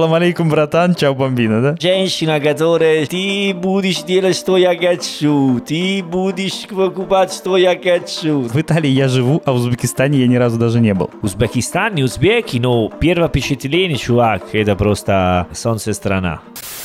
Салам 0.00 0.14
алейкум, 0.14 0.48
братан, 0.48 0.94
чао, 0.94 1.14
бомбина, 1.14 1.60
да? 1.60 1.76
Женщина, 1.78 2.40
которая 2.40 3.04
ты 3.04 3.52
будешь 3.52 4.02
делать, 4.02 4.34
что 4.34 4.56
я 4.56 4.74
хочу. 4.74 5.60
Ты 5.60 6.02
будешь 6.02 6.66
покупать, 6.66 7.30
что 7.30 7.58
я 7.58 7.78
хочу. 7.78 8.40
В 8.40 8.56
Италии 8.58 8.88
я 8.88 9.08
живу, 9.08 9.42
а 9.44 9.52
в 9.52 9.56
Узбекистане 9.56 10.20
я 10.20 10.26
ни 10.26 10.36
разу 10.36 10.58
даже 10.58 10.80
не 10.80 10.94
был. 10.94 11.10
Узбекистан 11.20 11.94
не 11.96 12.02
узбеки, 12.02 12.56
но 12.56 12.88
первое 12.88 13.28
впечатление, 13.28 13.98
чувак, 13.98 14.42
это 14.54 14.74
просто 14.74 15.48
солнце 15.52 15.92
страна. 15.92 16.40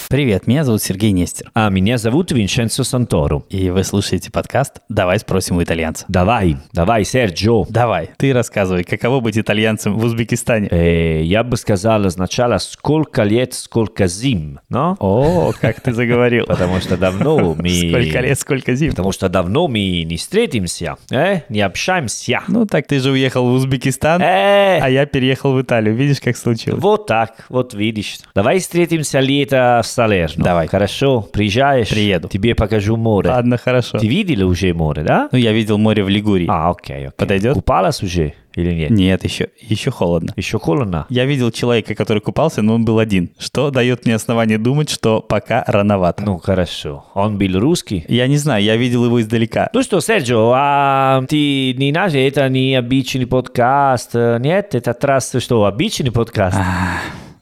Привет, 0.07 0.45
меня 0.45 0.63
зовут 0.63 0.83
Сергей 0.83 1.11
Нестер. 1.11 1.49
А 1.55 1.67
меня 1.69 1.97
зовут 1.97 2.31
Винченцо 2.31 2.83
Санторо. 2.83 3.43
И 3.49 3.71
вы 3.71 3.83
слушаете 3.83 4.31
подкаст 4.31 4.81
«Давай 4.87 5.17
спросим 5.17 5.57
у 5.57 5.63
итальянца». 5.63 6.05
Давай, 6.07 6.57
давай, 6.73 7.03
Серджо. 7.03 7.65
Давай, 7.69 8.11
ты 8.17 8.31
рассказывай, 8.31 8.83
каково 8.83 9.19
быть 9.19 9.35
итальянцем 9.35 9.97
в 9.97 10.03
Узбекистане? 10.03 10.67
Э, 10.69 11.23
я 11.23 11.43
бы 11.43 11.57
сказал 11.57 12.07
сначала, 12.11 12.59
сколько 12.59 13.23
лет, 13.23 13.55
сколько 13.55 14.05
зим, 14.05 14.59
но? 14.69 14.95
О, 14.99 15.53
как 15.59 15.81
ты 15.81 15.91
заговорил. 15.91 16.45
Потому 16.47 16.79
что 16.81 16.97
давно 16.97 17.55
мы... 17.55 17.69
Сколько 17.69 18.19
лет, 18.19 18.39
сколько 18.39 18.75
зим. 18.75 18.91
Потому 18.91 19.11
что 19.11 19.27
давно 19.27 19.67
мы 19.67 20.03
не 20.03 20.17
встретимся, 20.17 20.97
э? 21.09 21.41
не 21.49 21.61
общаемся. 21.61 22.41
Ну 22.47 22.67
так 22.67 22.85
ты 22.85 22.99
же 22.99 23.09
уехал 23.09 23.49
в 23.49 23.53
Узбекистан, 23.53 24.21
Э, 24.21 24.79
а 24.81 24.87
я 24.87 25.07
переехал 25.07 25.53
в 25.53 25.61
Италию. 25.61 25.95
Видишь, 25.95 26.21
как 26.21 26.37
случилось? 26.37 26.79
Вот 26.79 27.07
так, 27.07 27.45
вот 27.49 27.73
видишь. 27.73 28.19
Давай 28.35 28.59
встретимся 28.59 29.19
лето 29.19 29.81
в 29.83 29.95
Салерно. 30.05 30.43
Давай. 30.43 30.67
Хорошо, 30.67 31.21
приезжаешь? 31.21 31.89
Приеду. 31.89 32.27
Тебе 32.27 32.53
покажу 32.53 32.95
море. 32.95 33.29
Ладно, 33.29 33.57
хорошо. 33.57 33.97
Ты 33.97 34.07
видел 34.07 34.47
уже 34.47 34.71
море, 34.73 35.01
да? 35.01 35.29
Ну, 35.31 35.37
я 35.37 35.51
видел 35.51 35.79
море 35.79 36.03
в 36.03 36.09
Лигурии. 36.09 36.45
А, 36.47 36.69
окей, 36.69 37.07
окей. 37.07 37.11
Подойдет? 37.17 37.55
Купалась 37.55 38.03
уже 38.03 38.33
или 38.53 38.71
нет? 38.71 38.91
Нет, 38.91 39.23
еще, 39.23 39.49
еще 39.59 39.89
холодно. 39.89 40.31
Еще 40.35 40.59
холодно? 40.59 41.07
Я 41.09 41.25
видел 41.25 41.49
человека, 41.49 41.95
который 41.95 42.19
купался, 42.19 42.61
но 42.61 42.75
он 42.75 42.85
был 42.85 42.99
один, 42.99 43.31
что 43.39 43.71
дает 43.71 44.05
мне 44.05 44.13
основание 44.15 44.59
думать, 44.59 44.91
что 44.91 45.21
пока 45.21 45.63
рановато. 45.65 46.23
Ну, 46.23 46.37
хорошо. 46.37 47.05
Он 47.15 47.39
был 47.39 47.59
русский? 47.59 48.05
Я 48.07 48.27
не 48.27 48.37
знаю, 48.37 48.63
я 48.63 48.77
видел 48.77 49.05
его 49.05 49.19
издалека. 49.19 49.69
Ну 49.73 49.81
что, 49.81 49.99
Серджо, 50.01 50.37
а 50.53 51.23
ты 51.27 51.73
не 51.73 51.91
наш, 51.91 52.13
это 52.13 52.47
не 52.47 52.75
обычный 52.75 53.25
подкаст, 53.25 54.11
э, 54.13 54.37
нет? 54.39 54.75
Это 54.75 54.93
трасса 54.93 55.39
что, 55.39 55.65
обычный 55.65 56.11
подкаст? 56.11 56.57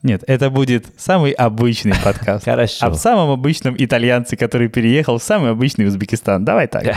Нет, 0.03 0.21
это 0.27 0.49
будет 0.49 0.87
самый 0.97 1.31
обычный 1.31 1.93
подкаст. 2.03 2.43
Хорошо. 2.43 2.85
Об 2.85 2.95
самом 2.95 3.31
обычном 3.31 3.75
итальянце, 3.77 4.35
который 4.35 4.67
переехал 4.67 5.17
в 5.17 5.23
самый 5.23 5.51
обычный 5.51 5.87
Узбекистан. 5.87 6.45
Давай 6.45 6.67
так. 6.67 6.83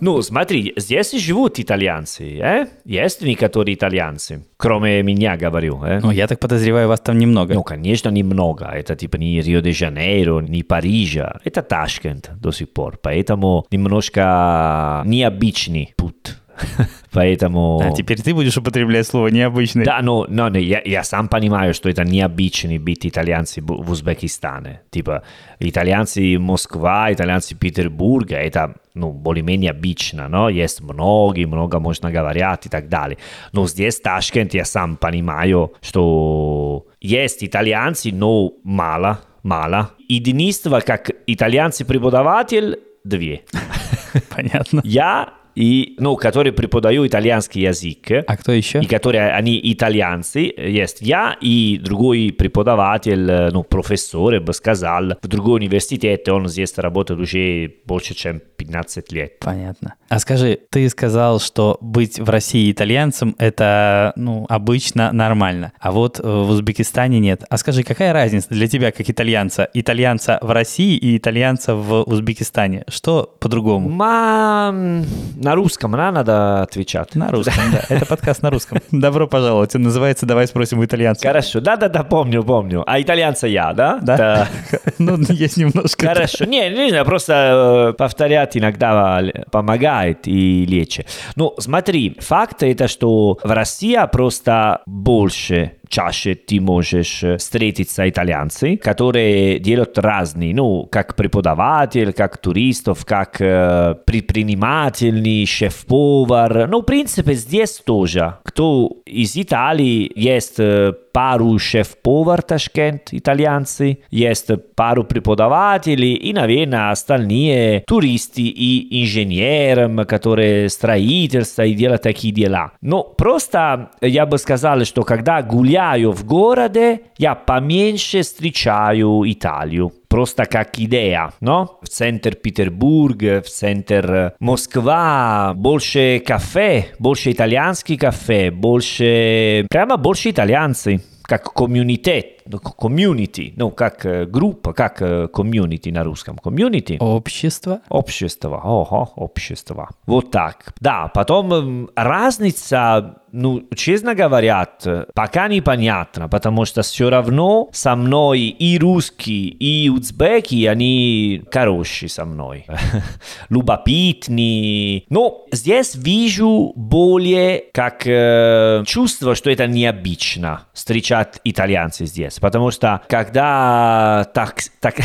Ну, 0.00 0.20
смотри, 0.20 0.74
здесь 0.76 1.12
живут 1.12 1.58
итальянцы, 1.58 2.38
э? 2.38 2.66
Есть 2.84 3.22
некоторые 3.22 3.74
итальянцы, 3.74 4.44
кроме 4.58 5.02
меня, 5.02 5.38
говорю, 5.38 5.82
э? 5.82 6.00
Ну, 6.02 6.10
я 6.10 6.26
так 6.26 6.38
подозреваю, 6.38 6.88
вас 6.88 7.00
там 7.00 7.18
немного. 7.18 7.54
Ну, 7.54 7.62
конечно, 7.62 8.10
немного. 8.10 8.66
Это 8.66 8.94
типа 8.94 9.16
не 9.16 9.40
Рио-де-Жанейро, 9.40 10.40
не 10.40 10.62
Парижа. 10.62 11.40
Это 11.44 11.62
Ташкент 11.62 12.30
до 12.38 12.52
сих 12.52 12.74
пор. 12.74 12.98
Поэтому 13.02 13.64
немножко 13.70 15.02
необычный 15.06 15.94
путь. 15.96 16.36
Поэтому... 17.12 17.80
А 17.82 17.92
теперь 17.92 18.20
ты 18.20 18.34
будешь 18.34 18.56
употреблять 18.56 19.06
слово 19.06 19.28
необычный. 19.28 19.84
Да, 19.84 20.00
но, 20.02 20.26
но 20.28 20.50
но 20.50 20.58
я, 20.58 20.82
я 20.84 21.02
сам 21.02 21.28
понимаю, 21.28 21.74
что 21.74 21.88
это 21.88 22.04
необычный 22.04 22.78
быть 22.78 23.06
итальянцы 23.06 23.62
в 23.62 23.90
Узбекистане. 23.90 24.82
Типа, 24.90 25.22
итальянцы 25.58 26.38
Москва, 26.38 27.12
итальянцы 27.12 27.54
Петербурга, 27.54 28.36
это, 28.36 28.74
ну, 28.94 29.12
более-менее 29.12 29.70
обычно, 29.70 30.28
но 30.28 30.48
есть 30.48 30.80
многие, 30.80 31.46
много 31.46 31.78
можно 31.80 32.10
говорят 32.10 32.66
и 32.66 32.68
так 32.68 32.88
далее. 32.88 33.18
Но 33.52 33.66
здесь, 33.66 34.00
Ташкент, 34.00 34.54
я 34.54 34.64
сам 34.64 34.96
понимаю, 34.96 35.74
что 35.80 36.86
есть 37.00 37.44
итальянцы, 37.44 38.12
но 38.12 38.52
мало, 38.64 39.20
мало. 39.42 39.90
Единство, 40.08 40.80
как 40.80 41.10
итальянцы-преподаватель, 41.26 42.78
две. 43.04 43.42
Понятно. 44.36 44.80
Я 44.84 45.34
и, 45.56 45.96
ну, 45.98 46.16
которые 46.16 46.52
преподаю 46.52 47.06
итальянский 47.06 47.62
язык. 47.62 48.24
А 48.26 48.36
кто 48.36 48.52
еще? 48.52 48.80
И 48.80 48.86
которые 48.86 49.30
они 49.32 49.58
итальянцы, 49.64 50.52
есть 50.56 50.98
я 51.00 51.36
и 51.40 51.80
другой 51.82 52.34
преподаватель, 52.36 53.30
э, 53.30 53.50
ну, 53.50 53.62
профессор, 53.64 54.34
я 54.34 54.40
бы 54.40 54.52
сказал, 54.52 55.14
в 55.22 55.26
другой 55.26 55.60
университете, 55.60 56.30
он 56.32 56.46
здесь 56.48 56.76
работает 56.76 57.20
уже 57.20 57.72
больше, 57.86 58.14
чем 58.14 58.40
15 58.56 59.12
лет. 59.12 59.38
Понятно. 59.40 59.94
А 60.08 60.18
скажи, 60.18 60.58
ты 60.70 60.88
сказал, 60.90 61.40
что 61.40 61.78
быть 61.80 62.20
в 62.20 62.28
России 62.28 62.70
итальянцем– 62.70 63.34
это, 63.38 64.12
ну, 64.16 64.46
обычно 64.48 65.10
нормально, 65.12 65.72
а 65.80 65.90
вот 65.90 66.20
э, 66.20 66.22
в 66.22 66.50
Узбекистане 66.50 67.18
нет. 67.18 67.44
А 67.48 67.56
скажи, 67.56 67.82
какая 67.82 68.12
разница 68.12 68.48
для 68.50 68.68
тебя, 68.68 68.92
как 68.92 69.08
итальянца, 69.08 69.68
итальянца 69.72 70.38
в 70.42 70.50
России 70.50 70.96
и 70.96 71.16
итальянца 71.16 71.74
в 71.74 72.02
Узбекистане? 72.02 72.84
Что 72.88 73.34
по-другому? 73.40 73.88
Ма... 73.88 75.02
На 75.46 75.54
русском 75.54 75.92
да, 75.92 76.10
надо 76.10 76.62
отвечать. 76.62 77.14
На 77.14 77.30
русском, 77.30 77.62
да. 77.70 77.80
Это 77.88 78.04
подкаст 78.04 78.42
на 78.42 78.50
русском. 78.50 78.80
Добро 78.90 79.28
пожаловать. 79.28 79.76
Он 79.76 79.82
называется 79.82 80.26
«Давай 80.26 80.48
спросим 80.48 80.80
у 80.80 80.84
итальянца». 80.84 81.24
Хорошо, 81.24 81.60
да-да-да, 81.60 82.02
помню, 82.02 82.42
помню. 82.42 82.82
А 82.84 83.00
итальянца 83.00 83.46
я, 83.46 83.72
да? 83.72 84.00
Да? 84.02 84.48
Ну, 84.98 85.16
есть 85.28 85.56
немножко. 85.56 86.08
Хорошо. 86.08 86.46
Не, 86.46 86.68
не 86.70 86.88
знаю, 86.88 87.04
просто 87.04 87.90
э, 87.90 87.92
повторять 87.92 88.56
иногда 88.56 89.22
помогает 89.52 90.26
и 90.26 90.66
лечит. 90.66 91.06
Ну, 91.36 91.54
смотри, 91.58 92.16
факт 92.18 92.64
это, 92.64 92.88
что 92.88 93.38
в 93.40 93.50
России 93.52 93.96
просто 94.10 94.80
больше 94.84 95.74
чаще 95.88 96.34
ты 96.34 96.60
можешь 96.60 97.22
э, 97.22 97.36
встретиться 97.36 98.08
итальянцы, 98.08 98.76
которые 98.76 99.58
делают 99.58 99.98
разные, 99.98 100.54
ну, 100.54 100.86
как 100.90 101.16
преподаватель, 101.16 102.12
как 102.12 102.38
туристов, 102.38 103.04
как 103.04 103.40
э, 103.40 103.94
предпринимательный, 104.04 105.46
шеф-повар. 105.46 106.68
Ну, 106.68 106.80
в 106.80 106.84
принципе, 106.84 107.34
здесь 107.34 107.82
тоже. 107.84 108.36
Кто 108.44 108.98
из 109.06 109.36
Италии 109.36 110.10
есть 110.14 110.58
э, 110.58 110.92
пару 111.16 111.58
шеф-повар 111.58 112.42
Ташкент, 112.42 113.08
итальянцы, 113.12 114.00
есть 114.10 114.50
пару 114.74 115.02
преподавателей 115.02 116.12
и, 116.12 116.34
наверное, 116.34 116.90
остальные 116.90 117.84
туристы 117.86 118.42
и 118.42 119.02
инженеры, 119.02 120.04
которые 120.04 120.68
строительство 120.68 121.62
и 121.62 121.72
делают 121.72 122.02
такие 122.02 122.34
дела. 122.34 122.72
Но 122.82 123.02
просто 123.02 123.92
я 124.02 124.26
бы 124.26 124.36
сказал, 124.36 124.84
что 124.84 125.04
когда 125.04 125.40
гуляю 125.40 125.75
в 126.12 126.24
городе, 126.24 127.00
я 127.18 127.34
поменьше 127.34 128.22
встречаю 128.22 129.22
Италию. 129.26 129.92
Просто 130.08 130.46
как 130.46 130.78
идея, 130.78 131.32
но? 131.40 131.78
В 131.82 131.88
центр 131.88 132.34
Петербурга, 132.34 133.42
в 133.42 133.48
центр 133.48 134.34
Москва, 134.40 135.52
больше 135.54 136.22
кафе, 136.26 136.86
больше 136.98 137.32
итальянский 137.32 137.96
кафе, 137.96 138.50
больше... 138.50 139.66
Прямо 139.68 139.96
больше 139.96 140.30
итальянцы 140.30 141.02
как 141.22 141.52
комьюнитет, 141.52 142.26
ну, 142.26 142.35
комьюнити, 142.50 143.54
ну, 143.56 143.70
как 143.70 144.06
э, 144.06 144.26
группа, 144.26 144.72
как 144.72 145.02
э, 145.02 145.28
комьюнити 145.28 145.90
на 145.90 146.04
русском, 146.04 146.38
комьюнити. 146.38 146.96
Общество? 147.00 147.80
Общество, 147.88 148.60
ого, 148.64 149.12
общество. 149.16 149.88
Вот 150.06 150.30
так. 150.30 150.74
Да, 150.80 151.08
потом 151.14 151.52
м, 151.52 151.90
разница, 151.96 153.16
ну, 153.32 153.62
честно 153.74 154.14
говоря, 154.14 154.66
пока 155.14 155.48
непонятно, 155.48 156.28
потому 156.28 156.64
что 156.64 156.82
все 156.82 157.10
равно 157.10 157.68
со 157.72 157.96
мной 157.96 158.40
и 158.40 158.78
русские, 158.78 159.48
и 159.48 159.88
узбеки, 159.88 160.66
они 160.66 161.42
хорошие 161.52 162.08
со 162.08 162.24
мной. 162.24 162.66
Любопытные. 163.48 165.04
Но 165.10 165.46
здесь 165.52 165.94
вижу 165.94 166.72
более 166.76 167.64
как 167.72 168.06
э, 168.06 168.84
чувство, 168.86 169.34
что 169.34 169.50
это 169.50 169.66
необычно 169.66 170.62
встречать 170.72 171.40
итальянцев 171.44 172.08
здесь. 172.08 172.35
Потому 172.40 172.70
что 172.70 173.02
когда 173.08 174.26
так... 174.34 174.56
так 174.80 174.96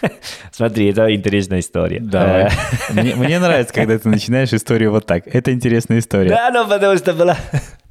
Смотри, 0.50 0.90
это 0.90 1.14
интересная 1.14 1.60
история. 1.60 2.00
Давай. 2.00 2.44
Э, 2.44 2.50
Мне, 2.92 3.14
мне 3.14 3.38
нравится, 3.38 3.74
когда 3.74 3.98
ты 3.98 4.08
начинаешь 4.08 4.52
историю 4.52 4.92
вот 4.92 5.06
так. 5.06 5.26
Это 5.26 5.52
интересная 5.52 5.98
история. 5.98 6.30
Да, 6.30 6.50
ну 6.52 6.66
потому 6.66 6.96
что 6.96 7.12
была... 7.12 7.36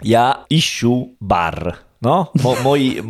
Я 0.01 0.41
ищу 0.49 1.15
бар. 1.19 1.77
Но 2.05 2.29
Мо- 2.43 2.55
мой, 2.63 3.01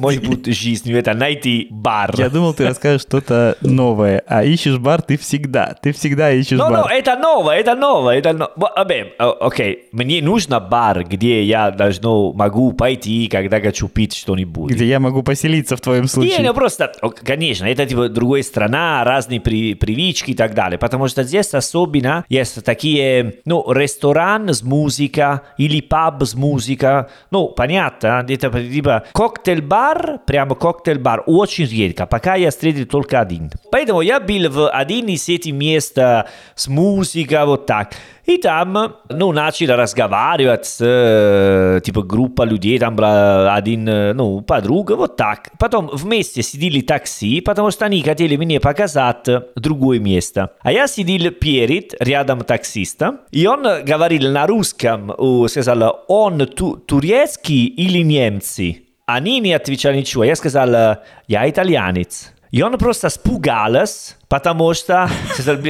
мой 0.00 0.20
путь 0.20 0.46
жизни 0.46 0.94
это 0.94 1.12
найти 1.14 1.66
бар. 1.70 2.14
Я 2.16 2.28
думал, 2.30 2.54
ты 2.54 2.66
расскажешь 2.68 3.02
что-то 3.02 3.56
новое, 3.62 4.22
а 4.28 4.44
ищешь 4.44 4.78
бар 4.78 5.02
ты 5.02 5.16
всегда. 5.18 5.74
Ты 5.82 5.92
всегда 5.92 6.30
ищешь 6.30 6.58
Ну, 6.58 6.66
ну, 6.68 6.82
бар. 6.82 6.92
это 6.92 7.16
новое, 7.16 7.56
это 7.56 7.74
новое, 7.74 8.18
это 8.18 8.32
но... 8.32 8.50
Бо- 8.56 8.70
обе, 8.76 9.12
о- 9.18 9.46
Окей, 9.48 9.88
мне 9.92 10.22
нужно 10.22 10.60
бар, 10.60 11.04
где 11.04 11.42
я 11.42 11.70
должно, 11.72 12.32
могу 12.32 12.72
пойти, 12.72 13.26
когда 13.26 13.60
хочу 13.60 13.88
пить 13.88 14.14
что-нибудь. 14.14 14.70
Где 14.70 14.86
я 14.86 15.00
могу 15.00 15.22
поселиться 15.24 15.76
в 15.76 15.80
твоем 15.80 16.02
Не, 16.04 16.08
случае. 16.08 16.38
ну 16.46 16.54
просто, 16.54 16.92
конечно, 17.24 17.64
это 17.66 17.84
типа 17.86 18.08
другая 18.08 18.42
страна, 18.42 19.02
разные 19.04 19.40
при- 19.40 19.74
привычки 19.74 20.30
и 20.30 20.34
так 20.34 20.54
далее, 20.54 20.78
потому 20.78 21.08
что 21.08 21.24
здесь 21.24 21.52
особенно 21.54 22.24
есть 22.28 22.64
такие, 22.64 23.34
ну, 23.44 23.64
ресторан 23.72 24.48
с 24.50 24.62
музыкой 24.62 25.40
или 25.58 25.80
паб 25.80 26.22
с 26.22 26.34
музыкой, 26.34 27.06
ну, 27.32 27.48
понятно, 27.48 28.24
это 28.28 28.43
это 28.44 28.62
типа 28.62 29.04
коктейль-бар, 29.12 30.20
прямо 30.26 30.54
коктейль-бар, 30.54 31.24
очень 31.26 31.66
редко. 31.66 32.06
Пока 32.06 32.34
я 32.34 32.50
встретил 32.50 32.86
только 32.86 33.20
один. 33.20 33.50
Поэтому 33.70 34.00
я 34.00 34.20
был 34.20 34.50
в 34.50 34.70
один 34.70 35.08
из 35.08 35.28
этих 35.28 35.52
мест 35.52 35.96
с 35.96 36.68
музыкой, 36.68 37.44
вот 37.46 37.66
так. 37.66 37.94
И 38.26 38.38
там, 38.38 38.96
ну, 39.10 39.32
начали 39.32 39.72
разговаривать 39.72 40.64
с, 40.64 41.80
типа, 41.84 42.02
группа 42.02 42.42
людей, 42.42 42.78
там 42.78 42.96
была 42.96 43.54
один, 43.54 43.84
ну, 44.16 44.40
подруга, 44.40 44.96
вот 44.96 45.16
так. 45.16 45.50
Потом 45.58 45.90
вместе 45.92 46.42
сидели 46.42 46.80
такси, 46.80 47.40
потому 47.40 47.70
что 47.70 47.84
они 47.84 48.02
хотели 48.02 48.36
мне 48.36 48.60
показать 48.60 49.26
другое 49.56 49.98
место. 49.98 50.52
А 50.60 50.72
я 50.72 50.86
сидел 50.86 51.30
перед, 51.32 51.94
рядом 52.00 52.40
таксиста, 52.40 53.20
и 53.30 53.46
он 53.46 53.62
говорил 53.84 54.30
на 54.32 54.46
русском, 54.46 55.12
сказал, 55.48 56.04
он 56.08 56.46
ту 56.46 56.76
турецкий 56.76 57.66
или 57.66 57.98
немцы? 57.98 58.82
Они 59.06 59.38
не 59.40 59.52
отвечали 59.52 59.98
ничего. 59.98 60.24
Я 60.24 60.34
сказал, 60.34 60.98
я 61.26 61.50
итальянец. 61.50 62.32
И 62.50 62.62
он 62.62 62.78
просто 62.78 63.08
спугался, 63.08 64.14
потому 64.28 64.74
что, 64.74 65.08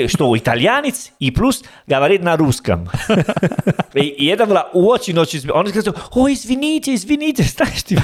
что 0.08 0.36
итальянец 0.36 1.12
и 1.18 1.30
плюс 1.30 1.62
говорит 1.86 2.22
на 2.22 2.36
русском. 2.36 2.88
и, 3.94 4.00
и 4.00 4.26
это 4.26 4.46
было 4.46 4.68
очень-очень... 4.72 5.50
Он 5.50 5.66
сказал, 5.68 5.94
ой, 6.12 6.34
извините, 6.34 6.94
извините, 6.94 7.42
знаешь, 7.56 7.84
типа. 7.84 8.02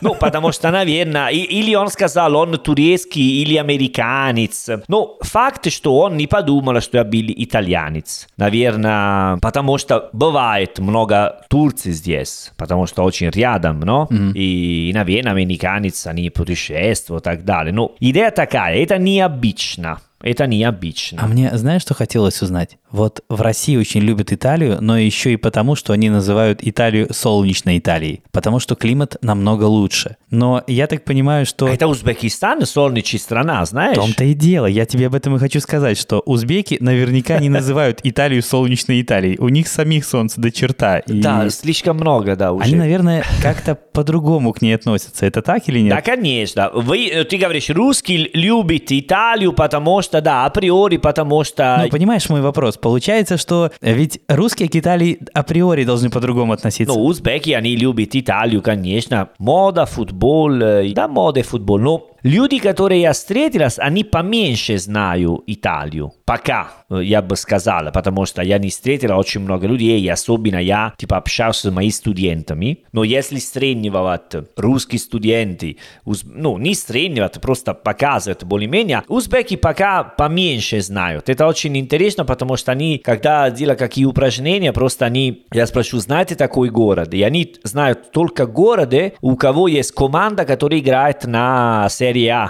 ну, 0.00 0.14
потому 0.14 0.52
что, 0.52 0.70
наверное, 0.70 1.28
или 1.28 1.74
он 1.74 1.88
сказал, 1.88 2.36
он 2.36 2.58
турецкий 2.58 3.42
или 3.42 3.56
американец. 3.56 4.68
Ну, 4.88 5.18
факт, 5.20 5.70
что 5.70 5.98
он 5.98 6.16
не 6.16 6.26
подумал, 6.26 6.80
что 6.80 6.98
я 6.98 7.04
был 7.04 7.24
итальянец. 7.28 8.28
Наверное, 8.36 9.38
потому 9.38 9.78
что 9.78 10.10
бывает 10.12 10.78
много 10.78 11.44
турцев 11.48 11.92
здесь, 11.92 12.52
потому 12.56 12.86
что 12.86 13.02
очень 13.02 13.30
рядом, 13.30 13.80
но? 13.80 14.08
Mm-hmm. 14.10 14.32
И, 14.34 14.92
наверное, 14.94 15.32
американец, 15.32 16.06
они 16.06 16.30
путешествуют 16.30 17.22
и 17.22 17.24
так 17.24 17.44
далее. 17.44 17.72
Ну, 17.72 17.94
идея 18.00 18.30
такая, 18.30 18.76
это 18.76 18.98
необычно. 18.98 19.71
Обычно. 19.72 20.11
Это 20.22 20.46
необычно. 20.46 21.22
А 21.22 21.26
мне 21.26 21.50
знаешь, 21.56 21.82
что 21.82 21.94
хотелось 21.94 22.40
узнать? 22.42 22.78
Вот 22.90 23.24
в 23.28 23.40
России 23.40 23.76
очень 23.76 24.00
любят 24.00 24.32
Италию, 24.32 24.78
но 24.80 24.98
еще 24.98 25.32
и 25.32 25.36
потому, 25.36 25.74
что 25.74 25.92
они 25.92 26.10
называют 26.10 26.60
Италию 26.62 27.12
солнечной 27.12 27.78
Италией, 27.78 28.22
потому 28.32 28.60
что 28.60 28.74
климат 28.74 29.16
намного 29.22 29.64
лучше. 29.64 30.16
Но 30.30 30.62
я 30.66 30.86
так 30.86 31.04
понимаю, 31.04 31.46
что... 31.46 31.68
Это 31.68 31.86
Узбекистан 31.86 32.64
солнечная 32.66 33.20
страна, 33.20 33.64
знаешь? 33.64 33.96
В 33.96 34.00
том-то 34.00 34.24
и 34.24 34.34
дело. 34.34 34.66
Я 34.66 34.84
тебе 34.84 35.06
об 35.06 35.14
этом 35.14 35.36
и 35.36 35.38
хочу 35.38 35.60
сказать, 35.60 35.98
что 35.98 36.20
узбеки 36.20 36.76
наверняка 36.80 37.38
не 37.38 37.48
называют 37.48 38.00
Италию 38.04 38.42
солнечной 38.42 39.00
Италией. 39.00 39.38
У 39.38 39.48
них 39.48 39.68
самих 39.68 40.04
солнце 40.04 40.40
до 40.40 40.50
черта. 40.50 40.98
И... 40.98 41.20
Да, 41.20 41.48
слишком 41.50 41.96
много, 41.96 42.36
да, 42.36 42.52
уже. 42.52 42.64
Они, 42.64 42.74
наверное, 42.74 43.24
как-то 43.42 43.74
по-другому 43.74 44.52
к 44.52 44.60
ней 44.60 44.74
относятся. 44.74 45.24
Это 45.24 45.40
так 45.40 45.68
или 45.68 45.80
нет? 45.80 45.94
Да, 45.94 46.02
конечно. 46.02 46.70
Вы, 46.74 47.08
э, 47.08 47.24
ты 47.24 47.38
говоришь, 47.38 47.70
русский 47.70 48.30
любит 48.34 48.92
Италию, 48.92 49.52
потому 49.52 50.02
что, 50.02 50.11
да, 50.20 50.44
априори, 50.44 50.96
потому 50.96 51.44
что... 51.44 51.80
Ну, 51.82 51.88
понимаешь 51.88 52.28
мой 52.28 52.40
вопрос? 52.40 52.76
Получается, 52.76 53.36
что 53.36 53.70
ведь 53.80 54.20
русские 54.28 54.68
к 54.68 54.76
Италии 54.76 55.18
априори 55.32 55.84
должны 55.84 56.10
по-другому 56.10 56.52
относиться. 56.52 56.94
Ну, 56.94 57.04
узбеки, 57.04 57.50
они 57.50 57.76
любят 57.76 58.10
Италию, 58.12 58.62
конечно. 58.62 59.30
Мода, 59.38 59.86
футбол, 59.86 60.50
да, 60.50 61.08
мода 61.08 61.40
и 61.40 61.42
футбол. 61.42 61.78
Но 61.78 62.11
Люди, 62.22 62.58
которые 62.58 63.00
я 63.00 63.12
встретилась, 63.14 63.80
они 63.80 64.04
поменьше 64.04 64.78
знают 64.78 65.42
Италию. 65.48 66.12
Пока, 66.24 66.70
я 66.88 67.20
бы 67.20 67.34
сказала, 67.34 67.90
потому 67.90 68.26
что 68.26 68.42
я 68.42 68.58
не 68.58 68.70
встретила 68.70 69.16
очень 69.16 69.40
много 69.40 69.66
людей, 69.66 70.08
особенно 70.10 70.58
я, 70.58 70.94
типа, 70.96 71.16
общался 71.16 71.68
с 71.68 71.74
моими 71.74 71.90
студентами. 71.90 72.84
Но 72.92 73.02
если 73.02 73.38
сравнивать 73.38 74.34
русские 74.56 75.00
студенты, 75.00 75.78
ну, 76.04 76.58
не 76.58 76.76
сравнивать, 76.76 77.40
просто 77.40 77.74
показывать 77.74 78.44
более-менее, 78.44 79.02
узбеки 79.08 79.56
пока 79.56 80.04
поменьше 80.04 80.80
знают. 80.80 81.28
Это 81.28 81.48
очень 81.48 81.76
интересно, 81.76 82.24
потому 82.24 82.56
что 82.56 82.70
они, 82.70 82.98
когда 82.98 83.50
делают 83.50 83.80
какие 83.80 84.04
упражнения, 84.04 84.72
просто 84.72 85.06
они, 85.06 85.44
я 85.52 85.66
спрошу, 85.66 85.98
знаете 85.98 86.36
такой 86.36 86.70
город? 86.70 87.14
И 87.14 87.22
они 87.22 87.56
знают 87.64 88.12
только 88.12 88.46
города, 88.46 89.10
у 89.20 89.34
кого 89.34 89.66
есть 89.66 89.90
команда, 89.90 90.44
которая 90.44 90.78
играет 90.78 91.24
на 91.24 91.88
серии 91.88 92.11
Серия 92.12 92.32
А. 92.32 92.48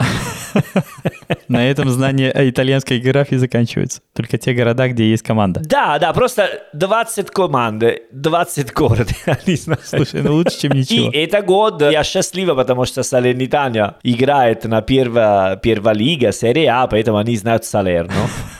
На 1.48 1.68
этом 1.68 1.88
знание 1.90 2.32
итальянской 2.34 2.98
географии 2.98 3.36
заканчивается. 3.36 4.00
Только 4.14 4.38
те 4.38 4.54
города, 4.54 4.88
где 4.88 5.08
есть 5.08 5.22
команда. 5.22 5.60
Да, 5.64 5.98
да, 5.98 6.12
просто 6.12 6.62
20 6.72 7.30
команд, 7.30 7.84
20 8.10 8.72
городов. 8.72 9.16
Слушай, 9.84 10.22
ну 10.22 10.34
лучше, 10.34 10.60
чем 10.60 10.72
ничего. 10.72 11.10
И 11.10 11.16
это 11.16 11.42
год 11.42 11.82
я 11.82 12.02
счастлива, 12.04 12.54
потому 12.54 12.84
что 12.84 13.02
Салернитания 13.02 13.96
играет 14.02 14.64
на 14.64 14.82
первая, 14.82 15.56
первая 15.56 15.94
лига, 15.94 16.32
серия 16.32 16.70
А, 16.70 16.86
поэтому 16.86 17.18
они 17.18 17.36
знают 17.36 17.64
Салерно. 17.64 18.12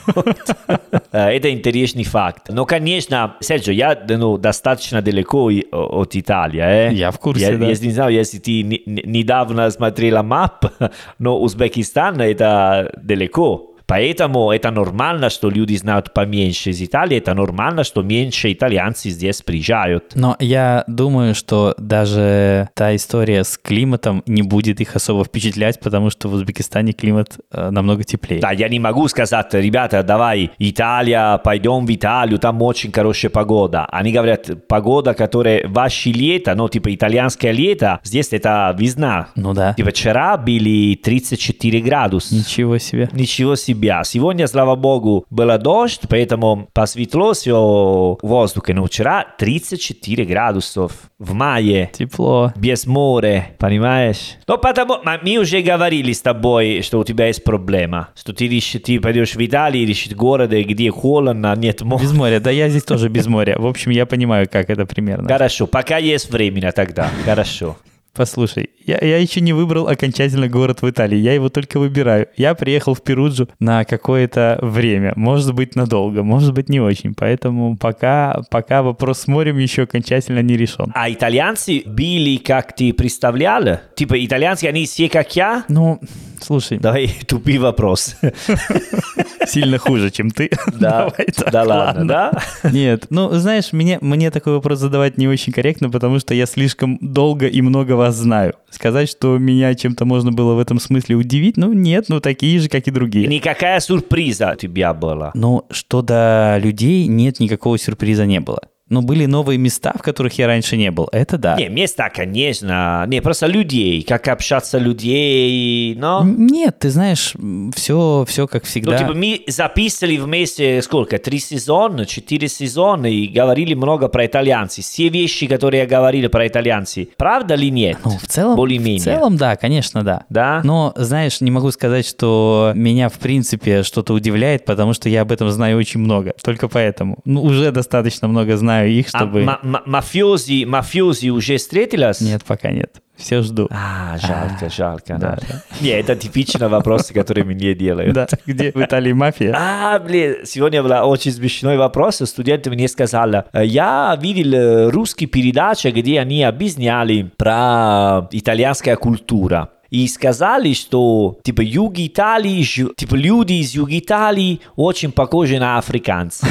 Это 1.11 1.51
интересный 1.51 2.03
факт. 2.03 2.49
Но, 2.49 2.65
конечно, 2.65 3.35
Серджо, 3.39 3.71
я 3.71 3.97
ну, 4.07 4.37
достаточно 4.37 5.01
далеко 5.01 5.51
от 5.71 6.15
Италии. 6.15 6.61
Э? 6.61 6.93
Я 6.93 7.11
в 7.11 7.19
курсе, 7.19 7.51
я, 7.51 7.57
да. 7.57 7.65
Я 7.65 7.71
не 7.71 7.91
знаю, 7.91 8.13
если 8.13 8.39
ты 8.39 8.63
недавно 8.63 9.69
смотрела 9.69 10.21
мап, 10.21 10.65
но 11.18 11.40
Узбекистан 11.40 12.20
это 12.20 12.92
далеко. 13.02 13.71
Поэтому 13.93 14.51
это 14.51 14.71
нормально, 14.71 15.29
что 15.29 15.51
люди 15.51 15.75
знают 15.75 16.15
поменьше 16.15 16.71
из 16.71 16.81
Италии, 16.81 17.19
это 17.19 17.35
нормально, 17.35 17.83
что 17.83 18.01
меньше 18.01 18.51
итальянцы 18.51 19.11
здесь 19.11 19.43
приезжают. 19.43 20.13
Но 20.15 20.35
я 20.39 20.83
думаю, 20.87 21.35
что 21.35 21.75
даже 21.77 22.69
та 22.73 22.95
история 22.95 23.43
с 23.43 23.55
климатом 23.55 24.23
не 24.25 24.41
будет 24.41 24.81
их 24.81 24.95
особо 24.95 25.23
впечатлять, 25.23 25.79
потому 25.79 26.09
что 26.09 26.27
в 26.27 26.33
Узбекистане 26.33 26.93
климат 26.93 27.37
э, 27.51 27.69
намного 27.69 28.03
теплее. 28.03 28.41
Да, 28.41 28.49
я 28.49 28.67
не 28.67 28.79
могу 28.79 29.07
сказать, 29.07 29.53
ребята, 29.53 30.01
давай, 30.01 30.49
Италия, 30.57 31.37
пойдем 31.37 31.85
в 31.85 31.93
Италию, 31.93 32.39
там 32.39 32.63
очень 32.63 32.91
хорошая 32.91 33.29
погода. 33.29 33.85
Они 33.85 34.11
говорят, 34.11 34.67
погода, 34.67 35.13
которая 35.13 35.67
ваше 35.67 36.09
лето, 36.09 36.55
ну, 36.55 36.67
типа 36.67 36.95
итальянское 36.95 37.51
лето, 37.51 37.99
здесь 38.03 38.29
это 38.31 38.75
весна. 38.75 39.27
Ну 39.35 39.53
да. 39.53 39.75
Типа 39.75 39.91
вчера 39.91 40.35
были 40.37 40.95
34 40.95 41.79
градуса. 41.81 42.33
Ничего 42.33 42.79
себе. 42.79 43.07
Ничего 43.13 43.55
себе 43.55 43.82
себя. 43.83 44.03
Сегодня, 44.03 44.47
слава 44.47 44.75
богу, 44.75 45.25
было 45.29 45.57
дождь, 45.57 46.01
поэтому 46.09 46.69
посветло 46.73 47.33
все 47.33 48.17
в 48.21 48.27
воздухе. 48.27 48.73
Но 48.73 48.85
вчера 48.85 49.25
34 49.37 50.25
градусов 50.25 50.93
в 51.19 51.33
мае. 51.33 51.89
Тепло. 51.93 52.53
Без 52.55 52.85
моря, 52.85 53.47
понимаешь? 53.59 54.37
Но 54.47 54.57
потому, 54.57 54.97
мы 55.21 55.37
уже 55.37 55.61
говорили 55.61 56.13
с 56.13 56.21
тобой, 56.21 56.81
что 56.81 56.99
у 56.99 57.03
тебя 57.03 57.27
есть 57.27 57.43
проблема. 57.43 58.09
Что 58.15 58.33
ты, 58.33 58.47
решишь, 58.47 58.81
ты 58.81 58.99
пойдешь 58.99 59.35
в 59.35 59.45
Италию, 59.45 59.87
решишь 59.87 60.13
города, 60.13 60.61
где 60.63 60.89
холодно, 60.89 61.53
нет 61.57 61.81
моря. 61.81 62.01
Без 62.01 62.13
моря, 62.13 62.39
да 62.39 62.51
я 62.51 62.69
здесь 62.69 62.83
тоже 62.83 63.09
без 63.09 63.27
моря. 63.27 63.57
В 63.59 63.67
общем, 63.67 63.91
я 63.91 64.05
понимаю, 64.05 64.47
как 64.49 64.69
это 64.69 64.85
примерно. 64.85 65.27
Хорошо, 65.27 65.67
пока 65.67 65.97
есть 65.97 66.31
время 66.31 66.71
тогда. 66.71 67.09
Хорошо. 67.25 67.75
Послушай, 68.15 68.69
я, 68.85 68.99
я 69.01 69.17
еще 69.17 69.41
не 69.41 69.53
выбрал 69.53 69.87
окончательно 69.87 70.47
город 70.47 70.83
в 70.83 70.89
Италии, 70.89 71.17
я 71.17 71.33
его 71.33 71.49
только 71.49 71.79
выбираю. 71.79 72.27
Я 72.37 72.53
приехал 72.53 72.93
в 72.93 73.01
Перуджу 73.01 73.49
на 73.59 73.85
какое-то 73.85 74.59
время, 74.61 75.13
может 75.15 75.55
быть 75.55 75.75
надолго, 75.75 76.21
может 76.21 76.53
быть 76.53 76.69
не 76.69 76.79
очень, 76.79 77.15
поэтому 77.15 77.75
пока, 77.75 78.43
пока 78.51 78.83
вопрос 78.83 79.21
с 79.21 79.27
морем 79.27 79.57
еще 79.57 79.83
окончательно 79.83 80.43
не 80.43 80.55
решен. 80.55 80.91
А 80.93 81.09
итальянцы 81.09 81.81
били, 81.87 82.37
как 82.37 82.75
ты 82.75 82.93
представлял? 82.93 83.79
Типа 83.95 84.23
итальянцы, 84.23 84.65
они 84.65 84.85
все 84.85 85.09
как 85.09 85.35
я? 85.35 85.65
Ну, 85.67 85.99
слушай. 86.43 86.77
Давай 86.77 87.09
тупый 87.27 87.57
вопрос. 87.57 88.15
Сильно 89.45 89.77
хуже, 89.77 90.11
чем 90.11 90.31
ты. 90.31 90.49
Да, 90.73 91.11
да 91.51 91.63
ладно, 91.63 92.07
да? 92.07 92.31
Нет, 92.63 93.05
ну, 93.09 93.31
знаешь, 93.33 93.71
мне, 93.71 93.99
мне 94.01 94.31
такой 94.31 94.53
вопрос 94.53 94.79
задавать 94.79 95.17
не 95.17 95.27
очень 95.27 95.53
корректно, 95.53 95.89
потому 95.89 96.19
что 96.19 96.33
я 96.33 96.45
слишком 96.45 96.97
долго 96.99 97.47
и 97.47 97.61
много 97.61 97.93
вас 97.93 98.15
знаю. 98.15 98.55
Сказать, 98.69 99.09
что 99.09 99.37
меня 99.37 99.73
чем-то 99.75 100.05
можно 100.05 100.31
было 100.31 100.55
в 100.55 100.59
этом 100.59 100.79
смысле 100.79 101.15
удивить, 101.15 101.57
ну, 101.57 101.71
нет, 101.73 102.05
ну, 102.09 102.19
такие 102.19 102.59
же, 102.59 102.69
как 102.69 102.87
и 102.87 102.91
другие. 102.91 103.27
Никакая 103.27 103.79
сюрприза 103.79 104.51
у 104.53 104.55
тебя 104.55 104.93
была. 104.93 105.31
Ну, 105.35 105.65
что 105.69 106.01
до 106.01 106.57
людей, 106.61 107.07
нет, 107.07 107.39
никакого 107.39 107.77
сюрприза 107.77 108.25
не 108.25 108.39
было 108.39 108.59
но 108.93 109.01
были 109.01 109.25
новые 109.25 109.57
места, 109.57 109.91
в 109.97 110.03
которых 110.03 110.37
я 110.37 110.45
раньше 110.47 110.77
не 110.77 110.91
был. 110.91 111.09
Это 111.11 111.37
да. 111.37 111.55
Не, 111.55 111.67
места, 111.67 112.09
конечно. 112.13 113.05
Не, 113.07 113.21
просто 113.21 113.47
людей. 113.47 114.03
Как 114.03 114.27
общаться 114.27 114.77
людей, 114.77 115.95
но... 115.95 116.23
Нет, 116.23 116.79
ты 116.79 116.91
знаешь, 116.91 117.33
все, 117.75 118.23
все 118.27 118.47
как 118.47 118.65
всегда. 118.65 118.91
Ну, 118.91 118.97
типа, 118.99 119.13
мы 119.13 119.41
записывали 119.47 120.17
вместе 120.17 120.81
сколько? 120.83 121.17
Три 121.17 121.39
сезона, 121.39 122.05
четыре 122.05 122.47
сезона 122.47 123.07
и 123.07 123.27
говорили 123.27 123.73
много 123.73 124.07
про 124.09 124.27
итальянцев. 124.27 124.85
Все 124.85 125.09
вещи, 125.09 125.47
которые 125.47 125.81
я 125.81 125.87
говорил 125.87 126.29
про 126.29 126.47
итальянцев. 126.47 127.07
Правда 127.17 127.55
ли 127.55 127.71
нет? 127.71 127.97
Ну, 128.05 128.11
в 128.11 128.27
целом, 128.27 128.55
Более-менее. 128.55 128.99
В 128.99 129.03
целом, 129.03 129.37
да, 129.37 129.55
конечно, 129.55 130.03
да. 130.03 130.25
Да? 130.29 130.61
Но, 130.63 130.93
знаешь, 130.95 131.41
не 131.41 131.49
могу 131.49 131.71
сказать, 131.71 132.07
что 132.07 132.73
меня, 132.75 133.09
в 133.09 133.17
принципе, 133.17 133.81
что-то 133.81 134.13
удивляет, 134.13 134.65
потому 134.65 134.93
что 134.93 135.09
я 135.09 135.21
об 135.21 135.31
этом 135.31 135.49
знаю 135.49 135.77
очень 135.77 135.99
много. 135.99 136.33
Только 136.43 136.67
поэтому. 136.67 137.17
Ну, 137.25 137.41
уже 137.41 137.71
достаточно 137.71 138.27
много 138.27 138.55
знаю 138.55 138.82
знаю 138.83 138.91
их, 138.91 139.07
А 139.13 139.17
чтобы... 139.17 139.43
ма- 139.43 139.81
мафиози, 139.85 140.65
мафиози 140.65 141.29
уже 141.29 141.57
встретилась? 141.57 142.21
Нет, 142.21 142.43
пока 142.45 142.71
нет. 142.71 142.97
Все 143.15 143.41
жду. 143.43 143.67
А, 143.71 144.17
жалко, 144.17 144.69
жалко. 144.75 145.17
да, 145.19 145.37
да. 145.47 145.63
Не, 145.81 145.89
это 145.89 146.15
типичные 146.15 146.67
вопросы, 146.67 147.13
которые 147.13 147.45
мне 147.45 147.73
делают. 147.75 148.13
Да, 148.13 148.27
где 148.47 148.71
в 148.71 148.81
Италии 148.81 149.13
мафия? 149.13 149.53
А, 149.55 149.99
блин, 149.99 150.37
сегодня 150.45 150.81
был 150.81 150.91
очень 151.07 151.31
смешной 151.31 151.77
вопрос. 151.77 152.17
Студент 152.25 152.65
мне 152.67 152.87
сказал, 152.87 153.45
я 153.53 154.17
видел 154.19 154.53
э, 154.53 154.89
русские 154.89 155.29
передачи, 155.29 155.87
где 155.89 156.19
они 156.19 156.43
объясняли 156.43 157.29
про 157.37 158.27
итальянская 158.31 158.95
культура. 158.95 159.69
И 159.91 160.07
сказали, 160.07 160.73
что 160.73 161.37
типа 161.43 161.61
юг 161.61 161.99
Италии, 161.99 162.63
типа 162.95 163.13
люди 163.13 163.53
из 163.53 163.75
юга 163.75 163.99
Италии 163.99 164.59
очень 164.75 165.11
похожи 165.11 165.59
на 165.59 165.77
африканцев. 165.77 166.49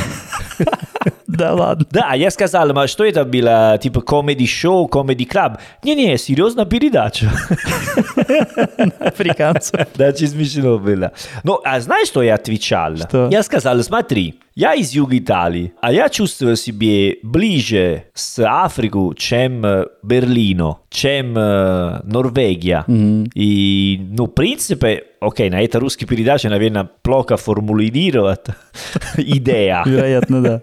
Да 1.33 1.55
ладно. 1.55 1.87
Да, 1.91 2.15
я 2.15 2.31
сказал, 2.31 2.77
а 2.79 2.87
что 2.87 3.05
это 3.05 3.25
было, 3.25 3.79
типа 3.83 4.01
комеди-шоу, 4.01 4.87
комеди-клаб? 4.87 5.59
Не-не, 5.83 6.19
серьезно 6.19 6.67
передача. 6.67 7.31
Африканцев. 9.01 9.81
Да, 9.97 10.09
очень 10.09 10.29
смешно 10.29 10.79
было. 10.79 11.12
Ну, 11.45 11.61
а 11.65 11.81
знаешь, 11.81 12.09
что 12.09 12.23
я 12.23 12.35
отвечал? 12.35 12.97
Что? 12.97 13.29
Я 13.31 13.43
сказал, 13.43 13.83
смотри, 13.83 14.39
я 14.55 14.75
из 14.75 14.93
юга 14.93 15.19
Италии, 15.19 15.73
а 15.81 15.93
я 15.93 16.09
чувствую 16.09 16.57
себе 16.57 17.17
ближе 17.23 18.05
с 18.15 18.39
Африку, 18.45 19.15
чем 19.17 19.65
э, 19.65 19.87
Берлино, 20.03 20.79
чем 20.91 21.37
э, 21.37 22.01
Норвегия. 22.05 22.85
И, 23.35 24.01
ну, 24.11 24.25
в 24.27 24.31
принципе, 24.31 25.05
окей, 25.21 25.51
на 25.51 25.62
этой 25.62 25.79
русской 25.81 26.07
передаче, 26.07 26.49
наверное, 26.49 26.89
плохо 27.03 27.37
формулировать 27.37 28.47
идея. 29.17 29.83
Вероятно, 29.87 30.43
да. 30.43 30.62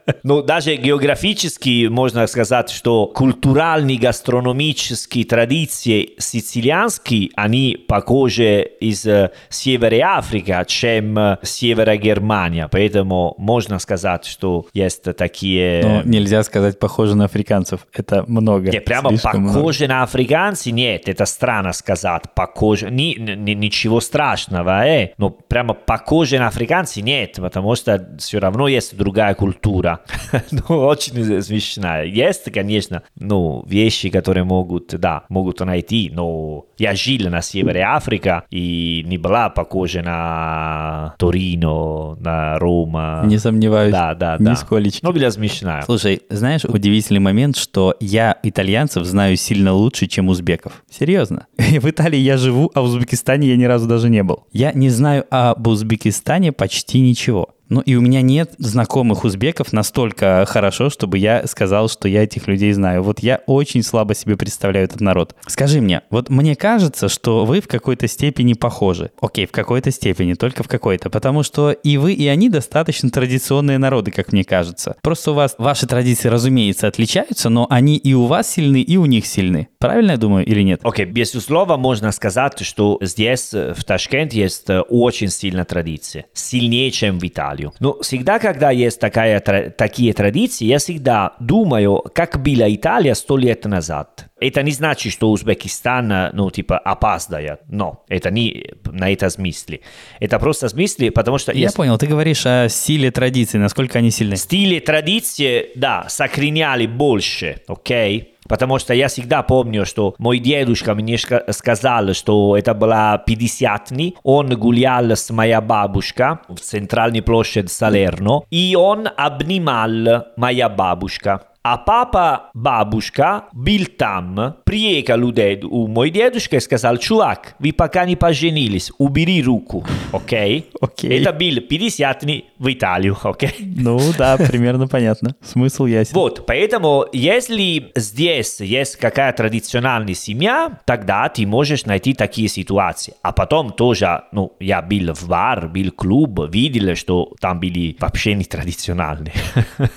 Ну, 0.23 0.41
даже 0.41 0.75
географически 0.75 1.87
можно 1.87 2.25
сказать, 2.27 2.69
что 2.69 3.07
культуральные 3.07 3.97
гастрономические 3.97 5.25
традиции 5.25 6.11
сицилианские, 6.17 7.29
они 7.35 7.77
похожи 7.87 8.61
из 8.79 9.05
э, 9.05 9.31
севера 9.49 10.17
Африки, 10.17 10.55
чем 10.67 11.17
э, 11.17 11.37
севера 11.43 11.97
Германия. 11.97 12.67
Поэтому 12.71 13.35
можно 13.37 13.79
сказать, 13.79 14.25
что 14.25 14.65
есть 14.73 15.03
такие... 15.15 15.83
Но 15.83 16.01
нельзя 16.03 16.43
сказать 16.43 16.79
похоже 16.79 17.15
на 17.15 17.25
африканцев. 17.25 17.87
Это 17.93 18.23
много. 18.27 18.71
Не, 18.71 18.81
прямо 18.81 19.09
слишком 19.09 19.41
много. 19.41 19.57
похоже 19.57 19.87
на 19.87 20.03
африканцы, 20.03 20.71
нет, 20.71 21.07
это 21.09 21.25
странно 21.25 21.73
сказать, 21.73 22.23
похоже, 22.35 22.89
ни, 22.89 23.15
ни- 23.19 23.53
ничего 23.53 23.99
страшного, 23.99 24.85
э, 24.85 25.13
но 25.17 25.29
прямо 25.29 25.73
похоже 25.73 26.39
на 26.39 26.47
африканцы, 26.47 27.01
нет, 27.01 27.37
потому 27.37 27.75
что 27.75 28.15
все 28.17 28.39
равно 28.39 28.67
есть 28.67 28.95
другая 28.95 29.33
культура, 29.35 29.90
ну, 30.51 30.77
очень 30.77 31.41
смешная. 31.41 32.05
Есть, 32.05 32.51
конечно, 32.51 33.03
ну, 33.19 33.63
вещи, 33.67 34.09
которые 34.09 34.43
могут, 34.43 34.95
да, 34.99 35.23
могут 35.29 35.59
найти, 35.59 36.11
но 36.13 36.65
я 36.77 36.95
жил 36.95 37.29
на 37.29 37.41
севере 37.41 37.81
Африки 37.81 38.41
и 38.49 39.03
не 39.05 39.17
была 39.17 39.49
похожа 39.49 40.01
на 40.01 41.15
Торино, 41.17 42.15
на 42.15 42.57
Рома. 42.59 43.21
Не 43.25 43.37
сомневаюсь. 43.37 43.91
Да, 43.91 44.15
да, 44.15 44.37
да. 44.37 44.51
Нисколечки. 44.51 45.03
Ну, 45.03 45.11
была 45.11 45.31
смешная. 45.31 45.81
Слушай, 45.83 46.21
знаешь, 46.29 46.65
удивительный 46.65 47.19
момент, 47.19 47.57
что 47.57 47.95
я 47.99 48.37
итальянцев 48.43 49.05
знаю 49.05 49.35
сильно 49.37 49.73
лучше, 49.73 50.07
чем 50.07 50.29
узбеков. 50.29 50.83
Серьезно. 50.89 51.47
В 51.57 51.89
Италии 51.89 52.19
я 52.19 52.37
живу, 52.37 52.71
а 52.73 52.81
в 52.81 52.85
Узбекистане 52.85 53.47
я 53.47 53.55
ни 53.55 53.65
разу 53.65 53.87
даже 53.87 54.09
не 54.09 54.23
был. 54.23 54.45
Я 54.51 54.71
не 54.73 54.89
знаю 54.89 55.25
об 55.29 55.67
Узбекистане 55.67 56.51
почти 56.51 56.99
ничего. 56.99 57.55
Ну 57.71 57.79
и 57.79 57.95
у 57.95 58.01
меня 58.01 58.21
нет 58.21 58.53
знакомых 58.57 59.23
узбеков 59.23 59.71
настолько 59.71 60.45
хорошо, 60.45 60.89
чтобы 60.89 61.17
я 61.17 61.47
сказал, 61.47 61.87
что 61.87 62.09
я 62.09 62.23
этих 62.23 62.49
людей 62.49 62.73
знаю. 62.73 63.01
Вот 63.01 63.19
я 63.19 63.39
очень 63.47 63.81
слабо 63.81 64.13
себе 64.13 64.35
представляю 64.35 64.83
этот 64.83 64.99
народ. 64.99 65.35
Скажи 65.47 65.79
мне, 65.79 66.01
вот 66.09 66.29
мне 66.29 66.57
кажется, 66.57 67.07
что 67.07 67.45
вы 67.45 67.61
в 67.61 67.69
какой-то 67.69 68.09
степени 68.09 68.53
похожи. 68.53 69.11
Окей, 69.21 69.45
в 69.45 69.51
какой-то 69.51 69.89
степени, 69.91 70.33
только 70.33 70.63
в 70.63 70.67
какой-то. 70.67 71.09
Потому 71.09 71.43
что 71.43 71.71
и 71.71 71.95
вы, 71.95 72.11
и 72.11 72.27
они 72.27 72.49
достаточно 72.49 73.09
традиционные 73.09 73.77
народы, 73.77 74.11
как 74.11 74.33
мне 74.33 74.43
кажется. 74.43 74.97
Просто 75.01 75.31
у 75.31 75.35
вас 75.35 75.55
ваши 75.57 75.87
традиции, 75.87 76.27
разумеется, 76.27 76.87
отличаются, 76.87 77.47
но 77.47 77.67
они 77.69 77.95
и 77.95 78.13
у 78.13 78.25
вас 78.25 78.51
сильны, 78.51 78.81
и 78.81 78.97
у 78.97 79.05
них 79.05 79.25
сильны. 79.25 79.69
Правильно 79.79 80.11
я 80.11 80.17
думаю 80.17 80.45
или 80.45 80.61
нет? 80.61 80.81
Окей, 80.83 81.05
безусловно, 81.05 81.77
можно 81.77 82.11
сказать, 82.11 82.59
что 82.65 82.97
здесь, 82.99 83.53
э, 83.53 83.73
в 83.73 83.85
Ташкенте, 83.85 84.39
есть 84.39 84.69
э, 84.69 84.81
очень 84.81 85.29
сильная 85.29 85.63
традиция. 85.63 86.25
Сильнее, 86.33 86.91
чем 86.91 87.17
в 87.17 87.23
Италию. 87.61 87.73
Но 87.79 87.99
всегда, 88.01 88.39
когда 88.39 88.71
есть 88.71 88.99
такая, 88.99 89.39
такие 89.39 90.13
традиции, 90.13 90.65
я 90.65 90.79
всегда 90.79 91.33
думаю, 91.39 92.03
как 92.13 92.41
была 92.41 92.73
Италия 92.73 93.15
сто 93.15 93.37
лет 93.37 93.65
назад. 93.65 94.27
Это 94.39 94.63
не 94.63 94.71
значит, 94.71 95.13
что 95.13 95.29
Узбекистан, 95.31 96.31
ну, 96.33 96.49
типа, 96.49 96.77
опаздывает. 96.79 97.59
Но 97.67 98.03
это 98.07 98.31
не 98.31 98.71
на 98.85 99.11
это 99.11 99.29
смысле. 99.29 99.81
Это 100.19 100.39
просто 100.39 100.69
смысле, 100.69 101.11
потому 101.11 101.37
что 101.37 101.51
Я 101.51 101.61
есть 101.61 101.75
понял, 101.75 101.97
ты 101.97 102.07
говоришь 102.07 102.45
о 102.45 102.67
силе 102.69 103.11
традиций, 103.11 103.59
насколько 103.59 103.99
они 103.99 104.11
сильны. 104.11 104.35
стили 104.35 104.79
традиции, 104.79 105.69
да, 105.75 106.05
сохраняли 106.09 106.87
больше, 106.87 107.61
окей? 107.67 108.35
Потому 108.51 108.79
что 108.79 108.93
я 108.93 109.07
всегда 109.07 109.43
помню, 109.43 109.85
что 109.85 110.13
мой 110.17 110.37
дедушка 110.39 110.93
мне 110.93 111.15
ска- 111.15 111.49
сказал, 111.53 112.13
что 112.13 112.57
это 112.57 112.73
была 112.73 113.17
50 113.17 113.91
Он 114.23 114.49
гулял 114.57 115.11
с 115.11 115.29
моей 115.29 115.61
бабушкой 115.61 116.39
в 116.49 116.59
центральной 116.59 117.21
площади 117.21 117.67
Салерно, 117.67 118.41
и 118.49 118.75
он 118.75 119.07
обнимал 119.15 120.25
моя 120.35 120.67
бабушка. 120.67 121.43
А 121.63 121.77
папа, 121.77 122.49
бабушка, 122.55 123.45
был 123.53 123.85
там, 123.95 124.55
приехал 124.63 125.23
у, 125.23 125.31
дед, 125.31 125.63
у 125.63 125.85
мой 125.85 126.09
дедушка 126.09 126.55
и 126.55 126.59
сказал, 126.59 126.97
чувак, 126.97 127.53
вы 127.59 127.71
пока 127.71 128.05
не 128.05 128.15
поженились, 128.15 128.91
убери 128.97 129.43
руку, 129.43 129.85
окей? 130.11 130.65
Окей. 130.81 131.21
Это 131.21 131.31
был 131.31 131.61
50 131.61 132.23
в 132.57 132.73
Италию, 132.73 133.15
окей? 133.21 133.53
Ну 133.59 133.99
да, 134.17 134.37
примерно 134.37 134.87
понятно. 134.87 135.35
Смысл 135.43 135.85
ясен. 135.85 136.15
Вот, 136.15 136.47
поэтому, 136.47 137.05
если 137.13 137.91
здесь 137.95 138.59
есть 138.59 138.95
какая 138.95 139.31
традиционная 139.31 140.15
семья, 140.15 140.79
тогда 140.85 141.29
ты 141.29 141.45
можешь 141.45 141.85
найти 141.85 142.15
такие 142.15 142.47
ситуации. 142.47 143.13
А 143.21 143.33
потом 143.33 143.69
тоже, 143.69 144.23
ну, 144.31 144.53
я 144.59 144.81
был 144.81 145.13
в 145.13 145.27
бар, 145.27 145.67
был 145.67 145.91
в 145.91 145.95
клуб, 145.95 146.51
видел, 146.51 146.95
что 146.95 147.33
там 147.39 147.59
были 147.59 147.95
вообще 147.99 148.33
не 148.33 148.45
традиционные. 148.45 149.33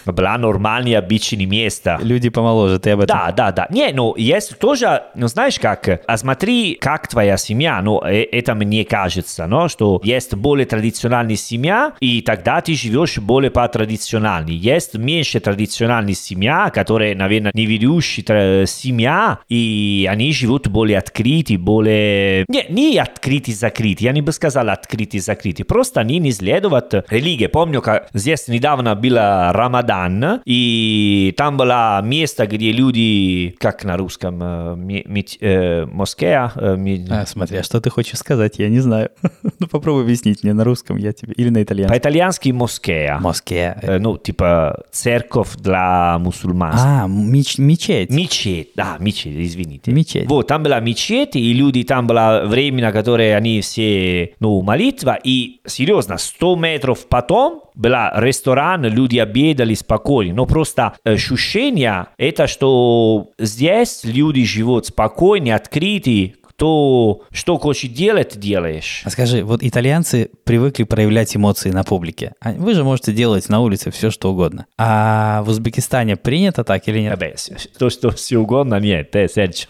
Была 0.05 0.37
нормальная 0.37 0.99
обычная 0.99 1.54
место. 1.55 1.99
Люди 2.03 2.29
помоложе, 2.29 2.79
ты 2.79 2.91
об 2.91 3.01
этом. 3.01 3.17
Да, 3.19 3.33
да, 3.33 3.53
да. 3.53 3.67
Не, 3.71 3.93
ну, 3.93 4.15
есть 4.17 4.59
тоже, 4.59 5.05
ну, 5.15 5.29
знаешь 5.29 5.59
как, 5.59 6.01
а 6.07 6.17
смотри, 6.17 6.77
как 6.81 7.09
твоя 7.09 7.37
семья, 7.37 7.81
ну, 7.83 8.01
э- 8.03 8.25
это 8.33 8.55
мне 8.55 8.85
кажется, 8.85 9.47
ну, 9.47 9.69
что 9.69 10.01
есть 10.05 10.35
более 10.35 10.67
традиционная 10.67 11.37
семья, 11.37 11.93
и 12.01 12.23
тогда 12.23 12.61
ты 12.61 12.75
живешь 12.75 13.19
более 13.19 13.51
по 13.51 13.67
традициональной. 13.69 14.55
Есть 14.55 14.95
меньше 14.95 15.41
традиционная 15.41 16.15
семья, 16.15 16.71
которая, 16.71 17.15
наверное, 17.15 17.53
не 17.55 17.67
ведущая 17.67 18.67
семья, 18.67 19.39
и 19.49 20.09
они 20.11 20.33
живут 20.33 20.69
более 20.69 20.99
открыты, 20.99 21.59
более... 21.59 22.45
Не, 22.49 22.67
не 22.69 22.99
открыты, 22.99 23.53
закрыты, 23.53 24.05
я 24.05 24.13
не 24.13 24.23
бы 24.23 24.33
сказал 24.33 24.69
открыты, 24.69 25.21
закрыты, 25.21 25.65
просто 25.65 26.01
они 26.01 26.19
не 26.19 26.33
следуют 26.33 26.95
религии. 27.11 27.47
Помню, 27.47 27.83
как 27.83 28.09
здесь 28.15 28.49
недавно 28.49 28.95
был 28.95 29.17
Рамадан, 29.17 30.41
и 30.47 31.35
там 31.37 31.44
было 31.51 32.01
место, 32.03 32.47
где 32.47 32.73
люди, 32.73 33.55
как 33.59 33.85
на 33.85 33.97
русском, 33.97 34.37
ми- 34.81 35.05
мить- 35.07 35.39
э, 35.41 35.87
москея, 35.87 36.53
э, 36.57 36.77
ми- 36.77 37.07
А, 37.11 37.27
смотри, 37.27 37.59
а 37.59 37.63
что 37.63 37.81
ты 37.81 37.91
хочешь 37.91 38.19
сказать? 38.19 38.59
Я 38.59 38.69
не 38.69 38.81
знаю. 38.81 39.11
ну 39.61 39.67
попробуй 39.67 40.03
объяснить 40.03 40.43
мне 40.43 40.53
на 40.55 40.65
русском, 40.65 40.97
я 40.97 41.13
тебе. 41.13 41.33
Или 41.37 41.49
на 41.51 41.63
итальянском. 41.63 41.95
по-итальянски 41.95 42.51
москея. 42.51 43.19
Москве. 43.21 43.79
Э, 43.83 43.99
ну, 43.99 44.17
типа 44.19 44.83
церковь 44.91 45.57
для 45.57 46.19
мусульман. 46.19 46.73
А, 46.75 47.07
меч- 47.09 47.61
мечеть. 47.61 48.11
Мечеть, 48.11 48.71
да, 48.77 48.97
мечеть, 49.01 49.37
извините. 49.37 49.93
Мечеть. 49.93 50.29
Вот, 50.29 50.47
там 50.47 50.63
была 50.63 50.81
мечеть, 50.81 51.37
и 51.37 51.53
люди, 51.53 51.83
там 51.85 52.07
было 52.07 52.43
время, 52.47 52.83
на 52.85 52.93
которое 52.93 53.37
они 53.37 53.61
все, 53.61 54.33
ну, 54.41 54.61
молитва, 54.63 55.19
и, 55.23 55.61
серьезно, 55.67 56.19
100 56.19 56.57
метров 56.57 57.07
потом 57.09 57.63
была 57.75 58.13
ресторан, 58.17 58.85
люди 58.85 59.19
обедали 59.19 59.75
спокойно, 59.75 60.35
но 60.35 60.47
просто 60.47 60.95
ощущение, 61.05 62.07
это 62.19 62.47
что 62.47 63.31
здесь 63.39 64.01
люди 64.05 64.45
живут 64.45 64.87
спокойно, 64.87 65.55
открыты, 65.57 66.37
кто 66.43 67.23
что 67.33 67.59
хочет 67.59 67.93
делать, 67.95 68.39
делаешь. 68.39 69.03
А 69.05 69.11
скажи, 69.11 69.43
вот 69.43 69.65
итальянцы 69.65 70.31
привыкли 70.45 70.85
проявлять 70.85 71.35
эмоции 71.35 71.71
на 71.71 71.83
публике. 71.83 72.35
Вы 72.45 72.75
же 72.75 72.85
можете 72.85 73.13
делать 73.13 73.49
на 73.49 73.61
улице 73.61 73.91
все, 73.91 74.11
что 74.13 74.31
угодно. 74.31 74.67
А 74.79 75.43
в 75.43 75.49
Узбекистане 75.49 76.15
принято 76.15 76.63
так 76.63 76.87
или 76.87 77.01
нет? 77.01 77.19
Vabbè, 77.21 77.69
то, 77.77 77.91
что 77.91 78.11
все 78.13 78.39
угодно, 78.39 78.79
нет, 78.79 79.15
э, 79.17 79.27
Серджио. 79.29 79.69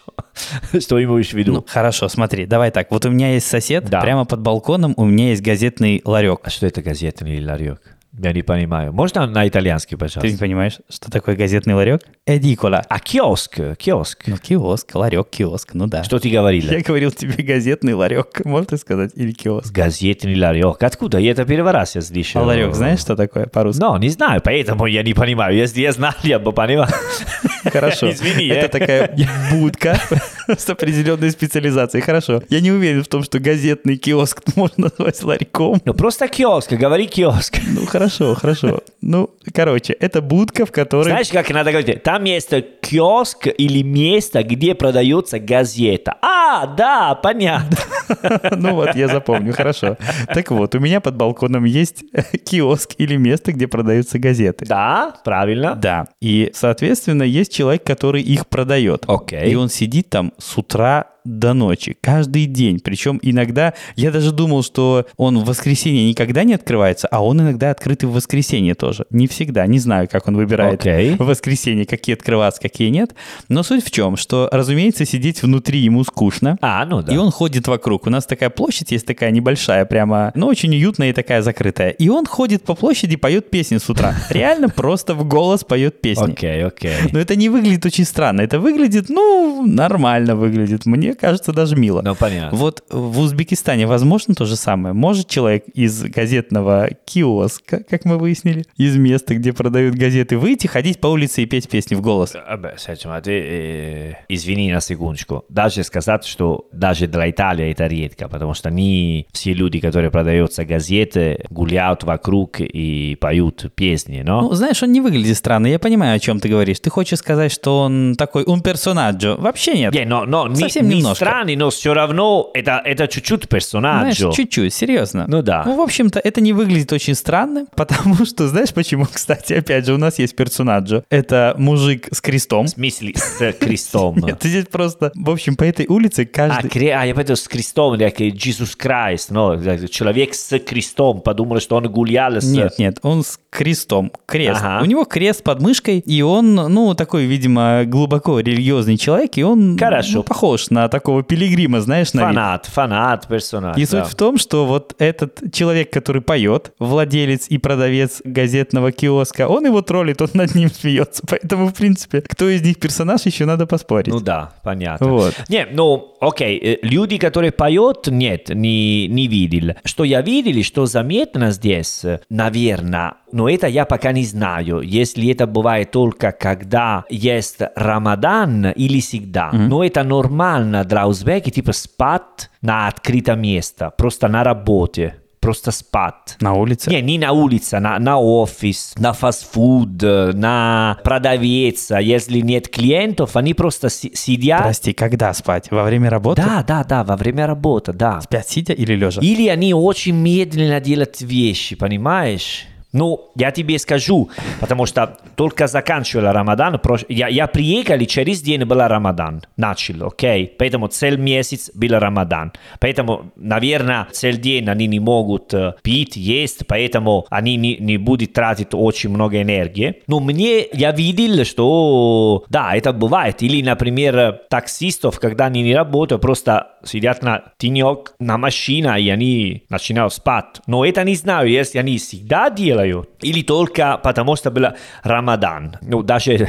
Что 0.79 1.03
имеешь 1.03 1.29
в 1.31 1.33
виду? 1.33 1.53
Ну, 1.53 1.65
хорошо, 1.67 2.07
смотри, 2.07 2.45
давай 2.45 2.69
так. 2.69 2.91
Вот 2.91 3.05
у 3.05 3.09
меня 3.09 3.33
есть 3.33 3.47
сосед, 3.47 3.85
Да. 3.89 4.01
прямо 4.01 4.25
под 4.25 4.41
балконом 4.41 4.93
у 4.97 5.05
меня 5.05 5.29
есть 5.29 5.41
газетный 5.41 6.01
ларек. 6.05 6.41
а 6.43 6.49
что 6.51 6.67
это 6.67 6.83
газетный 6.83 7.43
ларек? 7.43 7.81
Я 8.17 8.31
не 8.33 8.41
понимаю. 8.43 8.93
Можно 8.93 9.25
на 9.27 9.47
итальянский, 9.47 9.97
Ты 9.97 10.05
не 10.05 10.09
пожалуйста? 10.09 10.37
понимаешь, 10.39 10.77
что 10.89 11.11
такое 11.11 11.35
газетный 11.35 11.73
ларек? 11.73 12.01
Эдикола. 12.25 12.83
А 12.87 12.99
киоск, 12.99 13.59
киоск. 13.77 14.23
Ну, 14.27 14.37
киоск, 14.37 14.95
ларек, 14.95 15.29
киоск, 15.29 15.73
ну 15.73 15.87
да. 15.87 16.03
Что 16.03 16.19
ты 16.19 16.29
говорила? 16.29 16.71
Я 16.71 16.81
говорил 16.81 17.11
тебе 17.11 17.43
газетный 17.43 17.93
ларек, 17.93 18.43
можно 18.45 18.77
сказать, 18.77 19.11
или 19.15 19.31
киоск. 19.31 19.71
Газетный 19.73 20.39
ларек. 20.39 20.81
Откуда? 20.81 21.17
Я 21.17 21.31
это 21.31 21.45
первый 21.45 21.71
раз 21.71 21.95
я 21.95 22.01
слышал. 22.01 22.41
А 22.41 22.45
ларек 22.45 22.73
знаешь, 22.73 22.99
что 22.99 23.15
такое 23.15 23.47
по-русски? 23.47 23.81
Ну, 23.81 23.97
не 23.97 24.09
знаю, 24.09 24.41
поэтому 24.43 24.85
я 24.85 25.03
не 25.03 25.13
понимаю. 25.13 25.55
Если 25.55 25.81
я 25.81 25.91
знал, 25.91 26.13
я 26.23 26.39
бы 26.39 26.53
понимал. 26.53 26.87
Хорошо. 27.71 28.11
Извини, 28.11 28.47
Это 28.47 28.69
такая 28.79 29.15
будка 29.51 29.99
с 30.57 30.69
определенной 30.69 31.31
специализацией. 31.31 32.03
Хорошо. 32.03 32.43
Я 32.49 32.61
не 32.61 32.71
уверен 32.71 33.03
в 33.03 33.07
том, 33.07 33.23
что 33.23 33.39
газетный 33.39 33.97
киоск 33.97 34.41
можно 34.55 34.89
назвать 34.97 35.21
ларьком. 35.23 35.81
Ну, 35.83 35.93
просто 35.93 36.27
киоск, 36.27 36.73
говори 36.73 37.07
киоск. 37.07 37.57
Ну, 37.67 37.85
хорошо, 37.85 38.04
хорошо. 38.09 38.81
Ну, 39.01 39.29
короче, 39.53 39.93
это 39.93 40.21
будка, 40.21 40.65
в 40.65 40.71
которой... 40.71 41.05
Знаешь, 41.05 41.29
как 41.29 41.49
надо 41.49 41.71
говорить? 41.71 42.03
Там 42.03 42.23
есть 42.23 42.51
киоск 42.81 43.47
или 43.57 43.83
место, 43.83 44.43
где 44.43 44.75
продается 44.75 45.39
газета. 45.39 46.17
А, 46.21 46.67
да, 46.67 47.15
понятно. 47.15 47.77
Ну 48.57 48.75
вот, 48.75 48.95
я 48.95 49.07
запомню, 49.07 49.51
хорошо. 49.53 49.97
Так 50.33 50.51
вот, 50.51 50.75
у 50.75 50.79
меня 50.79 51.01
под 51.01 51.15
балконом 51.15 51.65
есть 51.65 52.03
киоск 52.45 52.91
или 52.97 53.15
место, 53.17 53.51
где 53.51 53.67
продаются 53.67 54.19
газеты. 54.19 54.65
Да, 54.65 55.15
правильно. 55.23 55.75
Да. 55.75 56.07
И, 56.21 56.51
соответственно, 56.53 57.23
есть 57.23 57.53
человек, 57.53 57.83
который 57.83 58.21
их 58.21 58.47
продает. 58.47 59.05
Окей. 59.07 59.51
И 59.51 59.55
он 59.55 59.69
сидит 59.69 60.09
там 60.09 60.33
с 60.37 60.57
утра 60.57 61.07
до 61.25 61.53
ночи, 61.53 61.97
каждый 61.99 62.45
день. 62.45 62.79
Причем 62.79 63.19
иногда, 63.21 63.73
я 63.95 64.11
даже 64.11 64.31
думал, 64.31 64.63
что 64.63 65.05
он 65.17 65.39
в 65.39 65.45
воскресенье 65.45 66.07
никогда 66.07 66.43
не 66.43 66.53
открывается, 66.53 67.07
а 67.07 67.23
он 67.23 67.41
иногда 67.41 67.71
открыт 67.71 68.03
и 68.03 68.05
в 68.05 68.11
воскресенье 68.11 68.75
тоже. 68.75 69.05
Не 69.09 69.27
всегда, 69.27 69.65
не 69.65 69.79
знаю, 69.79 70.07
как 70.09 70.27
он 70.27 70.37
выбирает 70.37 70.81
Окей. 70.81 71.15
в 71.15 71.25
воскресенье, 71.25 71.85
какие 71.85 72.15
открываться, 72.15 72.61
какие 72.61 72.89
нет. 72.89 73.15
Но 73.49 73.63
суть 73.63 73.83
в 73.83 73.91
чем, 73.91 74.15
что, 74.15 74.47
разумеется, 74.51 75.05
сидеть 75.05 75.41
внутри 75.41 75.79
ему 75.79 76.03
скучно. 76.03 76.57
А, 76.61 76.85
ну 76.85 77.01
да. 77.01 77.13
И 77.13 77.17
он 77.17 77.31
ходит 77.31 77.67
вокруг. 77.67 78.07
У 78.07 78.09
нас 78.09 78.25
такая 78.25 78.49
площадь 78.49 78.91
есть 78.91 79.05
такая 79.05 79.31
небольшая, 79.31 79.85
прямо, 79.85 80.31
но 80.35 80.47
очень 80.47 80.71
уютная 80.71 81.09
и 81.09 81.13
такая 81.13 81.41
закрытая. 81.41 81.89
И 81.89 82.09
он 82.09 82.25
ходит 82.25 82.63
по 82.63 82.75
площади, 82.75 83.15
поет 83.15 83.49
песни 83.49 83.77
с 83.77 83.89
утра. 83.89 84.15
Реально 84.29 84.69
просто 84.69 85.15
в 85.15 85.27
голос 85.27 85.63
поет 85.63 86.01
песни. 86.01 86.31
Окей, 86.31 86.63
окей. 86.63 86.95
Но 87.11 87.19
это 87.19 87.35
не 87.35 87.49
выглядит 87.49 87.85
очень 87.85 88.05
странно. 88.05 88.41
Это 88.41 88.59
выглядит, 88.59 89.09
ну, 89.09 89.65
нормально 89.65 90.35
выглядит. 90.35 90.85
Мне 90.85 91.14
кажется, 91.15 91.53
даже 91.53 91.75
мило. 91.75 92.01
Ну, 92.01 92.15
понятно. 92.15 92.57
Вот 92.57 92.83
в 92.89 93.19
Узбекистане 93.19 93.87
возможно 93.87 94.35
то 94.35 94.45
же 94.45 94.55
самое? 94.55 94.93
Может 94.93 95.27
человек 95.27 95.65
из 95.73 96.03
газетного 96.03 96.89
киоска, 97.05 97.83
как 97.89 98.05
мы 98.05 98.17
выяснили, 98.17 98.65
из 98.77 98.95
места, 98.97 99.35
где 99.35 99.53
продают 99.53 99.95
газеты, 99.95 100.37
выйти, 100.37 100.67
ходить 100.67 100.99
по 100.99 101.07
улице 101.07 101.43
и 101.43 101.45
петь 101.45 101.69
песни 101.69 101.95
в 101.95 102.01
голос? 102.01 102.33
А, 102.35 103.21
ты, 103.21 103.31
э, 103.31 104.13
извини 104.29 104.71
на 104.71 104.81
секундочку. 104.81 105.45
Даже 105.49 105.83
сказать, 105.83 106.25
что 106.25 106.67
даже 106.71 107.07
для 107.07 107.29
Италии 107.29 107.71
это 107.71 107.87
редко, 107.87 108.27
потому 108.27 108.53
что 108.53 108.69
не 108.69 109.27
все 109.31 109.53
люди, 109.53 109.79
которые 109.79 110.11
продаются 110.11 110.65
газеты, 110.65 111.45
гуляют 111.49 112.03
вокруг 112.03 112.59
и 112.59 113.15
поют 113.19 113.71
песни, 113.75 114.21
но... 114.25 114.41
Ну, 114.41 114.53
знаешь, 114.53 114.81
он 114.83 114.91
не 114.91 115.01
выглядит 115.01 115.37
странно. 115.37 115.67
Я 115.67 115.79
понимаю, 115.79 116.15
о 116.15 116.19
чем 116.19 116.39
ты 116.39 116.49
говоришь. 116.49 116.79
Ты 116.79 116.89
хочешь 116.89 117.19
сказать, 117.19 117.51
что 117.51 117.79
он 117.79 118.15
такой 118.17 118.43
un 118.43 118.61
personaggio? 118.61 119.39
Вообще 119.39 119.73
нет. 119.73 119.93
Не, 119.93 120.05
но, 120.05 120.25
но 120.25 120.47
не, 120.47 120.55
Совсем 120.55 120.87
не 120.87 121.01
немножко. 121.05 121.25
странный, 121.25 121.55
но 121.55 121.69
все 121.69 121.93
равно 121.93 122.51
это, 122.53 122.81
это 122.83 123.07
чуть-чуть 123.07 123.43
Знаешь, 123.43 123.49
персонаджо. 123.49 124.31
чуть-чуть, 124.31 124.73
серьезно. 124.73 125.25
Ну 125.27 125.41
да. 125.41 125.63
Ну, 125.65 125.75
в 125.77 125.81
общем-то, 125.81 126.19
это 126.19 126.41
не 126.41 126.53
выглядит 126.53 126.91
очень 126.93 127.15
странно, 127.15 127.65
потому 127.75 128.25
что, 128.25 128.47
знаешь 128.47 128.73
почему, 128.73 129.05
кстати, 129.11 129.53
опять 129.53 129.85
же, 129.85 129.93
у 129.93 129.97
нас 129.97 130.19
есть 130.19 130.35
персонаджо. 130.35 131.03
Это 131.09 131.55
мужик 131.57 132.07
с 132.11 132.21
крестом. 132.21 132.65
В 132.65 132.69
смысле, 132.69 133.13
с 133.15 133.53
крестом. 133.53 134.17
Нет, 134.25 134.39
здесь 134.41 134.65
просто, 134.65 135.11
в 135.15 135.29
общем, 135.29 135.55
по 135.55 135.63
этой 135.63 135.85
улице 135.87 136.23
А, 136.23 136.35
каждый... 136.35 136.69
кре... 136.69 136.93
а, 136.95 137.05
я 137.05 137.13
понял, 137.13 137.35
с 137.35 137.47
крестом, 137.47 137.97
как 137.97 138.21
Иисус 138.21 138.75
Христ, 138.75 139.31
но 139.31 139.55
человек 139.87 140.33
с 140.33 140.57
крестом, 140.59 141.21
подумал, 141.21 141.59
что 141.59 141.75
он 141.75 141.87
гулял 141.91 142.33
с... 142.35 142.43
Нет, 142.43 142.77
нет, 142.79 142.99
он 143.01 143.23
с 143.23 143.39
крестом, 143.49 144.11
крест. 144.25 144.61
Ага. 144.63 144.83
У 144.83 144.85
него 144.85 145.05
крест 145.05 145.43
под 145.43 145.61
мышкой, 145.61 145.99
и 145.99 146.21
он, 146.21 146.55
ну, 146.55 146.93
такой, 146.93 147.25
видимо, 147.25 147.83
глубоко 147.85 148.39
религиозный 148.39 148.97
человек, 148.97 149.37
и 149.37 149.43
он 149.43 149.77
Хорошо. 149.77 150.17
ну, 150.17 150.23
похож 150.23 150.69
на 150.69 150.87
такого 150.95 151.23
пилигрима, 151.23 151.81
знаешь, 151.81 152.13
на 152.13 152.19
вид. 152.19 152.35
Фанат, 152.35 152.65
фанат, 152.67 153.27
персонаж. 153.27 153.77
И 153.77 153.85
да. 153.85 153.87
суть 153.87 154.13
в 154.13 154.15
том, 154.15 154.37
что 154.37 154.65
вот 154.65 154.95
этот 154.97 155.51
человек, 155.51 155.91
который 155.91 156.21
поет, 156.21 156.71
владелец 156.79 157.47
и 157.49 157.57
продавец 157.57 158.21
газетного 158.23 158.93
киоска, 158.93 159.49
он 159.49 159.65
его 159.65 159.81
троллит, 159.81 160.21
он 160.21 160.29
над 160.33 160.55
ним 160.55 160.69
смеется. 160.69 161.21
Поэтому, 161.29 161.67
в 161.67 161.73
принципе, 161.73 162.21
кто 162.21 162.47
из 162.47 162.61
них 162.61 162.79
персонаж, 162.79 163.25
еще 163.25 163.43
надо 163.45 163.67
поспорить. 163.67 164.13
Ну 164.13 164.21
да, 164.21 164.53
понятно. 164.63 165.07
Вот. 165.07 165.33
Не, 165.49 165.67
ну, 165.69 166.15
окей, 166.21 166.57
э, 166.57 166.77
люди, 166.81 167.17
которые 167.17 167.51
поют, 167.51 168.07
нет, 168.07 168.47
не, 168.47 169.07
не 169.07 169.27
видел. 169.27 169.75
Что 169.83 170.05
я 170.05 170.21
видел, 170.21 170.57
и 170.57 170.63
что 170.63 170.85
заметно 170.85 171.51
здесь, 171.51 172.05
э, 172.05 172.21
наверное, 172.29 173.15
но 173.35 173.49
это 173.49 173.67
я 173.67 173.83
пока 173.85 174.13
не 174.13 174.23
знаю, 174.23 174.79
если 174.79 175.29
это 175.29 175.45
бывает 175.45 175.91
только 175.91 176.31
когда 176.31 177.03
есть 177.09 177.57
Рамадан 177.75 178.67
или 178.67 179.01
всегда. 179.01 179.51
Но 179.51 179.83
это 179.83 180.03
нормально 180.03 180.85
для 180.85 181.05
узбеки, 181.05 181.49
типа 181.49 181.73
спать 181.73 182.49
на 182.61 182.87
открытом 182.87 183.41
месте, 183.41 183.91
просто 183.97 184.29
на 184.29 184.43
работе, 184.45 185.15
просто 185.41 185.71
спать. 185.71 186.37
На 186.39 186.53
улице. 186.53 186.89
Не, 186.89 187.01
не 187.01 187.19
на 187.19 187.33
улице, 187.33 187.79
на, 187.79 187.99
на 187.99 188.17
офис, 188.19 188.95
на 188.97 189.11
фастфуд, 189.11 190.01
на 190.01 190.97
продавец. 191.03 191.91
А 191.91 192.01
Если 192.01 192.39
нет 192.39 192.69
клиентов, 192.69 193.35
они 193.35 193.53
просто 193.53 193.89
си- 193.89 194.11
сидят. 194.15 194.63
Прости, 194.63 194.93
когда 194.93 195.33
спать? 195.33 195.69
Во 195.71 195.83
время 195.83 196.09
работы? 196.09 196.41
Да, 196.41 196.63
да, 196.65 196.83
да, 196.85 197.03
во 197.03 197.17
время 197.17 197.47
работы, 197.47 197.91
да. 197.91 198.21
Спят 198.21 198.47
сидя 198.47 198.71
или 198.73 198.95
лежа? 198.95 199.19
Или 199.21 199.49
они 199.49 199.73
очень 199.73 200.15
медленно 200.15 200.79
делают 200.79 201.19
вещи, 201.19 201.75
понимаешь? 201.75 202.65
Ну, 202.95 203.29
я 203.35 203.51
тебе 203.51 203.77
скажу, 203.77 204.29
потому 204.61 204.85
что 204.85 205.17
только 205.35 205.67
заканчивал 205.67 206.31
Рамадан, 206.31 206.79
я, 207.09 207.27
я 207.27 207.47
приехал, 207.47 207.95
и 207.95 208.07
через 208.07 208.41
день 208.41 208.63
был 208.63 208.79
Рамадан, 208.79 209.41
начал, 209.57 210.07
окей? 210.07 210.47
Поэтому 210.57 210.87
целый 210.87 211.17
месяц 211.17 211.69
был 211.75 211.99
Рамадан. 211.99 212.53
Поэтому, 212.79 213.33
наверное, 213.35 214.07
целый 214.13 214.37
день 214.37 214.69
они 214.69 214.87
не 214.87 215.01
могут 215.01 215.53
э, 215.53 215.73
пить, 215.81 216.15
есть, 216.15 216.65
поэтому 216.67 217.25
они 217.29 217.57
не, 217.57 217.75
не 217.75 217.97
будут 217.97 218.31
тратить 218.31 218.69
очень 218.71 219.09
много 219.09 219.41
энергии. 219.41 219.95
Но 220.07 220.21
мне, 220.21 220.65
я 220.71 220.93
видел, 220.93 221.43
что, 221.43 222.45
да, 222.47 222.77
это 222.77 222.93
бывает. 222.93 223.43
Или, 223.43 223.61
например, 223.61 224.39
таксистов, 224.49 225.19
когда 225.19 225.47
они 225.47 225.63
не 225.63 225.75
работают, 225.75 226.21
просто 226.21 226.69
сидят 226.85 227.21
на 227.23 227.43
тенек, 227.57 228.13
на 228.19 228.37
машине, 228.37 229.01
и 229.01 229.09
они 229.09 229.63
начинают 229.69 230.13
спать. 230.13 230.61
Но 230.65 230.85
это 230.85 231.03
не 231.03 231.15
знаю, 231.15 231.49
если 231.49 231.77
они 231.77 231.97
всегда 231.97 232.49
делают, 232.49 232.84
или 233.21 233.41
только 233.41 233.99
потому, 234.03 234.35
что 234.35 234.51
был 234.51 234.67
Рамадан. 235.03 235.77
Ну, 235.81 236.03
даже 236.03 236.47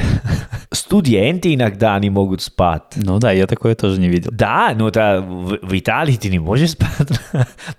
студенты 0.71 1.53
иногда 1.53 1.99
не 1.99 2.09
могут 2.09 2.41
спать. 2.41 2.83
Ну 2.95 3.19
да, 3.19 3.31
я 3.31 3.47
такое 3.47 3.75
тоже 3.75 3.99
не 3.99 4.09
видел. 4.09 4.31
Да, 4.33 4.73
но 4.75 4.87
это 4.87 5.21
в, 5.21 5.57
в 5.61 5.77
Италии 5.77 6.15
ты 6.15 6.29
не 6.29 6.39
можешь 6.39 6.71
спать 6.71 7.07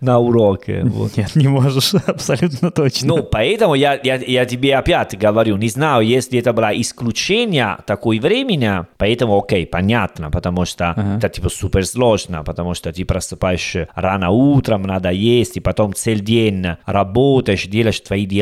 на 0.01 0.19
уроке. 0.19 0.83
Вот. 0.85 1.17
Нет, 1.17 1.37
не 1.37 1.49
можешь, 1.49 1.95
абсолютно 1.95 2.71
точно. 2.71 3.09
Ну, 3.09 3.23
поэтому 3.23 3.75
я, 3.75 3.99
я, 4.03 4.17
я 4.17 4.45
тебе 4.45 4.77
опять 4.77 5.19
говорю, 5.19 5.57
не 5.57 5.69
знаю, 5.69 6.07
если 6.07 6.39
это 6.39 6.53
было 6.53 6.71
исключение 6.81 7.79
такой 7.87 8.19
времени, 8.19 8.87
поэтому 8.97 9.39
окей, 9.39 9.67
понятно, 9.67 10.31
потому 10.31 10.65
что 10.65 10.95
это 11.19 11.29
типа 11.29 11.49
супер 11.49 11.87
сложно, 11.87 12.43
потому 12.45 12.75
что 12.75 12.93
ты 12.93 13.05
просыпаешься 13.05 13.89
рано 13.95 14.31
утром, 14.31 14.83
надо 14.83 15.11
есть, 15.11 15.57
и 15.57 15.61
потом 15.61 15.95
целый 15.95 16.21
день 16.21 16.67
работаешь, 16.87 17.67
делаешь 17.67 18.01
твои 18.01 18.27
дела, 18.27 18.38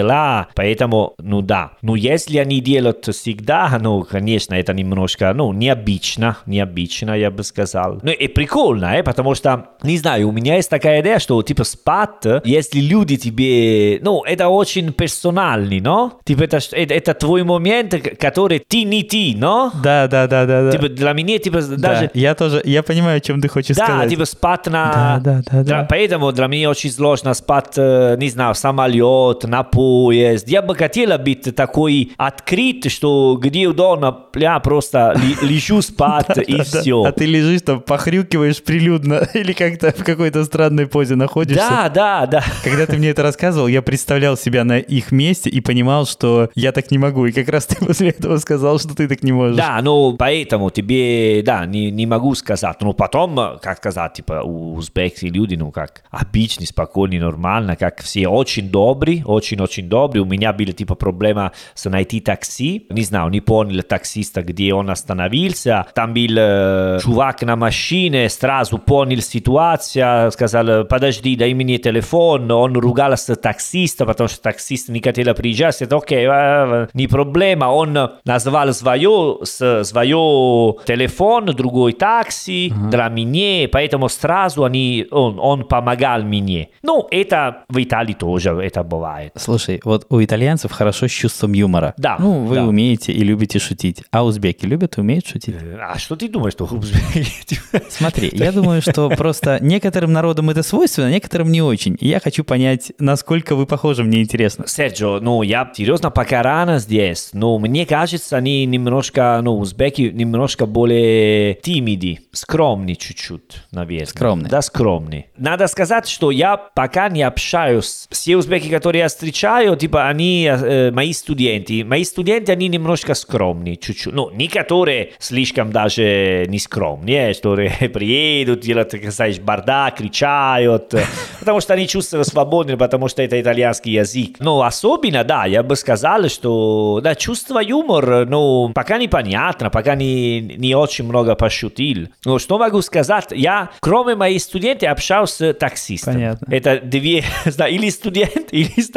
поэтому, 0.54 1.14
ну 1.18 1.42
да. 1.42 1.72
Ну, 1.82 1.94
если 1.94 2.38
они 2.38 2.60
делают 2.60 3.06
всегда, 3.06 3.78
ну, 3.80 4.02
конечно, 4.02 4.54
это 4.54 4.72
немножко, 4.72 5.32
ну, 5.34 5.52
необычно, 5.52 6.38
необычно, 6.46 7.12
я 7.12 7.30
бы 7.30 7.42
сказал. 7.42 8.00
Ну, 8.02 8.10
и 8.12 8.28
прикольно, 8.28 8.86
э, 8.96 9.02
потому 9.02 9.34
что, 9.34 9.66
не 9.82 9.98
знаю, 9.98 10.28
у 10.28 10.32
меня 10.32 10.56
есть 10.56 10.70
такая 10.70 11.00
идея, 11.02 11.18
что, 11.18 11.42
типа, 11.42 11.64
спать, 11.64 12.24
если 12.44 12.80
люди 12.80 13.16
тебе, 13.16 13.98
ну, 14.02 14.22
это 14.24 14.48
очень 14.48 14.92
персональный, 14.92 15.80
но? 15.80 16.18
Типа, 16.24 16.44
это, 16.44 16.58
это, 16.72 16.94
это 16.94 17.14
твой 17.14 17.42
момент, 17.44 17.94
который 18.18 18.58
ты 18.58 18.84
не 18.84 19.02
ты, 19.02 19.34
но? 19.36 19.70
Да, 19.82 20.08
да, 20.08 20.26
да, 20.26 20.46
да, 20.46 20.62
да. 20.64 20.70
Типа, 20.72 20.88
для 20.88 21.12
меня, 21.12 21.38
типа, 21.38 21.60
Да, 21.60 21.76
даже... 21.76 22.10
я 22.14 22.34
тоже, 22.34 22.62
я 22.64 22.82
понимаю, 22.82 23.18
о 23.18 23.20
чем 23.20 23.40
ты 23.40 23.48
хочешь 23.48 23.76
Да, 23.76 23.84
сказать. 23.84 24.10
типа 24.10 24.24
спать 24.24 24.66
на... 24.66 25.20
Да, 25.20 25.42
да, 25.42 25.42
да, 25.50 25.62
да. 25.62 25.86
Поэтому 25.88 26.32
для 26.32 26.46
меня 26.46 26.70
очень 26.70 26.90
сложно 26.90 27.34
спать, 27.34 27.74
э, 27.76 28.16
не 28.18 28.28
знаю, 28.30 28.54
самолет, 28.54 29.44
на 29.44 29.62
поезд. 29.86 30.48
Я 30.48 30.62
бы 30.62 30.74
хотела 30.74 31.16
быть 31.16 31.54
такой 31.54 32.12
открыт, 32.16 32.90
что 32.90 33.38
где 33.40 33.68
удобно 33.68 34.18
я 34.34 34.58
просто 34.58 35.16
лежу 35.42 35.80
спать 35.80 36.38
и 36.48 36.60
все. 36.62 37.04
А 37.04 37.12
ты 37.12 37.24
лежишь 37.24 37.62
там, 37.62 37.80
похрюкиваешь 37.80 38.62
прилюдно 38.62 39.28
или 39.34 39.52
как-то 39.52 39.92
в 39.92 40.02
какой-то 40.02 40.44
странной 40.44 40.88
позе 40.88 41.14
находишься. 41.14 41.68
Да, 41.68 41.88
да, 41.88 42.26
да. 42.26 42.44
Когда 42.64 42.86
ты 42.86 42.96
мне 42.96 43.10
это 43.10 43.22
рассказывал, 43.22 43.68
я 43.68 43.80
представлял 43.80 44.36
себя 44.36 44.64
на 44.64 44.78
их 44.78 45.12
месте 45.12 45.50
и 45.50 45.60
понимал, 45.60 46.04
что 46.04 46.50
я 46.56 46.72
так 46.72 46.90
не 46.90 46.98
могу. 46.98 47.26
И 47.26 47.32
как 47.32 47.48
раз 47.48 47.66
ты 47.68 47.76
после 47.76 48.08
этого 48.08 48.38
сказал, 48.38 48.80
что 48.80 48.96
ты 48.96 49.06
так 49.06 49.22
не 49.22 49.30
можешь. 49.30 49.56
Да, 49.56 49.80
ну 49.82 50.16
поэтому 50.16 50.70
тебе, 50.70 51.42
да, 51.44 51.64
не, 51.64 51.92
не 51.92 52.06
могу 52.06 52.34
сказать. 52.34 52.76
Но 52.80 52.92
потом, 52.92 53.38
э, 53.38 53.58
как 53.62 53.78
сказать, 53.78 54.14
типа, 54.14 54.42
узбекские 54.42 55.30
люди, 55.30 55.54
ну 55.54 55.70
как, 55.70 56.02
обычные, 56.10 56.66
спокойные, 56.66 57.20
нормально, 57.20 57.76
как 57.76 58.02
все 58.02 58.26
очень 58.26 58.68
добрые, 58.68 59.24
очень-очень 59.24 59.75
добрые. 59.82 60.22
У 60.22 60.26
меня 60.26 60.52
была 60.52 60.72
типа 60.72 60.94
проблема 60.94 61.52
с 61.74 61.88
найти 61.88 62.20
такси. 62.20 62.86
Не 62.90 63.02
знаю, 63.02 63.30
не 63.30 63.40
понял 63.40 63.82
таксиста, 63.82 64.42
где 64.42 64.74
он 64.74 64.90
остановился. 64.90 65.86
Там 65.94 66.14
был 66.14 66.36
э, 66.38 66.98
чувак 67.02 67.42
на 67.42 67.56
машине, 67.56 68.28
сразу 68.28 68.78
понял 68.78 69.20
ситуацию, 69.20 70.30
сказал, 70.32 70.84
подожди, 70.84 71.36
дай 71.36 71.54
мне 71.54 71.78
телефон. 71.78 72.50
Он 72.50 72.76
ругался 72.76 73.36
таксиста, 73.36 74.06
потому 74.06 74.28
что 74.28 74.40
таксист 74.42 74.88
не 74.88 75.00
хотел 75.00 75.34
приезжать. 75.34 75.74
Сказал, 75.76 75.98
окей, 76.00 76.26
э, 76.28 76.88
не 76.94 77.06
проблема. 77.06 77.66
Он 77.66 77.98
назвал 78.24 78.72
свое, 78.72 79.38
свое 79.44 80.74
телефон, 80.84 81.46
другой 81.46 81.92
такси 81.92 82.72
для 82.90 83.08
меня, 83.08 83.68
поэтому 83.70 84.08
сразу 84.08 84.64
они, 84.64 85.06
он, 85.10 85.38
он 85.40 85.64
помогал 85.64 86.22
мне. 86.22 86.68
Ну, 86.82 87.06
это 87.10 87.64
в 87.68 87.82
Италии 87.82 88.14
тоже 88.14 88.50
это 88.50 88.82
бывает. 88.82 89.32
Слушай, 89.36 89.65
вот 89.84 90.06
у 90.10 90.22
итальянцев 90.22 90.70
хорошо 90.72 91.08
с 91.08 91.10
чувством 91.10 91.52
юмора. 91.52 91.94
Да, 91.96 92.16
Ну, 92.18 92.44
вы 92.44 92.56
да. 92.56 92.64
умеете 92.64 93.12
и 93.12 93.20
любите 93.24 93.58
шутить. 93.58 94.02
А 94.10 94.24
узбеки 94.24 94.64
любят 94.66 94.96
и 94.98 95.00
умеют 95.00 95.26
шутить? 95.26 95.54
Э, 95.60 95.76
А 95.92 95.98
что 95.98 96.16
ты 96.16 96.28
думаешь, 96.28 96.52
что 96.54 96.64
узбеки? 96.64 97.58
Смотри, 97.88 98.30
я 98.32 98.52
думаю, 98.52 98.82
что 98.82 99.08
просто 99.10 99.58
некоторым 99.60 100.12
народам 100.12 100.50
это 100.50 100.62
свойственно, 100.62 101.10
некоторым 101.10 101.50
не 101.52 101.62
очень. 101.62 101.96
И 102.00 102.08
я 102.08 102.20
хочу 102.20 102.44
понять, 102.44 102.92
насколько 102.98 103.54
вы 103.54 103.66
похожи, 103.66 104.02
мне 104.04 104.22
интересно. 104.22 104.66
Серджо, 104.66 105.18
ну, 105.20 105.42
я 105.42 105.70
серьезно 105.74 106.10
пока 106.10 106.42
рано 106.42 106.78
здесь, 106.78 107.30
но 107.32 107.58
мне 107.58 107.86
кажется, 107.86 108.36
они 108.36 108.64
немножко, 108.66 109.40
ну, 109.42 109.58
узбеки 109.58 110.02
немножко 110.12 110.66
более 110.66 111.54
тимиди, 111.54 112.20
скромные 112.32 112.96
чуть-чуть, 112.96 113.62
наверное. 113.70 114.06
Скромные. 114.06 114.50
Да, 114.50 114.62
скромные. 114.62 115.26
Надо 115.36 115.66
сказать, 115.66 116.08
что 116.08 116.30
я 116.30 116.56
пока 116.56 117.08
не 117.08 117.22
общаюсь. 117.22 118.06
Все 118.10 118.36
узбеки, 118.36 118.68
которые 118.68 119.00
я 119.02 119.08
встречаю, 119.56 119.76
типа, 119.76 120.08
они 120.08 120.46
э, 120.46 120.90
мои 120.90 121.12
студенты. 121.12 121.84
Мои 121.84 122.04
студенты, 122.04 122.52
они 122.52 122.68
немножко 122.68 123.14
скромные, 123.14 123.76
чуть-чуть. 123.76 124.12
Ну, 124.12 124.30
некоторые 124.30 125.12
слишком 125.18 125.70
даже 125.70 126.44
не 126.48 126.58
скромные, 126.58 127.34
которые 127.34 127.70
приедут, 127.92 128.60
делают, 128.60 128.90
как 128.90 129.10
знаешь, 129.10 129.38
бардак, 129.38 129.96
кричают, 129.96 130.94
потому 131.38 131.60
что 131.60 131.74
они 131.74 131.88
чувствуют 131.88 132.26
свободно, 132.26 132.76
потому 132.76 133.08
что 133.08 133.22
это 133.22 133.40
итальянский 133.40 133.92
язык. 133.92 134.36
Но 134.40 134.62
особенно, 134.62 135.24
да, 135.24 135.46
я 135.46 135.62
бы 135.62 135.76
сказал, 135.76 136.28
что, 136.28 137.00
да, 137.02 137.14
чувство 137.14 137.60
юмора, 137.60 138.24
ну, 138.26 138.70
пока 138.74 138.98
непонятно, 138.98 139.70
пока 139.70 139.94
не, 139.94 140.40
не 140.40 140.74
очень 140.74 141.04
много 141.04 141.34
пошутил. 141.34 142.08
Но 142.24 142.38
что 142.38 142.58
могу 142.58 142.82
сказать, 142.82 143.26
я, 143.30 143.70
кроме 143.80 144.14
моих 144.14 144.42
студентов, 144.42 144.90
общался 144.90 145.52
с 145.52 145.54
таксистом. 145.54 146.14
Понятно. 146.14 146.46
Это 146.50 146.80
две, 146.80 147.24
да, 147.56 147.68
или 147.68 147.88
студент, 147.90 148.48
или 148.50 148.80
с 148.80 148.88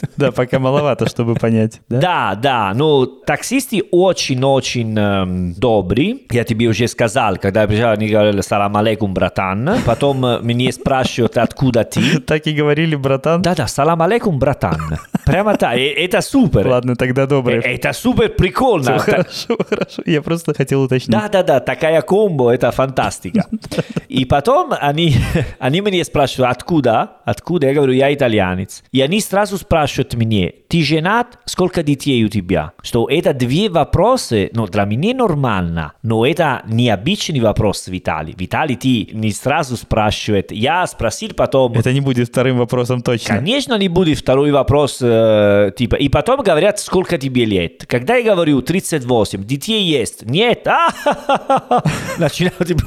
таксистом. 0.00 0.08
Да, 0.16 0.32
пока 0.32 0.58
маловато, 0.58 1.08
чтобы 1.08 1.34
понять. 1.34 1.80
Да? 1.88 2.00
Да, 2.00 2.34
да, 2.34 2.72
ну, 2.74 3.06
таксисты 3.06 3.82
очень-очень 3.90 4.98
эм, 4.98 5.54
добрые. 5.54 6.18
Я 6.30 6.44
тебе 6.44 6.68
уже 6.68 6.88
сказал, 6.88 7.36
когда 7.36 7.62
я 7.62 7.66
приезжал, 7.66 7.92
они 7.92 8.08
говорили 8.08 8.40
«Салам 8.40 8.76
алейкум, 8.76 9.12
братан». 9.14 9.78
Потом 9.84 10.24
э, 10.24 10.40
меня 10.42 10.72
спрашивают 10.72 11.36
«Откуда 11.36 11.84
ты?» 11.84 12.20
Так 12.20 12.46
и 12.46 12.52
говорили, 12.52 12.96
братан. 12.96 13.42
Да-да, 13.42 13.66
«Салам 13.66 14.02
алейкум, 14.02 14.38
братан». 14.38 14.98
Прямо 15.24 15.56
так, 15.56 15.76
э, 15.76 15.92
это 16.04 16.20
супер. 16.20 16.66
Ладно, 16.66 16.96
тогда 16.96 17.26
добрый. 17.26 17.58
Э, 17.58 17.74
Это 17.74 17.92
супер 17.92 18.30
прикольно. 18.30 18.98
Всё 18.98 19.12
Хорошо, 19.12 19.56
хорошо. 19.68 20.02
Я 20.06 20.22
просто 20.22 20.54
хотел 20.54 20.82
уточнить. 20.82 21.10
Да-да-да, 21.10 21.60
такая 21.60 22.02
комбо, 22.02 22.50
это 22.50 22.70
фантастика. 22.70 23.46
И 24.08 24.24
потом 24.24 24.72
они, 24.80 25.16
они 25.58 25.80
меня 25.80 26.04
спрашивают, 26.04 26.56
откуда? 26.56 27.12
Откуда? 27.24 27.66
Я 27.66 27.74
говорю, 27.74 27.92
я 27.92 28.12
итальянец. 28.14 28.82
И 28.92 29.00
они 29.00 29.20
сразу 29.20 29.58
спрашивают 29.58 29.83
меня, 30.16 30.50
ты 30.68 30.82
женат? 30.82 31.38
Сколько 31.44 31.82
детей 31.82 32.24
у 32.24 32.28
тебя? 32.28 32.72
Что 32.82 33.08
это 33.08 33.32
две 33.32 33.68
вопросы, 33.68 34.50
ну, 34.52 34.66
для 34.66 34.84
меня 34.84 35.14
нормально, 35.14 35.92
но 36.02 36.26
это 36.26 36.62
необычный 36.66 37.40
вопрос 37.40 37.86
в 37.86 37.96
Италии. 37.96 38.34
В 38.36 38.42
Италии 38.42 38.74
ты 38.74 39.08
не 39.12 39.32
сразу 39.32 39.76
спрашивает. 39.76 40.52
Я 40.52 40.86
спросил 40.86 41.30
потом, 41.34 41.72
Это 41.74 41.92
не 41.92 42.00
будет 42.00 42.28
вторым 42.28 42.58
вопросом 42.58 43.02
точно. 43.02 43.36
Конечно, 43.36 43.78
не 43.78 43.88
будет 43.88 44.18
второй 44.18 44.50
вопрос, 44.52 44.98
э, 45.00 45.72
типа, 45.76 45.96
и 45.96 46.08
потом 46.08 46.42
говорят, 46.42 46.78
сколько 46.78 47.18
тебе 47.18 47.44
лет. 47.44 47.84
Когда 47.86 48.16
я 48.16 48.34
говорю 48.34 48.62
38, 48.62 49.44
детей 49.44 49.82
есть? 49.82 50.24
Нет? 50.24 50.66
А, 50.66 50.88
Начинают, 52.18 52.66
типа, 52.66 52.82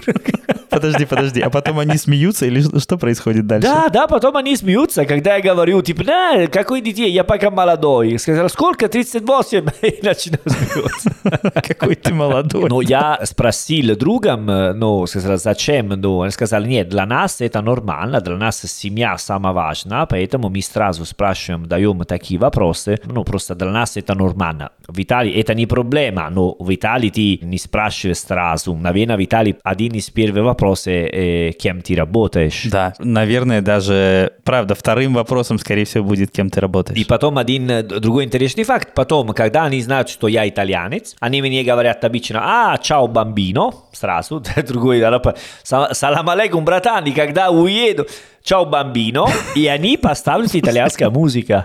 Подожди, 0.70 1.06
подожди. 1.06 1.42
А 1.42 1.50
потом 1.50 1.80
они 1.80 1.98
смеются 1.98 2.46
или 2.46 2.62
что 2.80 2.98
происходит 2.98 3.48
дальше? 3.48 3.68
Да, 3.68 3.90
да, 3.90 4.08
потом 4.08 4.38
они 4.38 4.56
смеются, 4.56 5.06
когда 5.06 5.36
я 5.38 5.42
говорю, 5.42 5.82
типа, 5.82 6.04
да, 6.04 6.48
какой 6.48 6.82
детей, 6.92 7.12
я 7.12 7.24
пока 7.24 7.50
молодой. 7.50 8.18
Сказал, 8.20 8.50
сколько? 8.50 8.88
38? 8.88 9.66
И 9.82 10.06
начинают 10.06 10.52
смеяться. 10.52 11.62
Какой 11.62 11.96
ты 11.96 12.14
молодой. 12.14 12.70
Но 12.70 12.82
я 12.82 13.20
спросил 13.24 13.96
другом, 13.96 14.46
ну, 14.46 15.06
сказал, 15.08 15.38
зачем? 15.38 15.90
Ну, 15.90 16.18
он 16.18 16.32
сказал, 16.32 16.64
нет, 16.64 16.90
для 16.90 17.06
нас 17.06 17.42
это 17.42 17.62
нормально, 17.62 18.22
для 18.22 18.36
нас 18.36 18.62
семья 18.62 19.18
самая 19.18 19.54
важна, 19.54 20.06
поэтому 20.06 20.50
мы 20.50 20.62
сразу 20.62 21.06
спрашиваем, 21.06 21.66
даем 21.66 22.04
такие 22.06 22.40
вопросы. 22.40 23.00
Ну, 23.06 23.24
просто 23.24 23.56
для 23.56 23.72
нас 23.72 23.98
это 23.98 24.16
нормально. 24.16 24.72
В 24.88 25.02
Италии 25.02 25.34
это 25.34 25.54
не 25.54 25.66
проблема, 25.66 26.30
но 26.30 26.56
в 26.60 26.74
Италии 26.74 27.10
ты 27.10 27.46
не 27.46 27.58
спрашиваешь 27.58 28.20
сразу. 28.20 28.76
Наверное, 28.76 29.18
в 29.18 29.24
Италии 29.24 29.58
один 29.64 29.94
из 29.94 30.10
первых 30.10 30.46
вопросов, 30.46 30.94
э, 30.94 31.52
кем 31.60 31.82
ты 31.82 31.96
работаешь. 31.96 32.68
Да, 32.72 32.94
наверное, 33.00 33.62
даже, 33.62 34.34
правда, 34.44 34.76
вторым 34.76 35.14
вопросом, 35.14 35.60
скорее 35.60 35.86
всего, 35.86 36.06
будет, 36.06 36.32
кем 36.32 36.50
ты 36.50 36.62
работаешь. 36.62 36.77
И 36.96 37.06
потом 37.06 37.38
один 37.38 37.70
э, 37.70 37.84
другой 37.84 38.26
интересный 38.26 38.64
факт. 38.64 38.94
Потом, 38.94 39.30
когда 39.30 39.66
они 39.66 39.82
знают, 39.82 40.10
что 40.10 40.28
я 40.28 40.48
итальянец, 40.48 41.16
они 41.20 41.42
мне 41.42 41.64
говорят 41.64 42.04
обычно, 42.04 42.42
а, 42.44 42.78
чао, 42.78 43.08
бамбино, 43.08 43.72
сразу. 43.98 44.44
Другой, 44.68 45.00
«Са- 45.02 45.94
салам 45.94 46.30
алейкум, 46.30 46.64
братан, 46.66 47.06
и 47.06 47.12
когда 47.12 47.50
уеду, 47.50 48.08
чао, 48.44 48.66
бамбино, 48.66 49.26
и 49.56 49.68
они 49.68 49.98
поставят 49.98 50.56
итальянская 50.56 51.10
музыка. 51.10 51.64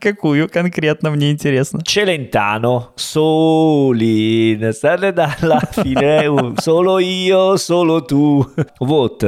Какую 0.00 0.48
конкретно, 0.48 1.10
мне 1.10 1.30
интересно. 1.30 1.78
Celentano, 1.78 2.88
Solin, 2.96 4.72
stare 4.72 5.12
dalla 5.12 5.60
fine, 5.74 6.54
solo 6.60 6.98
io, 6.98 7.56
solo 7.56 8.00
tu. 8.04 8.46
Вот. 8.80 9.24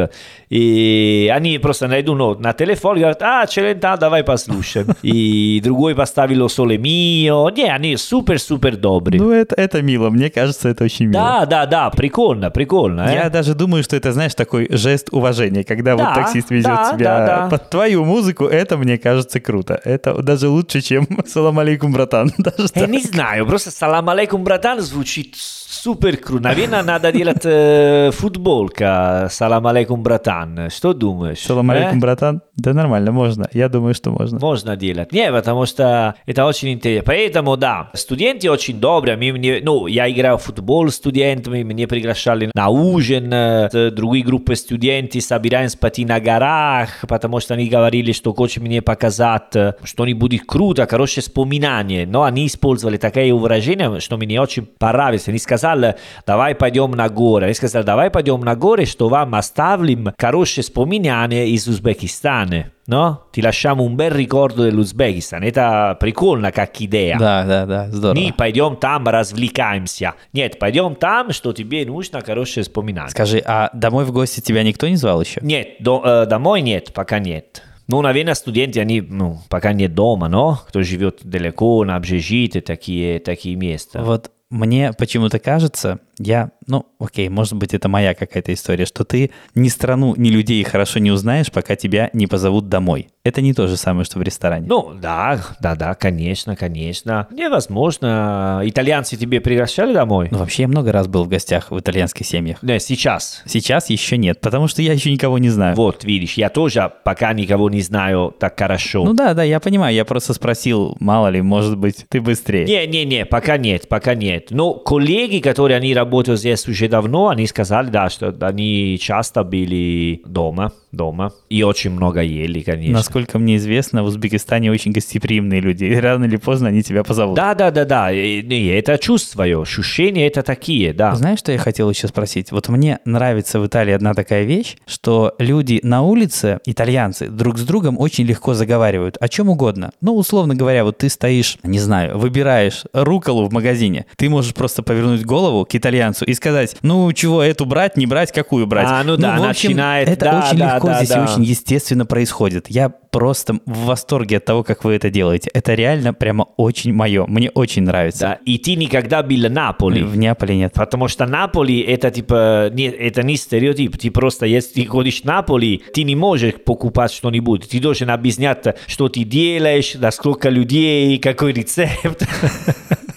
И 0.50 1.30
они 1.34 1.58
просто 1.58 1.88
найдут 1.88 2.40
на 2.40 2.52
телефон 2.52 2.98
говорят, 2.98 3.22
а, 3.22 3.44
Celentano, 3.44 3.98
давай 3.98 4.22
послушаем. 4.22 4.88
И 5.02 5.60
другой 5.64 5.94
поставил 5.94 6.48
Соле 6.48 6.78
Мио. 6.78 7.50
Не, 7.50 7.70
они 7.72 7.96
супер-супер 7.96 8.76
добрые. 8.76 9.20
Ну, 9.20 9.30
это, 9.32 9.54
это 9.56 9.82
мило. 9.82 10.10
Мне 10.10 10.30
кажется, 10.30 10.68
это 10.68 10.84
очень 10.84 11.06
мило. 11.06 11.22
Да, 11.22 11.46
да, 11.46 11.66
да, 11.66 11.77
прикольно, 11.90 12.50
прикольно. 12.50 13.06
э. 13.08 13.14
Я 13.14 13.30
даже 13.30 13.54
думаю, 13.54 13.82
что 13.82 13.96
это, 13.96 14.12
знаешь, 14.12 14.34
такой 14.34 14.68
жест 14.70 15.08
уважения, 15.12 15.64
когда 15.64 15.96
Да, 15.96 16.04
вот 16.04 16.14
таксист 16.14 16.50
везет 16.50 16.66
да, 16.74 16.92
тебя 16.92 17.18
да, 17.18 17.26
да. 17.26 17.48
под 17.48 17.70
твою 17.70 18.04
музыку, 18.04 18.44
это, 18.44 18.76
мне 18.76 18.98
кажется, 18.98 19.40
круто. 19.40 19.80
Это 19.84 20.22
даже 20.22 20.48
лучше, 20.48 20.80
чем 20.80 21.06
«Салам 21.26 21.58
алейкум, 21.58 21.92
братан». 21.92 22.32
Даже 22.38 22.68
Я 22.74 22.82
так. 22.82 22.90
не 22.90 23.00
знаю, 23.00 23.46
просто 23.46 23.70
салам 23.70 24.08
алейкум, 24.08 24.44
братан, 24.44 24.80
звучит 24.80 25.34
супер 25.36 26.16
круто. 26.16 26.44
Наверное, 26.44 26.82
надо 26.82 27.12
делать 27.12 27.42
э, 27.44 28.10
футболка 28.12 29.28
салам 29.30 29.66
алейкум, 29.66 30.02
братан. 30.02 30.70
Что 30.70 30.92
думаешь? 30.92 31.38
«Салам 31.38 31.70
э? 31.70 31.74
алейкум, 31.74 32.00
братан». 32.00 32.42
Да 32.56 32.72
нормально, 32.72 33.12
можно. 33.12 33.48
Я 33.52 33.68
думаю, 33.68 33.94
что 33.94 34.10
можно. 34.10 34.38
Можно 34.40 34.76
делать. 34.76 35.12
Не, 35.12 35.30
потому 35.32 35.66
что 35.66 36.14
это 36.26 36.44
очень 36.44 36.72
интересно. 36.72 37.04
Поэтому, 37.06 37.56
да, 37.56 37.90
студенты 37.94 38.50
очень 38.50 38.80
добрые. 38.80 39.16
Мы 39.16 39.60
ну, 39.62 39.86
я 39.86 40.10
играл 40.10 40.38
в 40.38 40.42
футбол 40.42 40.88
студентами, 40.90 41.62
меня 41.68 41.86
приглашали 41.86 42.50
на 42.54 42.68
ужин 42.68 43.32
с 43.32 43.90
другой 43.92 44.22
группой 44.22 44.56
студентов, 44.56 45.22
собираем 45.22 45.68
спать 45.68 45.98
на 45.98 46.20
горах, 46.20 47.04
потому 47.08 47.40
что 47.40 47.54
они 47.54 47.68
говорили, 47.68 48.12
что 48.12 48.34
хотят 48.34 48.62
мне 48.62 48.82
показать, 48.82 49.76
что 49.84 50.06
не 50.06 50.14
будет 50.14 50.46
круто, 50.46 50.86
хорошее 50.86 51.22
вспоминание. 51.22 52.06
Но 52.06 52.24
они 52.24 52.46
использовали 52.46 52.96
такое 52.96 53.32
выражение, 53.32 54.00
что 54.00 54.16
мне 54.16 54.40
очень 54.40 54.66
понравилось. 54.66 55.28
Они 55.28 55.38
сказали, 55.38 55.96
давай 56.26 56.54
пойдем 56.54 56.90
на 56.92 57.08
горы. 57.08 57.46
Они 57.46 57.54
сказали, 57.54 57.84
давай 57.84 58.10
пойдем 58.10 58.40
на 58.40 58.56
горы, 58.56 58.86
что 58.86 59.08
вам 59.08 59.34
оставим 59.34 60.12
хорошее 60.18 60.62
вспоминание 60.62 61.48
из 61.50 61.68
Узбекистана. 61.68 62.72
No? 62.88 63.28
Ti 63.30 63.40
lasciamo 63.40 63.82
un 63.84 63.94
bel 63.94 64.10
ricordo 64.10 64.64
dell'Uzbekistan. 64.64 65.42
Это 65.44 65.96
прикольно 66.00 66.50
как 66.52 66.80
идея. 66.80 67.18
Да, 67.18 67.44
да, 67.44 67.66
да, 67.66 67.88
здорово. 67.90 68.18
Не 68.20 68.32
пойдем 68.32 68.76
там, 68.76 69.06
развлекаемся. 69.08 70.14
Нет, 70.32 70.58
пойдем 70.58 70.94
там, 70.94 71.32
что 71.32 71.52
тебе 71.52 71.86
нужно 71.86 72.20
хорошее 72.22 72.64
вспоминать. 72.64 73.10
Скажи, 73.10 73.42
а 73.44 73.70
домой 73.72 74.04
в 74.04 74.12
гости 74.12 74.40
тебя 74.40 74.62
никто 74.62 74.88
не 74.88 74.96
звал 74.96 75.20
еще? 75.20 75.40
Нет, 75.42 75.76
до- 75.80 76.02
э, 76.04 76.26
домой 76.26 76.62
нет, 76.62 76.92
пока 76.92 77.18
нет. 77.18 77.62
Ну, 77.86 78.02
наверное, 78.02 78.34
студенты, 78.34 78.80
они, 78.80 79.00
ну, 79.00 79.38
пока 79.48 79.72
нет 79.72 79.94
дома, 79.94 80.28
но 80.28 80.60
кто 80.68 80.82
живет 80.82 81.20
далеко, 81.22 81.84
на 81.84 81.96
общежитии, 81.96 82.60
такие, 82.60 83.18
такие 83.18 83.56
места. 83.56 84.02
Вот 84.02 84.30
мне 84.50 84.92
почему-то 84.92 85.38
кажется, 85.38 85.98
я, 86.18 86.50
ну, 86.66 86.86
окей, 86.98 87.28
может 87.28 87.54
быть, 87.54 87.74
это 87.74 87.88
моя 87.88 88.14
какая-то 88.14 88.52
история, 88.52 88.86
что 88.86 89.04
ты 89.04 89.30
ни 89.54 89.68
страну, 89.68 90.14
ни 90.16 90.28
людей 90.28 90.62
хорошо 90.64 90.98
не 90.98 91.10
узнаешь, 91.10 91.50
пока 91.50 91.76
тебя 91.76 92.10
не 92.12 92.26
позовут 92.26 92.68
домой. 92.68 93.08
Это 93.24 93.40
не 93.40 93.52
то 93.52 93.66
же 93.66 93.76
самое, 93.76 94.04
что 94.04 94.18
в 94.18 94.22
ресторане. 94.22 94.66
Ну, 94.68 94.92
да, 94.94 95.40
да, 95.60 95.74
да, 95.74 95.94
конечно, 95.94 96.56
конечно. 96.56 97.28
Невозможно. 97.30 98.62
Итальянцы 98.64 99.16
тебе 99.16 99.40
приглашали 99.40 99.92
домой? 99.92 100.28
Ну, 100.30 100.38
вообще, 100.38 100.62
я 100.62 100.68
много 100.68 100.92
раз 100.92 101.08
был 101.08 101.24
в 101.24 101.28
гостях 101.28 101.70
в 101.70 101.78
итальянских 101.78 102.26
семьях. 102.26 102.62
Не, 102.62 102.80
сейчас. 102.80 103.42
Сейчас 103.46 103.90
еще 103.90 104.16
нет, 104.16 104.40
потому 104.40 104.66
что 104.66 104.82
я 104.82 104.92
еще 104.92 105.12
никого 105.12 105.38
не 105.38 105.50
знаю. 105.50 105.76
Вот, 105.76 106.04
видишь, 106.04 106.34
я 106.34 106.48
тоже 106.48 106.90
пока 107.04 107.32
никого 107.32 107.68
не 107.70 107.80
знаю 107.80 108.34
так 108.38 108.58
хорошо. 108.58 109.04
Ну 109.04 109.12
да, 109.12 109.34
да, 109.34 109.42
я 109.42 109.60
понимаю, 109.60 109.94
я 109.94 110.04
просто 110.04 110.32
спросил, 110.32 110.96
мало 111.00 111.28
ли, 111.28 111.42
может 111.42 111.76
быть, 111.76 112.06
ты 112.08 112.20
быстрее. 112.20 112.64
Не-не-не, 112.64 113.26
пока 113.26 113.58
нет, 113.58 113.88
пока 113.88 114.14
нет. 114.14 114.48
Но 114.50 114.74
коллеги, 114.74 115.40
которые 115.40 115.76
они 115.76 115.94
работают 115.94 116.07
здесь 116.36 116.66
уже 116.68 116.88
давно, 116.88 117.28
они 117.28 117.46
сказали, 117.46 117.90
да, 117.90 118.10
что 118.10 118.34
они 118.40 118.98
часто 119.00 119.44
были 119.44 120.22
дома, 120.24 120.72
дома. 120.92 121.32
И 121.48 121.62
очень 121.62 121.90
много 121.90 122.22
ели, 122.22 122.60
конечно. 122.60 122.94
Насколько 122.94 123.38
мне 123.38 123.56
известно, 123.56 124.02
в 124.02 124.06
Узбекистане 124.06 124.70
очень 124.70 124.92
гостеприимные 124.92 125.60
люди. 125.60 125.84
И 125.84 125.94
рано 125.96 126.24
или 126.24 126.36
поздно 126.36 126.68
они 126.68 126.82
тебя 126.82 127.04
позовут. 127.04 127.36
Да, 127.36 127.54
да, 127.54 127.70
да, 127.70 127.84
да. 127.84 128.12
И- 128.12 128.68
это 128.68 128.98
чувствую. 128.98 129.62
Ощущения 129.62 130.26
это 130.26 130.42
такие, 130.42 130.92
да. 130.92 131.14
Знаешь, 131.14 131.38
что 131.38 131.52
я 131.52 131.58
хотел 131.58 131.90
еще 131.90 132.08
спросить? 132.08 132.52
Вот 132.52 132.68
мне 132.68 132.98
нравится 133.04 133.60
в 133.60 133.66
Италии 133.66 133.92
одна 133.92 134.14
такая 134.14 134.44
вещь, 134.44 134.76
что 134.86 135.34
люди 135.38 135.80
на 135.82 136.02
улице, 136.02 136.58
итальянцы, 136.64 137.28
друг 137.28 137.58
с 137.58 137.62
другом 137.62 137.98
очень 137.98 138.24
легко 138.24 138.54
заговаривают 138.54 139.16
о 139.20 139.28
чем 139.28 139.48
угодно. 139.48 139.90
Ну, 140.00 140.16
условно 140.16 140.54
говоря, 140.54 140.84
вот 140.84 140.98
ты 140.98 141.08
стоишь, 141.08 141.58
не 141.62 141.78
знаю, 141.78 142.18
выбираешь 142.18 142.84
руколу 142.92 143.48
в 143.48 143.52
магазине, 143.52 144.06
ты 144.16 144.28
можешь 144.28 144.54
просто 144.54 144.82
повернуть 144.82 145.24
голову 145.24 145.64
к 145.64 145.74
итальянцу 145.74 146.24
и 146.24 146.34
сказать, 146.34 146.76
ну, 146.82 147.12
чего, 147.12 147.42
эту 147.42 147.66
брать, 147.66 147.96
не 147.96 148.06
брать, 148.06 148.32
какую 148.32 148.66
брать? 148.66 148.86
А, 148.88 149.02
ну 149.04 149.16
да, 149.16 149.38
в 149.38 149.48
общем, 149.48 149.70
начинает, 149.70 150.08
это 150.08 150.24
да, 150.24 150.44
очень 150.46 150.58
да, 150.58 150.74
легко 150.74 150.77
да, 150.84 150.96
здесь 150.96 151.08
да. 151.10 151.20
и 151.20 151.24
очень 151.24 151.44
естественно 151.44 152.06
происходит. 152.06 152.68
Я 152.68 152.88
просто 152.88 153.58
в 153.66 153.86
восторге 153.86 154.36
от 154.36 154.44
того, 154.44 154.62
как 154.62 154.84
вы 154.84 154.94
это 154.94 155.10
делаете. 155.10 155.50
Это 155.54 155.74
реально 155.74 156.14
прямо 156.14 156.46
очень 156.56 156.92
мое. 156.92 157.26
Мне 157.26 157.50
очень 157.50 157.82
нравится. 157.82 158.20
Да. 158.20 158.38
И 158.44 158.58
ты 158.58 158.74
никогда 158.76 159.22
был 159.22 159.46
в 159.46 159.50
Наполе. 159.50 160.04
В 160.04 160.16
Неаполе 160.16 160.56
нет. 160.56 160.72
Потому 160.74 161.08
что 161.08 161.26
Наполи 161.26 161.80
это 161.80 162.10
типа 162.10 162.70
не, 162.72 162.86
это 162.86 163.22
не 163.22 163.36
стереотип. 163.36 163.96
Ты 163.96 164.10
просто, 164.10 164.46
если 164.46 164.82
ты 164.82 164.86
ходишь 164.86 165.22
в 165.22 165.24
Наполи, 165.24 165.82
ты 165.92 166.02
не 166.02 166.16
можешь 166.16 166.54
покупать 166.54 167.12
что-нибудь. 167.12 167.68
Ты 167.68 167.80
должен 167.80 168.10
объяснять, 168.10 168.64
что 168.86 169.08
ты 169.08 169.24
делаешь, 169.24 169.92
да 169.94 170.10
сколько 170.10 170.48
людей, 170.48 171.18
какой 171.18 171.52
рецепт. 171.52 172.26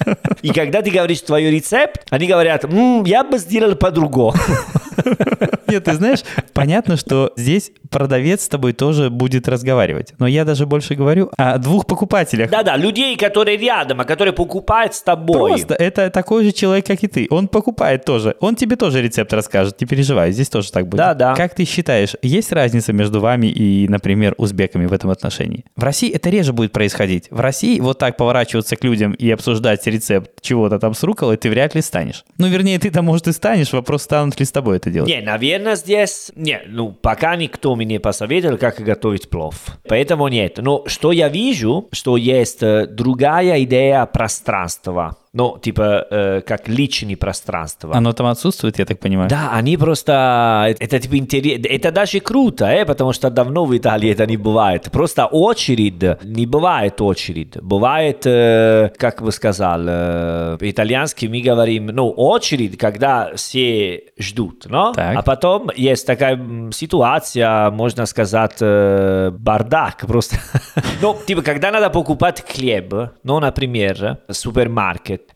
И 0.42 0.50
когда 0.50 0.82
ты 0.82 0.92
говоришь 0.92 1.22
твой 1.22 1.50
рецепт, 1.50 2.06
они 2.10 2.28
говорят, 2.28 2.66
«М, 2.66 3.04
я 3.06 3.24
бы 3.24 3.38
сделал 3.38 3.76
по-другому. 3.76 4.34
Нет, 5.68 5.86
ты 5.86 5.94
знаешь, 5.94 6.20
понятно, 6.54 6.98
что 6.98 7.32
здесь 7.38 7.72
продавец 7.90 8.44
с 8.44 8.48
тобой 8.50 8.74
тоже 8.74 9.10
будет 9.10 9.48
разговаривать. 9.48 10.14
Но 10.20 10.28
я 10.28 10.46
даже 10.46 10.66
больше 10.66 10.96
говорю 10.96 11.32
о 11.38 11.58
двух 11.58 11.86
покупателях. 11.86 12.50
Да-да, 12.50 12.76
людей, 12.78 13.16
которые 13.16 13.58
рядом, 13.58 14.02
а 14.02 14.06
которые 14.06 14.34
покупают 14.34 14.94
с 14.96 15.02
тобой. 15.02 15.52
Просто 15.52 15.76
это 15.76 16.10
такой 16.10 16.44
же 16.44 16.52
человек, 16.52 16.86
как 16.86 17.04
и 17.04 17.08
ты. 17.08 17.28
Он 17.30 17.48
покупает 17.48 18.06
тоже. 18.06 18.36
Он 18.40 18.56
тебе 18.56 18.76
тоже 18.76 19.02
рецепт 19.02 19.32
расскажет. 19.34 19.80
Не 19.80 19.88
переживай, 19.88 20.32
здесь 20.32 20.50
тоже 20.50 20.72
так 20.72 20.88
будет. 20.88 20.98
Да, 20.98 21.14
да. 21.14 21.36
Как 21.36 21.56
ты 21.56 21.66
считаешь, 21.66 22.16
есть 22.22 22.52
разница 22.52 22.94
между 22.94 23.20
вами 23.20 23.48
и, 23.48 23.88
например, 23.88 24.36
узбеками 24.38 24.86
в 24.86 24.94
этом 24.94 25.10
отношении? 25.10 25.66
В 25.76 25.84
России 25.84 26.12
это 26.12 26.30
реже 26.30 26.54
будет 26.54 26.72
происходить. 26.72 27.28
В 27.30 27.40
России 27.40 27.80
вот 27.80 27.98
так 27.98 28.18
поворачиваться 28.18 28.76
к 28.76 28.84
людям 28.84 29.14
и 29.14 29.30
обсуждать 29.32 29.84
рецепт 29.92 30.42
чего-то 30.42 30.80
там 30.80 30.94
с 30.94 31.04
руколой 31.04 31.38
ты 31.38 31.50
вряд 31.50 31.76
ли 31.76 31.82
станешь. 31.82 32.26
Ну, 32.38 32.48
вернее, 32.48 32.80
ты 32.80 32.90
там, 32.90 33.06
может, 33.06 33.28
и 33.28 33.32
станешь. 33.32 33.74
Вопрос, 33.74 34.04
станут 34.04 34.40
ли 34.40 34.46
с 34.46 34.52
тобой 34.52 34.78
это 34.78 34.90
делать. 34.90 35.10
Не, 35.10 35.22
наверное, 35.22 35.76
здесь... 35.76 36.32
Не, 36.36 36.62
ну, 36.66 36.92
пока 36.92 37.36
никто 37.36 37.76
мне 37.76 37.86
не 37.86 38.00
посоветовал, 38.00 38.58
как 38.58 38.80
готовить 38.80 39.30
плов. 39.30 39.56
Поэтому 39.88 40.28
нет. 40.28 40.58
Но 40.58 40.84
что 40.88 41.12
я 41.12 41.30
вижу, 41.30 41.90
что 41.92 42.18
есть 42.18 42.64
э, 42.64 42.88
другая 42.88 43.64
идея 43.64 44.06
пространства. 44.06 45.18
Ну, 45.34 45.58
типа, 45.58 46.08
э, 46.12 46.42
как 46.42 46.68
личное 46.68 47.16
пространство. 47.16 47.96
Оно 47.96 48.12
там 48.12 48.28
отсутствует, 48.28 48.80
я 48.80 48.86
так 48.86 49.00
понимаю. 49.00 49.30
Да, 49.30 49.52
они 49.54 49.78
просто... 49.78 50.76
Это 50.80 51.00
типа 51.00 51.18
интересно. 51.18 51.68
Это 51.68 51.92
даже 51.92 52.20
круто, 52.20 52.66
э, 52.66 52.86
потому 52.86 53.14
что 53.14 53.30
давно 53.30 53.64
в 53.64 53.78
Италии 53.78 54.12
это 54.12 54.26
не 54.26 54.36
бывает. 54.36 54.90
Просто 54.92 55.28
очередь, 55.28 56.04
не 56.24 56.46
бывает 56.46 57.00
очередь. 57.00 57.58
Бывает, 57.62 58.26
э, 58.26 58.90
как 58.98 59.22
бы 59.22 59.32
сказал, 59.32 59.82
э, 59.88 60.58
по-итальянски 60.60 61.28
мы 61.28 61.42
говорим, 61.42 61.86
ну, 61.88 62.10
очередь, 62.10 62.78
когда 62.78 63.32
все 63.36 64.04
ждут, 64.20 64.66
но? 64.66 64.92
Так. 64.92 65.16
А 65.16 65.22
потом 65.22 65.72
есть 65.78 66.06
такая 66.06 66.38
ситуация, 66.72 67.72
можно 67.72 68.06
сказать, 68.06 68.58
э, 68.60 69.32
бардак 69.32 70.06
просто. 70.08 70.36
ну, 71.02 71.16
типа, 71.26 71.42
когда 71.42 71.72
надо 71.72 71.90
покупать 71.90 72.44
хлеб, 72.46 72.94
ну, 73.24 73.40
например, 73.40 74.18
в 74.28 74.34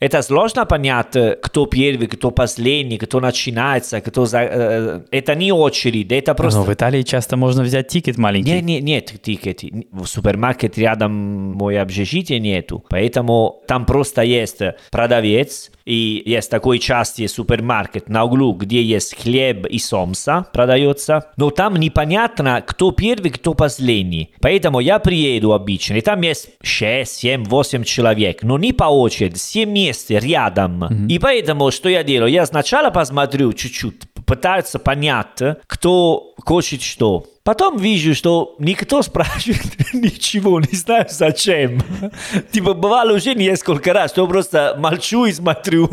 это 0.00 0.22
сложно 0.22 0.66
понять, 0.66 1.16
э, 1.16 1.36
кто 1.42 1.66
первый, 1.66 2.06
кто 2.06 2.30
последний, 2.30 2.98
кто 2.98 3.20
начинается, 3.20 4.00
кто 4.00 4.26
за... 4.26 4.42
э, 4.42 5.00
Это 5.10 5.34
не 5.34 5.52
очередь, 5.52 6.12
это 6.12 6.34
просто... 6.34 6.60
Но 6.60 6.66
в 6.66 6.72
Италии 6.72 7.02
часто 7.02 7.36
можно 7.36 7.62
взять 7.62 7.88
тикет 7.88 8.18
маленький. 8.18 8.50
Не, 8.52 8.62
не, 8.62 8.80
нет 8.80 9.14
тикета. 9.22 9.66
В 9.92 10.06
супермаркете 10.06 10.80
рядом 10.80 11.12
мое 11.56 11.82
общежитие 11.82 12.40
нету. 12.40 12.84
Поэтому 12.88 13.62
там 13.66 13.86
просто 13.86 14.22
есть 14.22 14.60
продавец, 14.90 15.70
и 15.86 16.22
есть 16.26 16.50
такой 16.50 16.78
части 16.78 17.26
супермаркет 17.26 18.08
на 18.08 18.24
углу, 18.24 18.52
где 18.52 18.82
есть 18.82 19.16
хлеб 19.16 19.66
и 19.66 19.78
сомса 19.78 20.46
продается. 20.52 21.30
Но 21.36 21.50
там 21.50 21.76
непонятно, 21.76 22.62
кто 22.66 22.90
первый, 22.90 23.30
кто 23.30 23.54
последний. 23.54 24.34
Поэтому 24.40 24.80
я 24.80 24.98
приеду 24.98 25.52
обычно, 25.52 25.94
и 25.94 26.00
там 26.00 26.20
есть 26.22 26.50
6, 26.62 27.10
7, 27.10 27.44
8 27.44 27.84
человек. 27.84 28.42
Но 28.42 28.58
не 28.58 28.72
по 28.72 28.84
очереди, 28.84 29.36
все 29.36 29.64
вместе, 29.64 30.18
рядом. 30.18 31.06
И 31.06 31.18
поэтому 31.18 31.70
что 31.70 31.88
я 31.88 32.02
делаю? 32.02 32.32
Я 32.32 32.44
сначала 32.46 32.90
посмотрю 32.90 33.52
чуть-чуть, 33.52 34.02
пытаются 34.26 34.78
понять, 34.78 35.40
кто 35.66 36.34
хочет 36.44 36.82
что. 36.82 37.26
Потом 37.46 37.76
вижу, 37.76 38.12
что 38.12 38.56
никто 38.58 39.02
спрашивает 39.02 39.62
ничего, 39.92 40.58
не 40.58 40.76
знаю 40.76 41.06
зачем. 41.08 41.80
Типа 42.50 42.74
бывало 42.74 43.12
уже 43.12 43.36
несколько 43.36 43.92
раз, 43.92 44.10
что 44.10 44.26
просто 44.26 44.74
молчу 44.76 45.26
и 45.26 45.32
смотрю. 45.32 45.88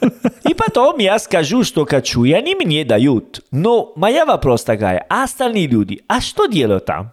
И 0.48 0.54
потом 0.54 0.98
я 0.98 1.18
скажу, 1.18 1.62
что 1.62 1.84
хочу, 1.84 2.24
и 2.24 2.32
они 2.32 2.54
мне 2.54 2.84
дают. 2.84 3.42
Но 3.50 3.92
моя 3.96 4.26
вопрос 4.26 4.62
такая, 4.62 5.04
а 5.08 5.24
остальные 5.24 5.66
люди, 5.68 6.02
а 6.06 6.20
что 6.20 6.46
делают 6.46 6.84
там? 6.84 7.12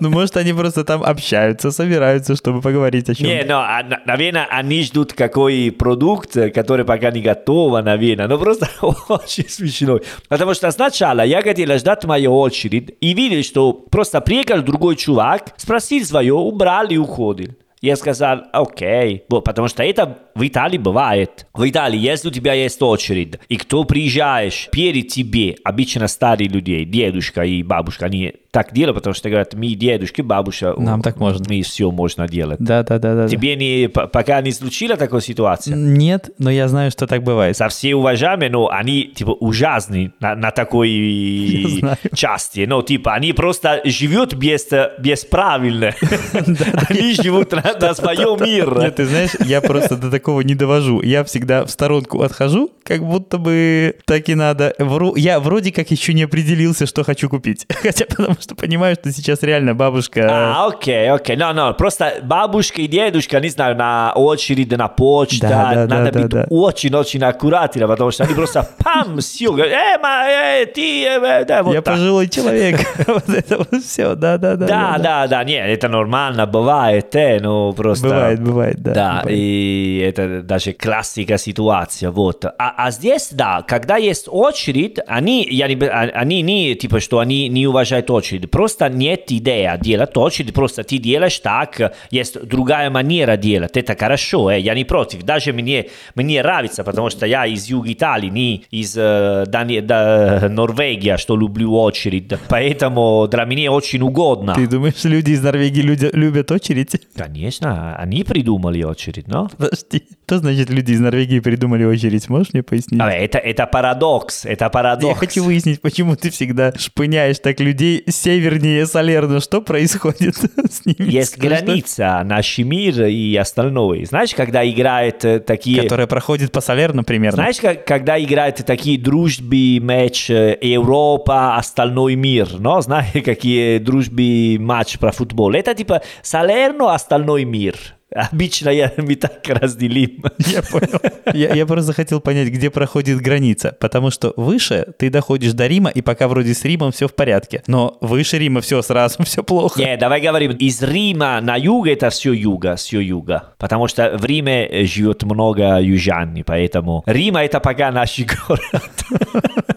Ну, 0.00 0.10
может, 0.10 0.36
они 0.36 0.52
просто 0.52 0.84
там 0.84 1.02
общаются, 1.02 1.70
собираются, 1.70 2.36
чтобы 2.36 2.60
поговорить 2.60 3.08
о 3.08 3.14
чем 3.14 3.26
Не, 3.26 3.44
ну, 3.44 3.54
а, 3.56 3.82
на- 3.82 4.00
наверное, 4.06 4.46
они 4.50 4.82
ждут 4.82 5.12
какой 5.12 5.70
продукт, 5.70 6.32
который 6.54 6.84
пока 6.84 7.10
не 7.10 7.20
готов, 7.20 7.82
наверное. 7.84 8.28
Ну, 8.28 8.38
просто 8.38 8.68
очень 9.08 9.48
смешно. 9.48 10.00
Потому 10.28 10.54
что 10.54 10.70
сначала 10.70 11.22
я 11.22 11.42
хотел 11.42 11.76
ждать 11.78 12.04
мою 12.04 12.36
очередь 12.36 12.94
и 13.00 13.14
видел, 13.14 13.42
что 13.42 13.72
просто 13.72 14.20
приехал 14.20 14.62
другой 14.62 14.96
чувак, 14.96 15.54
спросил 15.56 16.04
свое, 16.04 16.34
убрал 16.34 16.86
и 16.88 16.96
уходил. 16.96 17.54
Я 17.80 17.96
сказал, 17.96 18.44
окей, 18.52 19.24
Вот, 19.28 19.44
потому 19.44 19.68
что 19.68 19.82
это 19.82 20.16
в 20.34 20.46
Италии 20.46 20.78
бывает. 20.78 21.46
В 21.52 21.68
Италии, 21.68 21.98
если 21.98 22.28
у 22.28 22.30
тебя 22.30 22.54
есть 22.54 22.80
очередь, 22.80 23.34
и 23.50 23.56
кто 23.58 23.84
приезжаешь 23.84 24.68
перед 24.72 25.08
тебе, 25.08 25.56
обычно 25.64 26.08
старые 26.08 26.48
люди, 26.48 26.84
дедушка 26.84 27.42
и 27.42 27.62
бабушка, 27.62 28.06
они 28.06 28.32
так 28.54 28.72
делают, 28.72 28.98
потому 28.98 29.14
что 29.14 29.28
говорят, 29.28 29.52
мы 29.54 29.74
дедушки, 29.74 30.22
бабушка, 30.22 30.74
Нам 30.78 31.02
так 31.02 31.18
можно. 31.18 31.44
мы 31.48 31.60
все 31.62 31.90
можно 31.90 32.28
делать. 32.28 32.60
Да, 32.60 32.84
да, 32.84 33.00
да, 33.00 33.14
да. 33.16 33.28
Тебе 33.28 33.56
не, 33.56 33.88
пока 33.88 34.40
не 34.42 34.52
случилась 34.52 34.96
такая 34.96 35.20
ситуация? 35.20 35.74
Нет, 35.74 36.30
но 36.38 36.52
я 36.52 36.68
знаю, 36.68 36.92
что 36.92 37.08
так 37.08 37.24
бывает. 37.24 37.56
Со 37.56 37.68
всей 37.68 37.94
уважаемые, 37.94 38.50
но 38.50 38.68
они 38.68 39.08
типа 39.08 39.30
ужасны 39.30 40.12
на, 40.20 40.36
на 40.36 40.52
такой 40.52 41.82
части. 42.14 42.64
Ну, 42.68 42.80
типа, 42.82 43.14
они 43.14 43.32
просто 43.32 43.80
живут 43.84 44.34
без, 44.34 44.68
без 45.00 45.24
правильно. 45.24 45.92
Они 46.88 47.14
живут 47.14 47.50
на, 47.52 47.94
своем 47.94 48.40
мире. 48.44 48.84
Нет, 48.84 48.96
ты 48.96 49.06
знаешь, 49.06 49.30
я 49.44 49.60
просто 49.60 49.96
до 49.96 50.12
такого 50.12 50.42
не 50.42 50.54
довожу. 50.54 51.02
Я 51.02 51.24
всегда 51.24 51.64
в 51.64 51.70
сторонку 51.70 52.22
отхожу 52.22 52.70
как 52.84 53.04
будто 53.04 53.38
бы 53.38 53.96
так 54.04 54.28
и 54.28 54.34
надо. 54.34 54.74
Я 55.16 55.40
вроде 55.40 55.72
как 55.72 55.90
еще 55.90 56.12
не 56.12 56.22
определился, 56.22 56.86
что 56.86 57.02
хочу 57.02 57.28
купить. 57.28 57.66
Хотя 57.82 58.04
потому 58.04 58.36
что 58.44 58.54
понимаю, 58.54 58.94
что 58.94 59.10
сейчас 59.10 59.42
реально 59.42 59.74
бабушка... 59.74 60.28
А, 60.30 60.66
окей, 60.68 61.10
окей. 61.10 61.36
No, 61.36 61.52
no, 61.54 61.74
просто 61.74 62.18
бабушка 62.22 62.82
и 62.82 62.86
дедушка, 62.86 63.40
не 63.40 63.48
знаю, 63.48 63.76
на 63.76 64.12
очередь, 64.14 64.70
на 64.76 64.88
почту, 64.88 65.40
Да, 65.40 65.70
да, 65.74 65.86
надо 65.86 66.12
да, 66.12 66.20
быть 66.20 66.28
да, 66.30 66.40
да. 66.42 66.46
очень-очень 66.50 67.22
аккуратными, 67.24 67.86
потому 67.86 68.10
что 68.10 68.24
они 68.24 68.34
просто 68.34 68.68
пам, 68.84 69.18
все, 69.18 69.50
говорят, 69.50 69.72
э, 69.72 69.98
ма, 70.00 70.24
э, 70.28 70.66
ты, 70.66 71.04
э, 71.06 71.44
да, 71.44 71.62
вот 71.62 71.74
Я 71.74 71.82
так. 71.82 71.94
пожилой 71.94 72.28
человек. 72.28 72.80
Вот 73.06 73.28
это 73.28 73.58
вот 73.58 73.82
все, 73.82 74.14
да-да-да. 74.14 74.66
Да, 74.66 74.98
да, 74.98 75.26
да, 75.26 75.44
нет, 75.44 75.66
это 75.66 75.88
нормально, 75.88 76.46
бывает, 76.46 77.14
э, 77.16 77.38
ну 77.40 77.72
просто... 77.72 78.08
Бывает, 78.08 78.42
бывает, 78.42 78.82
да. 78.82 78.94
Да, 78.94 79.18
бывает. 79.22 79.38
и 79.38 80.04
это 80.06 80.42
даже 80.42 80.72
классика 80.72 81.38
ситуация, 81.38 82.10
вот. 82.10 82.44
А, 82.44 82.52
а 82.76 82.90
здесь, 82.90 83.28
да, 83.32 83.62
когда 83.66 83.96
есть 83.96 84.26
очередь, 84.30 84.98
они, 85.06 85.46
я 85.50 85.68
не, 85.68 85.82
а- 85.86 86.10
они 86.14 86.42
не, 86.42 86.74
типа, 86.74 87.00
что 87.00 87.18
они 87.18 87.48
не 87.48 87.66
уважают 87.66 88.10
очередь, 88.10 88.33
просто 88.38 88.88
нет 88.88 89.24
идеи 89.30 89.70
делать 89.80 90.16
очередь, 90.16 90.54
просто 90.54 90.82
ты 90.84 90.98
делаешь 90.98 91.38
так, 91.40 91.94
есть 92.10 92.40
другая 92.46 92.90
манера 92.90 93.36
делать, 93.36 93.76
это 93.76 93.96
хорошо, 93.96 94.50
э, 94.50 94.60
я 94.60 94.74
не 94.74 94.84
против, 94.84 95.22
даже 95.22 95.52
мне, 95.52 95.86
мне 96.14 96.42
нравится, 96.42 96.84
потому 96.84 97.10
что 97.10 97.26
я 97.26 97.46
из 97.46 97.66
юга 97.66 97.92
Италии, 97.92 98.28
не 98.30 98.64
из 98.70 98.94
э, 98.96 99.44
Дани- 99.46 99.80
да, 99.80 100.48
Норвегии, 100.50 101.16
что 101.16 101.36
люблю 101.36 101.74
очередь, 101.76 102.32
поэтому 102.48 103.26
для 103.30 103.44
меня 103.44 103.70
очень 103.72 104.02
угодно. 104.02 104.54
Ты 104.54 104.66
думаешь, 104.66 105.02
люди 105.04 105.32
из 105.32 105.42
Норвегии 105.42 105.82
люди- 105.82 106.10
любят 106.12 106.50
очередь? 106.50 107.00
Конечно, 107.16 107.96
они 107.96 108.24
придумали 108.24 108.82
очередь, 108.84 109.28
но... 109.28 109.48
Подожди. 109.56 110.02
Что 110.26 110.38
значит 110.38 110.70
люди 110.70 110.92
из 110.92 111.00
Норвегии 111.00 111.40
придумали 111.40 111.84
очередь? 111.84 112.28
Можешь 112.28 112.52
мне 112.54 112.62
пояснить? 112.62 113.00
А, 113.00 113.10
Это, 113.10 113.38
это 113.38 113.66
парадокс, 113.66 114.44
это 114.46 114.64
Я 114.64 114.70
парадокс. 114.70 115.18
хочу 115.18 115.44
выяснить, 115.44 115.80
почему 115.80 116.16
ты 116.16 116.30
всегда 116.30 116.72
шпыняешь 116.76 117.38
так 117.38 117.60
людей 117.60 118.04
севернее 118.24 118.86
Салерно. 118.86 119.40
Что 119.40 119.60
происходит 119.60 120.36
с 120.70 120.84
ними? 120.86 121.10
Есть 121.10 121.32
Скажи, 121.36 121.56
что- 121.56 121.64
граница, 121.66 122.22
наш 122.24 122.58
мир 122.58 123.04
и 123.04 123.36
остальное. 123.36 124.04
Знаешь, 124.06 124.34
когда 124.34 124.68
играют 124.68 125.24
э, 125.24 125.40
такие... 125.40 125.82
Которая 125.82 126.06
проходит 126.06 126.50
по 126.52 126.60
Салерно 126.60 127.04
примерно. 127.04 127.36
Знаешь, 127.36 127.58
как- 127.60 127.84
когда 127.86 128.20
играют 128.22 128.56
такие 128.64 128.98
дружбы 128.98 129.78
матч 129.80 130.30
э, 130.30 130.56
Европа, 130.60 131.56
остальной 131.56 132.14
мир, 132.14 132.48
но 132.58 132.80
знаешь, 132.80 133.12
какие 133.24 133.78
дружбы 133.78 134.56
матч 134.58 134.98
про 134.98 135.12
футбол? 135.12 135.52
Это 135.52 135.74
типа 135.74 136.00
Салерно, 136.22 136.94
остальной 136.94 137.44
мир. 137.44 137.74
Обычно 138.14 138.70
я, 138.70 138.92
мы 138.96 139.16
так 139.16 139.40
разделим. 139.46 140.24
Я 140.38 140.62
понял. 140.62 141.00
Я, 141.32 141.54
я 141.54 141.66
просто 141.66 141.92
хотел 141.92 142.20
понять, 142.20 142.48
где 142.48 142.70
проходит 142.70 143.20
граница. 143.20 143.76
Потому 143.80 144.10
что 144.10 144.32
выше 144.36 144.86
ты 144.98 145.10
доходишь 145.10 145.52
до 145.52 145.66
Рима, 145.66 145.90
и 145.90 146.00
пока 146.00 146.28
вроде 146.28 146.54
с 146.54 146.64
Римом 146.64 146.92
все 146.92 147.08
в 147.08 147.14
порядке. 147.14 147.62
Но 147.66 147.98
выше 148.00 148.38
Рима 148.38 148.60
все 148.60 148.82
сразу, 148.82 149.22
все 149.24 149.42
плохо. 149.42 149.80
Не, 149.80 149.96
давай 149.96 150.20
говорим, 150.20 150.52
из 150.52 150.82
Рима 150.82 151.40
на 151.40 151.56
юг 151.56 151.88
это 151.88 152.10
все 152.10 152.32
юга, 152.32 152.76
все 152.76 153.00
юга. 153.00 153.54
Потому 153.58 153.88
что 153.88 154.16
в 154.16 154.24
Риме 154.24 154.86
живет 154.86 155.22
много 155.24 155.80
южан, 155.80 156.42
поэтому 156.46 157.02
Рима 157.06 157.44
это 157.44 157.60
пока 157.60 157.90
наш 157.90 158.18
город, 158.48 158.62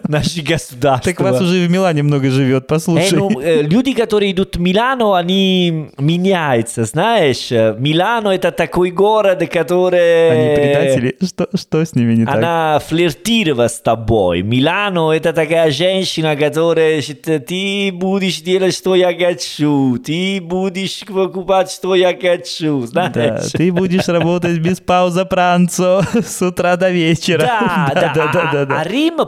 наше 0.08 0.42
государство. 0.42 1.12
Так 1.12 1.20
вас 1.20 1.40
уже 1.40 1.66
в 1.66 1.70
Милане 1.70 2.02
много 2.02 2.30
живет, 2.30 2.64
Э, 2.64 2.66
послушай. 2.66 3.18
ну, 3.18 3.40
э, 3.40 3.62
люди, 3.62 3.92
которые 3.92 4.32
идут 4.32 4.56
в 4.56 4.60
Милано, 4.60 5.16
они 5.16 5.90
меняются, 5.98 6.84
знаешь. 6.84 7.52
Э, 7.52 7.74
Милано 7.78 8.30
это 8.30 8.50
такой 8.50 8.90
город, 8.90 9.42
который... 9.52 10.30
Они 10.30 10.54
предатели. 10.56 11.16
Что, 11.24 11.48
что 11.54 11.84
с 11.84 11.94
ними 11.94 12.14
не 12.14 12.24
так? 12.26 12.36
Она 12.36 12.80
флиртировала 12.86 13.68
с 13.68 13.80
тобой. 13.80 14.42
Милано 14.42 15.12
это 15.12 15.32
такая 15.32 15.70
женщина, 15.70 16.36
которая 16.36 17.00
считает, 17.02 17.46
ты 17.46 17.90
будешь 17.92 18.40
делать, 18.40 18.74
что 18.74 18.94
я 18.94 19.12
хочу, 19.14 19.98
ты 19.98 20.40
будешь 20.40 21.04
покупать, 21.06 21.70
что 21.70 21.94
я 21.94 22.16
хочу, 22.20 22.86
знаешь? 22.86 23.12
Да, 23.14 23.40
ты 23.52 23.72
будешь 23.72 24.08
работать 24.08 24.58
без 24.58 24.80
паузы 24.80 25.24
пранцо 25.24 26.02
с 26.14 26.40
утра 26.42 26.76
до 26.76 26.90
вечера. 26.90 27.38
Да, 27.58 27.90
да, 27.94 28.12
да, 28.14 28.32
да, 28.32 28.40
а, 28.48 28.52
да, 28.52 28.64
да. 28.66 28.80
а 28.80 28.84
Рим 28.84 29.18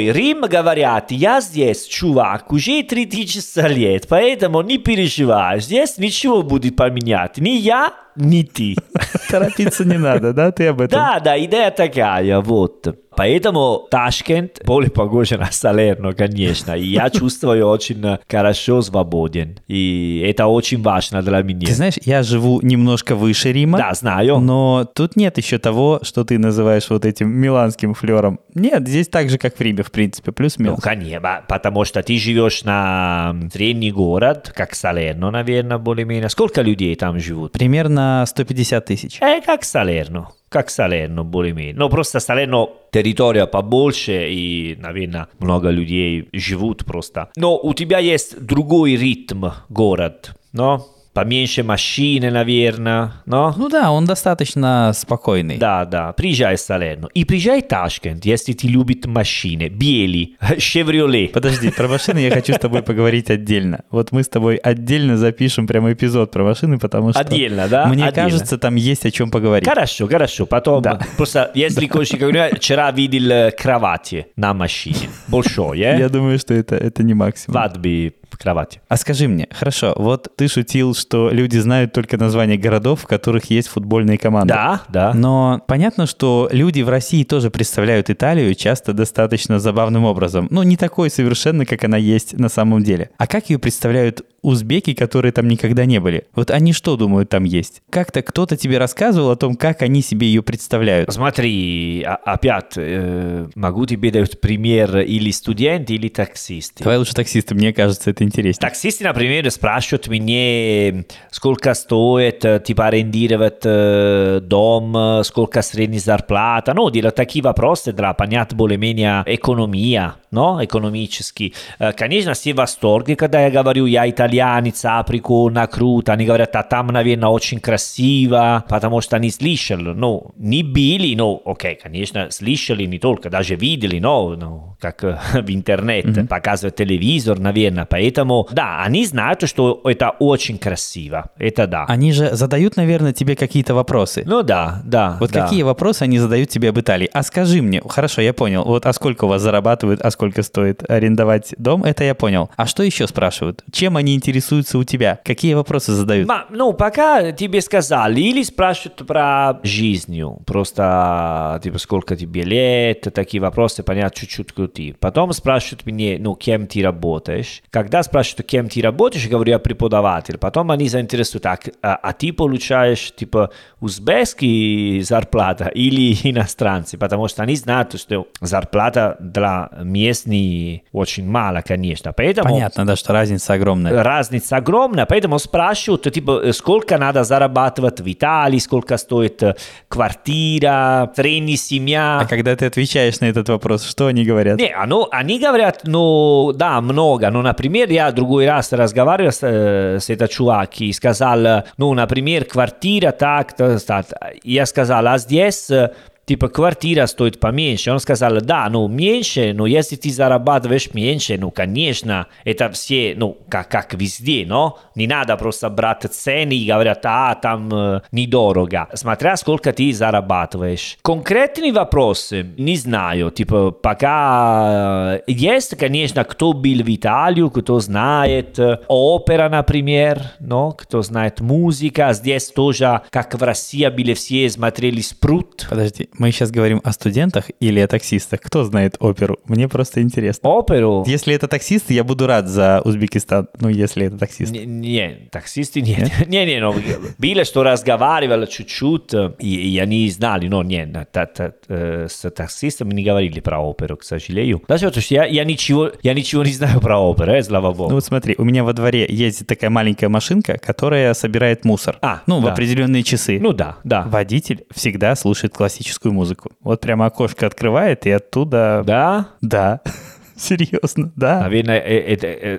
по-другой. 0.00 0.12
Рим 0.12 0.40
говорят, 0.42 1.10
я 1.10 1.40
здесь, 1.40 1.86
чувак, 1.86 2.52
уже 2.52 2.82
3000 2.82 3.68
лет, 3.68 4.06
поэтому 4.08 4.62
не 4.62 4.78
переживай, 4.78 5.60
здесь 5.60 5.98
ничего 5.98 6.42
будет 6.42 6.76
поменять. 6.76 7.38
Ни 7.38 7.50
я, 7.50 7.92
ни 8.16 8.42
ты. 8.42 8.76
Торопиться 9.30 9.84
не 9.84 9.98
надо, 9.98 10.32
да? 10.32 10.50
Ты 10.52 10.68
об 10.68 10.80
этом? 10.80 10.98
Да, 10.98 11.20
да, 11.20 11.38
идея 11.38 11.70
такая, 11.70 12.40
вот. 12.40 12.96
Поэтому 13.16 13.86
Ташкент 13.90 14.60
более 14.64 14.90
похож 14.90 15.30
на 15.30 15.50
Салерно, 15.50 16.12
конечно. 16.12 16.72
И 16.72 16.86
я 16.86 17.10
чувствую 17.10 17.66
очень 17.66 18.18
хорошо 18.28 18.82
свободен. 18.82 19.58
И 19.68 20.24
это 20.26 20.46
очень 20.46 20.80
важно 20.82 21.22
для 21.22 21.42
меня. 21.42 21.66
Ты 21.66 21.74
знаешь, 21.74 21.94
я 22.04 22.22
живу 22.22 22.60
немножко 22.62 23.14
выше 23.14 23.52
Рима. 23.52 23.78
Да, 23.78 23.92
знаю. 23.94 24.38
Но 24.38 24.84
тут 24.94 25.16
нет 25.16 25.38
еще 25.38 25.58
того, 25.58 26.00
что 26.02 26.24
ты 26.24 26.38
называешь 26.38 26.88
вот 26.90 27.04
этим 27.04 27.28
миланским 27.30 27.94
флером. 27.94 28.40
Нет, 28.54 28.86
здесь 28.88 29.08
так 29.08 29.28
же, 29.30 29.38
как 29.38 29.56
в 29.56 29.60
Риме, 29.60 29.82
в 29.82 29.90
принципе, 29.90 30.30
Ну, 30.30 30.34
плюс-минус. 30.34 30.80
конечно, 30.80 31.42
потому 31.48 31.84
что 31.84 32.02
ты 32.02 32.16
живешь 32.16 32.64
на 32.64 33.34
средний 33.52 33.90
город, 33.90 34.52
как 34.54 34.74
Салерно, 34.74 35.30
наверное, 35.30 35.78
более-менее. 35.78 36.28
Сколько 36.28 36.62
людей 36.62 36.94
там 36.94 37.18
живут? 37.18 37.52
Примерно 37.52 38.24
150 38.26 38.84
тысяч. 38.84 39.18
Э, 39.20 39.40
как 39.44 39.64
Салерно. 39.64 40.28
Как 40.50 40.68
Салерно, 40.68 41.22
более-менее. 41.22 41.74
Но 41.74 41.88
просто 41.88 42.18
Салерно 42.18 42.68
территория 42.90 43.46
побольше, 43.46 44.28
и, 44.32 44.74
наверное, 44.80 45.28
много 45.38 45.70
людей 45.70 46.28
живут 46.32 46.84
просто. 46.84 47.30
Но 47.36 47.56
у 47.56 47.72
тебя 47.72 48.00
есть 48.00 48.36
другой 48.44 48.96
ритм 48.96 49.46
город, 49.68 50.34
но 50.52 50.88
поменьше 51.12 51.62
машины, 51.62 52.30
наверное, 52.30 53.12
но... 53.26 53.54
Ну 53.56 53.68
да, 53.68 53.90
он 53.90 54.04
достаточно 54.04 54.92
спокойный. 54.94 55.58
Да, 55.58 55.84
да, 55.84 56.12
приезжай 56.12 56.56
в 56.56 56.60
Салерно. 56.60 57.08
И 57.14 57.24
приезжай 57.24 57.62
в 57.62 57.68
Ташкент, 57.68 58.24
если 58.24 58.52
ты 58.52 58.68
любишь 58.68 59.04
машины. 59.04 59.68
Бели, 59.68 60.36
Chevrolet. 60.40 61.28
Подожди, 61.28 61.70
про 61.70 61.88
машины 61.88 62.18
я 62.18 62.30
хочу 62.30 62.54
с 62.54 62.58
тобой 62.58 62.82
поговорить 62.82 63.30
отдельно. 63.30 63.84
Вот 63.90 64.12
мы 64.12 64.22
с 64.22 64.28
тобой 64.28 64.56
отдельно 64.56 65.16
запишем 65.16 65.66
прямо 65.66 65.92
эпизод 65.92 66.30
про 66.30 66.44
машины, 66.44 66.78
потому 66.78 67.12
что... 67.12 67.20
Отдельно, 67.20 67.68
да? 67.68 67.86
Мне 67.86 68.06
Отдельно. 68.06 68.30
кажется, 68.30 68.58
там 68.58 68.74
есть 68.74 69.06
о 69.06 69.10
чем 69.10 69.30
поговорить. 69.30 69.68
Хорошо, 69.68 70.06
хорошо. 70.08 70.46
Потом, 70.46 70.82
Да. 70.82 71.00
просто 71.16 71.50
если 71.54 71.84
я 71.84 72.50
вчера 72.56 72.90
видел 72.90 73.30
э, 73.30 73.50
кровати 73.50 74.26
на 74.36 74.54
машине. 74.54 75.08
Большой, 75.28 75.80
э? 75.80 75.98
Я 75.98 76.08
думаю, 76.08 76.38
что 76.38 76.54
это, 76.54 76.76
это 76.76 77.02
не 77.02 77.14
максимум. 77.14 77.52
Свадьбы 77.54 78.14
в 78.30 78.38
кровати. 78.38 78.80
А 78.88 78.96
скажи 78.96 79.28
мне, 79.28 79.48
хорошо, 79.50 79.94
вот 79.96 80.28
ты 80.36 80.48
шутил, 80.48 80.94
что 80.94 81.30
люди 81.30 81.58
знают 81.58 81.92
только 81.92 82.16
названия 82.16 82.56
городов, 82.56 83.02
в 83.02 83.06
которых 83.06 83.50
есть 83.50 83.68
футбольные 83.68 84.18
команды. 84.18 84.54
Да, 84.54 84.82
да. 84.88 85.12
Но 85.14 85.62
понятно, 85.66 86.06
что 86.06 86.48
люди 86.52 86.82
в 86.82 86.88
России 86.88 87.24
тоже 87.24 87.50
представляют 87.50 88.10
Италию 88.10 88.54
часто 88.54 88.92
достаточно 88.92 89.58
забавным 89.58 90.04
образом. 90.04 90.48
Ну, 90.50 90.62
не 90.62 90.76
такой 90.76 91.10
совершенно, 91.10 91.66
как 91.66 91.84
она 91.84 91.96
есть 91.96 92.38
на 92.38 92.48
самом 92.48 92.82
деле. 92.82 93.10
А 93.18 93.26
как 93.26 93.50
ее 93.50 93.58
представляют 93.58 94.24
узбеки, 94.42 94.94
которые 94.94 95.32
там 95.32 95.48
никогда 95.48 95.84
не 95.84 96.00
были? 96.00 96.26
Вот 96.34 96.50
они 96.50 96.72
что 96.72 96.96
думают 96.96 97.28
там 97.28 97.44
есть? 97.44 97.82
Как-то 97.90 98.22
кто-то 98.22 98.56
тебе 98.56 98.78
рассказывал 98.78 99.30
о 99.30 99.36
том, 99.36 99.54
как 99.56 99.82
они 99.82 100.02
себе 100.02 100.26
ее 100.26 100.42
представляют? 100.42 101.12
Смотри, 101.12 102.02
а- 102.06 102.16
опять 102.24 102.72
э, 102.76 103.48
могу 103.54 103.86
тебе 103.86 104.10
дать 104.10 104.40
пример 104.40 104.98
или 104.98 105.30
студент, 105.30 105.90
или 105.90 106.08
таксист. 106.08 106.78
Давай 106.78 106.98
лучше 106.98 107.14
таксисты, 107.14 107.54
мне 107.54 107.72
кажется, 107.72 108.10
это 108.10 108.24
интереснее. 108.24 108.60
Таксисты, 108.68 109.04
например, 109.04 109.50
спрашивают 109.50 110.08
меня, 110.08 111.04
сколько 111.30 111.74
стоит 111.74 112.44
э, 112.44 112.60
типа 112.64 112.86
арендировать 112.86 113.60
э, 113.64 114.40
дом, 114.42 114.96
э, 114.96 115.24
сколько 115.24 115.62
средняя 115.62 116.00
зарплата. 116.00 116.74
Ну, 116.74 116.90
делают 116.90 117.14
такие 117.16 117.42
вопросы 117.42 117.92
для 117.92 118.12
понять 118.14 118.54
более-менее 118.54 119.24
экономия, 119.26 120.14
но 120.30 120.62
экономически. 120.64 121.54
Э, 121.78 121.92
Конечно, 121.92 122.34
все 122.34 122.52
в 122.52 122.56
восторге, 122.56 123.16
когда 123.16 123.42
я 123.42 123.50
говорю, 123.50 123.86
я 123.86 124.08
итальянец, 124.08 124.29
а 124.38 125.02
прикольно, 125.02 125.66
круто. 125.66 126.12
Они 126.12 126.24
говорят, 126.24 126.54
а 126.56 126.62
там, 126.62 126.88
наверное, 126.88 127.28
очень 127.28 127.60
красиво, 127.60 128.64
потому 128.68 129.00
что 129.00 129.16
они 129.16 129.30
слышали. 129.30 129.90
Ну, 129.90 130.32
не 130.36 130.62
били, 130.62 131.14
но, 131.14 131.40
окей, 131.44 131.78
конечно, 131.80 132.30
слышали 132.30 132.84
не 132.84 132.98
только, 132.98 133.30
даже 133.30 133.54
видели, 133.56 133.98
но, 133.98 134.36
ну, 134.36 134.76
как 134.80 135.02
в 135.02 135.50
интернете, 135.50 136.24
показывает 136.24 136.76
телевизор, 136.76 137.38
наверное. 137.38 137.86
Поэтому, 137.86 138.48
да, 138.52 138.82
они 138.82 139.06
знают, 139.06 139.48
что 139.48 139.80
это 139.84 140.10
очень 140.18 140.58
красиво. 140.58 141.30
Это 141.38 141.66
да. 141.66 141.84
Они 141.86 142.12
же 142.12 142.34
задают, 142.34 142.76
наверное, 142.76 143.12
тебе 143.12 143.36
какие-то 143.36 143.74
вопросы. 143.74 144.22
Ну 144.26 144.42
да, 144.42 144.82
да. 144.84 145.16
Вот 145.20 145.32
да. 145.32 145.42
какие 145.42 145.62
вопросы 145.62 146.02
они 146.02 146.18
задают 146.18 146.48
тебе 146.48 146.70
об 146.70 146.78
Италии? 146.78 147.08
А 147.12 147.22
скажи 147.22 147.62
мне, 147.62 147.82
хорошо, 147.86 148.20
я 148.20 148.32
понял. 148.32 148.64
Вот 148.64 148.86
а 148.86 148.92
сколько 148.92 149.24
у 149.24 149.28
вас 149.28 149.42
зарабатывают, 149.42 150.00
а 150.00 150.10
сколько 150.10 150.42
стоит 150.42 150.88
арендовать 150.88 151.54
дом, 151.58 151.84
это 151.84 152.04
я 152.04 152.14
понял. 152.14 152.50
А 152.56 152.66
что 152.66 152.82
еще 152.82 153.06
спрашивают? 153.06 153.64
Чем 153.72 153.96
они 153.96 154.16
интересуются 154.20 154.78
у 154.78 154.84
тебя? 154.84 155.18
Какие 155.24 155.54
вопросы 155.54 155.92
задают? 155.92 156.28
Ма, 156.28 156.44
ну, 156.50 156.72
пока 156.72 157.32
тебе 157.32 157.60
сказали, 157.60 158.20
или 158.20 158.42
спрашивают 158.42 159.06
про 159.06 159.58
жизнь, 159.62 160.20
просто, 160.46 161.60
типа, 161.62 161.78
сколько 161.78 162.16
тебе 162.16 162.42
лет, 162.42 163.08
такие 163.14 163.40
вопросы, 163.40 163.82
понятно, 163.82 164.18
чуть-чуть 164.20 164.52
крути. 164.52 164.94
Потом 165.00 165.32
спрашивают 165.32 165.86
меня, 165.86 166.16
ну, 166.20 166.34
кем 166.34 166.66
ты 166.66 166.82
работаешь. 166.82 167.62
Когда 167.70 168.02
спрашивают, 168.02 168.46
кем 168.46 168.68
ты 168.68 168.82
работаешь, 168.82 169.24
я 169.24 169.30
говорю, 169.30 169.52
я 169.52 169.58
преподаватель. 169.58 170.36
Потом 170.38 170.70
они 170.70 170.88
заинтересуют, 170.88 171.46
а, 171.46 171.58
а, 171.82 171.94
а 171.94 172.12
ты 172.12 172.32
получаешь, 172.32 173.12
типа, 173.14 173.50
узбекский 173.80 175.00
зарплата 175.00 175.66
или 175.68 176.12
иностранцы, 176.28 176.98
потому 176.98 177.28
что 177.28 177.42
они 177.42 177.56
знают, 177.56 177.98
что 177.98 178.28
зарплата 178.40 179.16
для 179.20 179.70
местных 179.82 180.82
очень 180.92 181.26
мало, 181.26 181.62
конечно. 181.62 182.12
Поэтому 182.12 182.50
Понятно, 182.50 182.86
да, 182.86 182.96
что 182.96 183.12
разница 183.12 183.54
огромная. 183.54 184.02
Разница 184.10 184.56
огромная, 184.56 185.06
поэтому 185.06 185.38
спрашивают, 185.38 186.12
типа, 186.12 186.52
сколько 186.52 186.98
надо 186.98 187.24
зарабатывать 187.24 188.00
в 188.00 188.12
Италии, 188.12 188.58
сколько 188.58 188.96
стоит 188.96 189.42
э, 189.42 189.54
квартира, 189.88 191.10
средняя 191.14 191.56
семья. 191.56 192.20
А 192.20 192.26
когда 192.26 192.56
ты 192.56 192.66
отвечаешь 192.66 193.20
на 193.20 193.26
этот 193.26 193.48
вопрос, 193.48 193.84
что 193.84 194.06
они 194.06 194.24
говорят? 194.24 194.58
Не, 194.58 194.74
ну, 194.86 195.06
они 195.10 195.38
говорят, 195.38 195.82
ну, 195.84 196.52
да, 196.54 196.80
много. 196.80 197.30
Ну, 197.30 197.42
например, 197.42 197.90
я 197.90 198.10
другой 198.12 198.46
раз 198.46 198.72
разговаривал 198.72 199.32
с, 199.32 199.40
э, 199.42 199.98
с 200.00 200.10
этим 200.10 200.28
чувак 200.28 200.80
и 200.80 200.92
сказал, 200.92 201.64
ну, 201.76 201.94
например, 201.94 202.44
квартира 202.44 203.12
так, 203.12 203.52
так, 203.52 203.82
так. 203.82 204.06
Я 204.42 204.66
сказал, 204.66 205.06
а 205.06 205.18
здесь 205.18 205.70
э, 205.70 205.92
типа 206.30 206.48
квартира 206.48 207.06
стоит 207.06 207.40
поменьше. 207.40 207.90
Он 207.90 207.98
сказал, 207.98 208.40
да, 208.40 208.68
ну 208.70 208.86
меньше, 208.86 209.52
но 209.52 209.66
если 209.66 209.96
ты 209.96 210.12
зарабатываешь 210.12 210.94
меньше, 210.94 211.36
ну 211.36 211.50
конечно, 211.50 212.28
это 212.44 212.70
все, 212.70 213.14
ну 213.16 213.36
как, 213.48 213.68
как 213.68 213.94
везде, 213.94 214.44
но 214.46 214.78
не 214.94 215.08
надо 215.08 215.36
просто 215.36 215.68
брать 215.70 216.04
цены 216.12 216.52
и 216.52 216.68
говорят, 216.68 217.00
а 217.02 217.34
там 217.34 217.68
э, 217.74 218.02
недорого. 218.12 218.86
Смотря 218.94 219.36
сколько 219.36 219.72
ты 219.72 219.92
зарабатываешь. 219.92 220.98
Конкретные 221.02 221.72
вопросы, 221.72 222.46
не 222.56 222.76
знаю, 222.76 223.32
типа 223.32 223.72
пока 223.72 225.18
есть, 225.26 225.76
конечно, 225.76 226.22
кто 226.22 226.52
был 226.52 226.84
в 226.84 226.94
Италию, 226.94 227.50
кто 227.50 227.80
знает 227.80 228.56
опера, 228.86 229.48
например, 229.48 230.22
но 230.38 230.70
кто 230.70 231.02
знает 231.02 231.40
музыка. 231.40 232.12
Здесь 232.12 232.50
тоже, 232.50 233.00
как 233.10 233.34
в 233.34 233.42
России, 233.42 233.88
были 233.88 234.14
все 234.14 234.48
смотрели 234.48 235.00
Спрут. 235.00 235.66
Подожди, 235.68 236.08
мы 236.20 236.32
сейчас 236.32 236.50
говорим 236.50 236.80
о 236.84 236.92
студентах 236.92 237.46
или 237.60 237.80
о 237.80 237.88
таксистах? 237.88 238.40
Кто 238.40 238.64
знает 238.64 238.96
оперу? 239.00 239.38
Мне 239.46 239.68
просто 239.68 240.02
интересно. 240.02 240.50
Оперу? 240.50 241.02
Если 241.06 241.34
это 241.34 241.48
таксисты, 241.48 241.94
я 241.94 242.04
буду 242.04 242.26
рад 242.26 242.46
за 242.46 242.82
Узбекистан. 242.84 243.48
Ну, 243.58 243.70
если 243.70 244.06
это 244.06 244.18
таксист. 244.18 244.52
Не, 244.52 244.66
не, 244.66 245.28
таксисты 245.32 245.80
нет. 245.80 246.10
Не, 246.26 246.44
не, 246.44 246.60
но 246.60 246.74
было, 247.18 247.44
что 247.44 247.62
разговаривали 247.62 248.46
чуть-чуть, 248.46 249.14
и, 249.38 249.72
и 249.72 249.78
они 249.78 250.08
знали, 250.10 250.48
но 250.48 250.62
нет, 250.62 250.92
та, 251.10 251.26
та, 251.26 251.52
э, 251.68 252.06
с 252.08 252.30
таксистами 252.30 252.92
не 252.92 253.02
говорили 253.02 253.40
про 253.40 253.58
оперу, 253.60 253.96
к 253.96 254.04
сожалению. 254.04 254.60
Потому 254.60 254.92
что 254.92 255.00
я, 255.14 255.24
я, 255.24 255.44
ничего, 255.44 255.90
я 256.02 256.14
ничего 256.14 256.44
не 256.44 256.52
знаю 256.52 256.80
про 256.80 256.98
оперу, 256.98 257.32
э, 257.32 257.42
слава 257.42 257.72
богу. 257.72 257.88
Ну 257.88 257.94
вот 257.96 258.04
смотри, 258.04 258.34
у 258.38 258.44
меня 258.44 258.62
во 258.62 258.72
дворе 258.72 259.06
есть 259.08 259.46
такая 259.46 259.70
маленькая 259.70 260.08
машинка, 260.08 260.58
которая 260.58 261.14
собирает 261.14 261.64
мусор. 261.64 261.98
А, 262.02 262.22
ну, 262.26 262.40
в 262.40 262.44
да. 262.44 262.52
определенные 262.52 263.02
часы. 263.02 263.38
Ну 263.40 263.52
да, 263.52 263.78
да. 263.84 264.02
Водитель 264.02 264.64
всегда 264.70 265.16
слушает 265.16 265.54
классическую 265.54 266.09
музыку. 266.12 266.50
Вот 266.60 266.80
прямо 266.80 267.06
окошко 267.06 267.46
открывает, 267.46 268.06
и 268.06 268.10
оттуда... 268.10 268.82
Да? 268.86 269.28
Да. 269.40 269.80
Серьезно, 270.36 271.12
да. 271.16 271.40
Наверное, 271.40 271.78
э, 271.78 271.98
это, 271.98 272.26
э, 272.26 272.58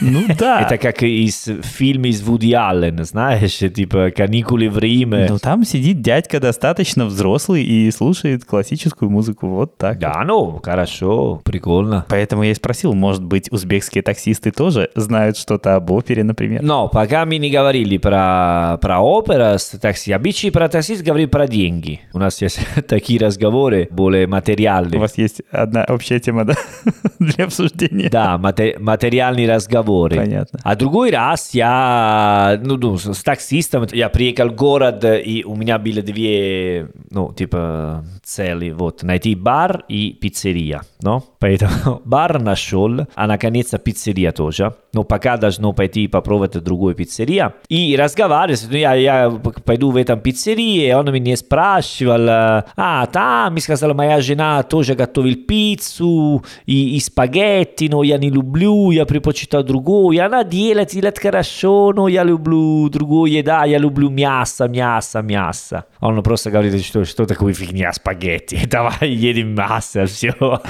Ну 0.00 0.22
да. 0.38 0.60
это 0.62 0.78
как 0.78 1.02
из 1.02 1.48
фильма 1.62 2.08
из 2.08 2.22
Вуди 2.22 2.52
Аллена, 2.52 3.04
знаешь, 3.04 3.56
типа 3.58 4.10
«Каникулы 4.16 4.68
в 4.68 4.78
Риме». 4.78 5.26
Ну 5.28 5.38
там 5.38 5.64
сидит 5.64 6.00
дядька 6.00 6.40
достаточно 6.40 7.06
взрослый 7.06 7.62
и 7.64 7.90
слушает 7.90 8.44
классическую 8.44 9.10
музыку. 9.10 9.48
Вот 9.48 9.76
так. 9.76 9.98
Да, 9.98 10.22
ну, 10.26 10.60
хорошо, 10.62 11.40
прикольно. 11.44 12.04
Поэтому 12.08 12.42
я 12.42 12.50
и 12.50 12.54
спросил, 12.54 12.92
может 12.94 13.24
быть, 13.24 13.50
узбекские 13.52 14.02
таксисты 14.02 14.50
тоже 14.50 14.90
знают 14.94 15.36
что-то 15.36 15.76
об 15.76 15.90
опере, 15.90 16.24
например? 16.24 16.62
Но 16.62 16.88
пока 16.88 17.24
мы 17.24 17.38
не 17.38 17.50
говорили 17.50 17.98
про, 17.98 18.78
про 18.80 19.00
оперу 19.00 19.58
с 19.58 19.70
такси, 19.80 20.12
обычно 20.12 20.50
про 20.50 20.68
таксист 20.68 21.02
говорим 21.02 21.28
про 21.28 21.46
деньги. 21.48 22.00
У 22.12 22.18
нас 22.18 22.40
есть 22.42 22.60
такие 22.88 23.18
разговоры 23.20 23.88
более 23.90 24.26
У 24.26 24.30
материальные. 24.30 25.00
вас 25.00 25.16
есть 25.18 25.42
одна 25.50 25.84
общая 25.88 26.18
тема, 26.20 26.44
да, 26.44 26.54
для 27.18 27.44
обсуждения? 27.46 28.08
Да, 28.10 28.36
мате- 28.38 28.78
материальные 28.78 29.48
разговоры. 29.86 30.16
Понятно. 30.16 30.60
А 30.62 30.76
другой 30.76 31.10
раз 31.10 31.54
я, 31.54 32.60
ну, 32.62 32.76
ну, 32.76 32.96
с 32.98 33.22
таксистом, 33.22 33.86
я 33.92 34.08
приехал 34.08 34.48
в 34.48 34.54
город, 34.54 35.04
и 35.04 35.44
у 35.46 35.56
меня 35.56 35.78
были 35.78 36.00
две, 36.00 36.88
ну, 37.10 37.32
типа, 37.32 38.04
цели, 38.22 38.70
вот, 38.70 39.02
найти 39.02 39.34
бар 39.34 39.84
и 39.88 40.12
пиццерия, 40.12 40.82
но? 41.00 41.22
Поэтому 41.38 42.00
бар 42.04 42.40
нашел, 42.40 43.06
а 43.14 43.26
наконец 43.26 43.70
пиццерия 43.84 44.32
тоже. 44.32 44.74
Но 44.92 45.04
пока 45.04 45.36
должно 45.36 45.72
пойти 45.72 46.08
попробовать 46.08 46.62
другую 46.62 46.94
пиццерия. 46.94 47.54
И 47.68 47.96
разговаривать, 47.96 48.66
ну, 48.70 48.76
я, 48.76 48.94
я 48.94 49.30
пойду 49.64 49.90
в 49.90 49.96
этом 49.96 50.20
пиццерии, 50.20 50.92
он 50.92 51.12
меня 51.12 51.36
спрашивал, 51.36 52.28
а, 52.28 53.06
там, 53.12 53.58
сказала, 53.58 53.94
моя 53.94 54.20
жена 54.20 54.62
тоже 54.62 54.94
готовит 54.94 55.46
пиццу 55.46 56.44
и, 56.64 56.96
и 56.96 57.00
спагетти, 57.00 57.88
но 57.90 58.02
я 58.02 58.18
не 58.18 58.30
люблю, 58.30 58.90
я 58.90 59.06
предпочитаю 59.06 59.64
другую. 59.64 59.75
И 60.12 60.18
она 60.18 60.44
делает, 60.44 60.90
делает 60.90 61.18
хорошо, 61.18 61.92
но 61.94 62.08
я 62.08 62.24
люблю 62.24 62.88
другую 62.88 63.32
еда, 63.32 63.64
я 63.64 63.78
люблю 63.78 64.10
мясо, 64.10 64.68
мясо, 64.68 65.22
мясо. 65.22 65.84
Он 66.00 66.22
просто 66.22 66.50
говорит, 66.50 66.84
что, 66.84 67.04
что 67.04 67.26
такое 67.26 67.52
фигня 67.54 67.92
спагетти, 67.92 68.66
давай 68.70 69.10
едем 69.10 69.54
мясо, 69.54 70.06
все. 70.06 70.60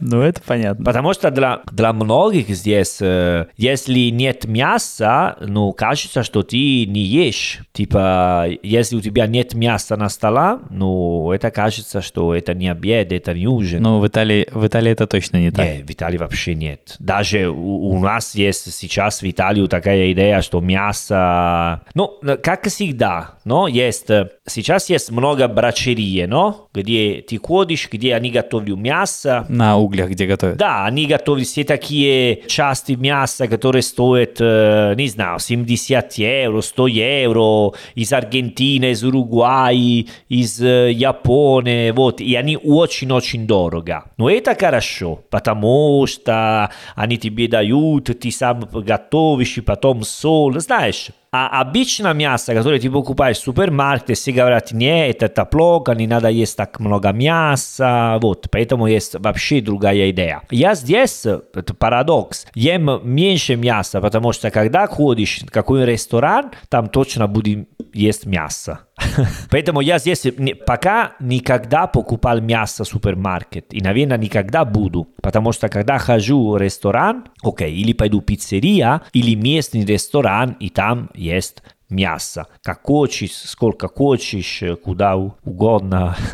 Ну, 0.08 0.22
это 0.22 0.40
понятно. 0.44 0.84
Потому 0.84 1.12
что 1.12 1.30
для, 1.30 1.60
для 1.70 1.92
многих 1.92 2.48
здесь, 2.48 2.98
э, 3.00 3.46
если 3.56 4.10
нет 4.10 4.44
мяса, 4.46 5.36
ну, 5.40 5.72
кажется, 5.72 6.22
что 6.22 6.42
ты 6.42 6.86
не 6.86 7.02
ешь. 7.02 7.60
Типа, 7.72 8.46
если 8.62 8.96
у 8.96 9.00
тебя 9.00 9.26
нет 9.26 9.54
мяса 9.54 9.96
на 9.96 10.08
столе, 10.08 10.60
ну, 10.70 11.32
это 11.32 11.50
кажется, 11.50 12.00
что 12.00 12.34
это 12.34 12.54
не 12.54 12.68
обед, 12.68 13.12
это 13.12 13.34
не 13.34 13.46
ужин. 13.46 13.82
Ну, 13.82 13.98
в 13.98 14.06
Италии, 14.06 14.48
в 14.52 14.66
Италии 14.66 14.92
это 14.92 15.06
точно 15.06 15.38
не 15.38 15.50
так. 15.50 15.66
Не, 15.66 15.82
в 15.82 15.90
Италии 15.90 16.18
вообще 16.18 16.54
нет. 16.54 16.96
Даже 16.98 17.48
у, 17.48 17.90
у 17.90 18.00
нас 18.00 18.34
есть 18.34 18.72
сейчас 18.72 19.22
в 19.22 19.30
Италии 19.30 19.66
такая 19.66 20.12
идея, 20.12 20.40
что 20.40 20.60
мясо... 20.60 21.82
Ну, 21.94 22.18
как 22.42 22.66
всегда, 22.66 23.38
но 23.44 23.68
есть... 23.68 24.08
Сейчас 24.48 24.90
есть 24.90 25.10
много 25.10 25.46
брачерии, 25.48 26.24
но? 26.26 26.68
Где 26.74 27.24
ты 27.26 27.38
ходишь, 27.38 27.88
где 27.90 28.14
они 28.14 28.30
готовят 28.30 28.76
мясо, 28.78 29.46
На 29.48 29.78
углях, 29.78 30.10
где 30.10 30.26
готовят. 30.26 30.56
да, 30.56 30.84
они 30.84 31.06
готовят 31.06 31.46
все 31.46 31.64
такие 31.64 32.42
части 32.46 32.92
мяса, 32.92 33.46
которые 33.48 33.82
стоят, 33.82 34.36
э, 34.40 34.94
не 34.96 35.08
знаю, 35.08 35.38
70 35.38 36.12
евро, 36.18 36.60
100 36.60 36.86
евро, 36.86 37.72
из 37.94 38.12
Аргентины, 38.12 38.90
из 38.92 39.04
Уругвая, 39.04 40.04
из 40.28 40.60
э, 40.60 40.92
Японии, 40.92 41.90
вот, 41.90 42.20
и 42.20 42.34
они 42.34 42.56
очень-очень 42.56 43.46
дорого. 43.46 44.04
Но 44.16 44.28
это 44.30 44.54
хорошо, 44.54 45.20
потому 45.30 46.06
что 46.06 46.70
они 46.94 47.18
тебе 47.18 47.48
дают, 47.48 48.10
ты 48.20 48.30
сам 48.30 48.60
готовишь, 48.72 49.58
и 49.58 49.60
потом 49.60 50.02
соль, 50.02 50.60
знаешь. 50.60 51.08
А 51.30 51.60
обычно 51.60 52.14
мясо, 52.14 52.54
которое 52.54 52.80
ты 52.80 52.90
покупаешь 52.90 53.36
в 53.36 53.42
супермаркете, 53.42 54.14
все 54.14 54.32
говорят, 54.32 54.72
нет, 54.72 55.22
это 55.22 55.44
плохо, 55.44 55.92
не 55.92 56.06
надо 56.06 56.28
есть 56.28 56.56
так 56.56 56.80
много 56.80 57.12
мяса, 57.12 58.18
вот, 58.22 58.46
поэтому 58.50 58.86
есть 58.86 59.14
вообще 59.18 59.60
другая 59.60 60.10
идея. 60.10 60.42
Я 60.50 60.74
здесь, 60.74 61.26
это 61.26 61.74
парадокс, 61.74 62.46
ем 62.54 63.00
меньше 63.04 63.56
мяса, 63.56 64.00
потому 64.00 64.32
что 64.32 64.50
когда 64.50 64.86
ходишь 64.86 65.40
в 65.42 65.50
какой 65.50 65.84
ресторан, 65.84 66.52
там 66.70 66.88
точно 66.88 67.26
будем 67.26 67.66
есть 67.92 68.24
мясо. 68.24 68.80
Поэтому 69.50 69.80
я 69.80 69.98
здесь 69.98 70.24
не- 70.38 70.54
пока 70.54 71.12
никогда 71.20 71.86
покупал 71.86 72.40
мясо 72.40 72.84
в 72.84 72.88
супермаркет. 72.88 73.72
И, 73.72 73.80
наверное, 73.80 74.18
никогда 74.18 74.64
буду. 74.64 75.08
Потому 75.22 75.52
что 75.52 75.68
когда 75.68 75.98
хожу 75.98 76.50
в 76.50 76.56
ресторан, 76.58 77.24
окей, 77.42 77.74
или 77.74 77.92
пойду 77.92 78.20
в 78.20 78.24
пиццерия, 78.24 79.02
или 79.12 79.34
местный 79.34 79.84
ресторан, 79.84 80.56
и 80.60 80.68
там 80.68 81.10
есть 81.14 81.62
мясо. 81.90 82.46
Как 82.62 82.82
хочешь, 82.82 83.32
сколько 83.32 83.88
хочешь, 83.88 84.62
куда 84.84 85.16
угодно. 85.16 86.16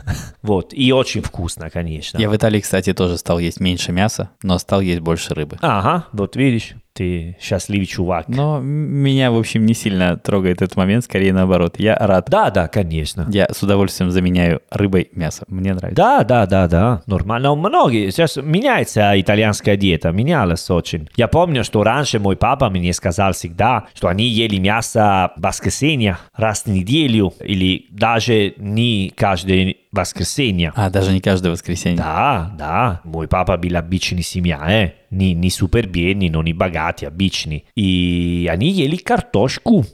Вот. 0.43 0.75
И 0.75 0.93
очень 0.93 1.23
вкусно, 1.23 1.71
конечно. 1.71 2.19
Я 2.19 2.29
в 2.29 2.37
Италии, 2.37 2.61
кстати, 2.61 2.93
тоже 2.93 3.17
стал 3.17 3.39
есть 3.39 3.61
меньше 3.61 3.93
мяса, 3.93 4.29
но 4.43 4.59
стал 4.59 4.83
есть 4.83 5.01
больше 5.01 5.33
рыбы. 5.33 5.57
Ага, 5.63 6.05
вот 6.13 6.37
видишь. 6.37 6.75
Ты 6.95 7.37
счастливый 7.41 7.87
чувак. 7.87 8.29
Но 8.29 8.61
меня, 8.61 9.33
в 9.33 9.39
общем, 9.39 9.67
не 9.67 9.75
сильно 9.75 10.17
трогает 10.17 10.63
этот 10.63 10.77
момент, 10.77 11.05
скорее 11.05 11.33
наоборот. 11.33 11.75
Я 11.79 11.97
рад. 11.97 12.29
Да, 12.31 12.51
да, 12.51 12.69
конечно. 12.69 13.27
Я 13.31 13.49
с 13.53 13.63
удовольствием 13.63 14.11
заменяю 14.11 14.63
рыбой 14.71 15.09
мясо. 15.13 15.45
Мне 15.49 15.75
нравится. 15.75 15.97
Да, 15.97 16.25
да, 16.25 16.47
да, 16.47 16.69
да, 16.69 17.03
нормально. 17.07 17.49
Но 17.49 17.57
многие, 17.57 18.11
сейчас 18.11 18.37
меняется 18.37 19.21
итальянская 19.21 19.77
диета, 19.77 20.13
менялась 20.13 20.71
очень. 20.71 21.09
Я 21.17 21.27
помню, 21.27 21.65
что 21.65 21.83
раньше 21.83 22.21
мой 22.21 22.37
папа 22.37 22.71
мне 22.71 22.93
сказал 22.93 23.33
всегда, 23.33 23.87
что 23.95 24.09
они 24.09 24.27
ели 24.27 24.59
мясо 24.59 25.33
в 25.37 25.43
воскресенье 25.43 26.19
раз 26.37 26.63
в 26.63 26.69
неделю 26.69 27.35
или 27.41 27.87
даже 27.91 28.55
не 28.57 29.13
каждое 29.17 29.75
воскресенье. 29.95 30.73
А, 30.75 30.91
даже 30.91 31.13
не 31.13 31.21
каждое 31.21 31.51
воскресенье. 31.51 31.99
Да, 31.99 32.55
да, 32.59 33.01
мой 33.05 33.29
папа 33.29 33.57
был 33.57 33.77
обычный 33.77 34.23
семья, 34.23 34.61
э? 34.69 34.93
не, 35.11 35.35
не 35.35 35.51
супер 35.51 35.87
бедный, 35.87 36.29
но 36.29 36.43
не 36.43 36.53
богатый, 36.53 37.07
обычный. 37.07 37.65
И 37.75 38.49
они 38.51 38.71
ели 38.71 38.97
картошку. 38.97 39.85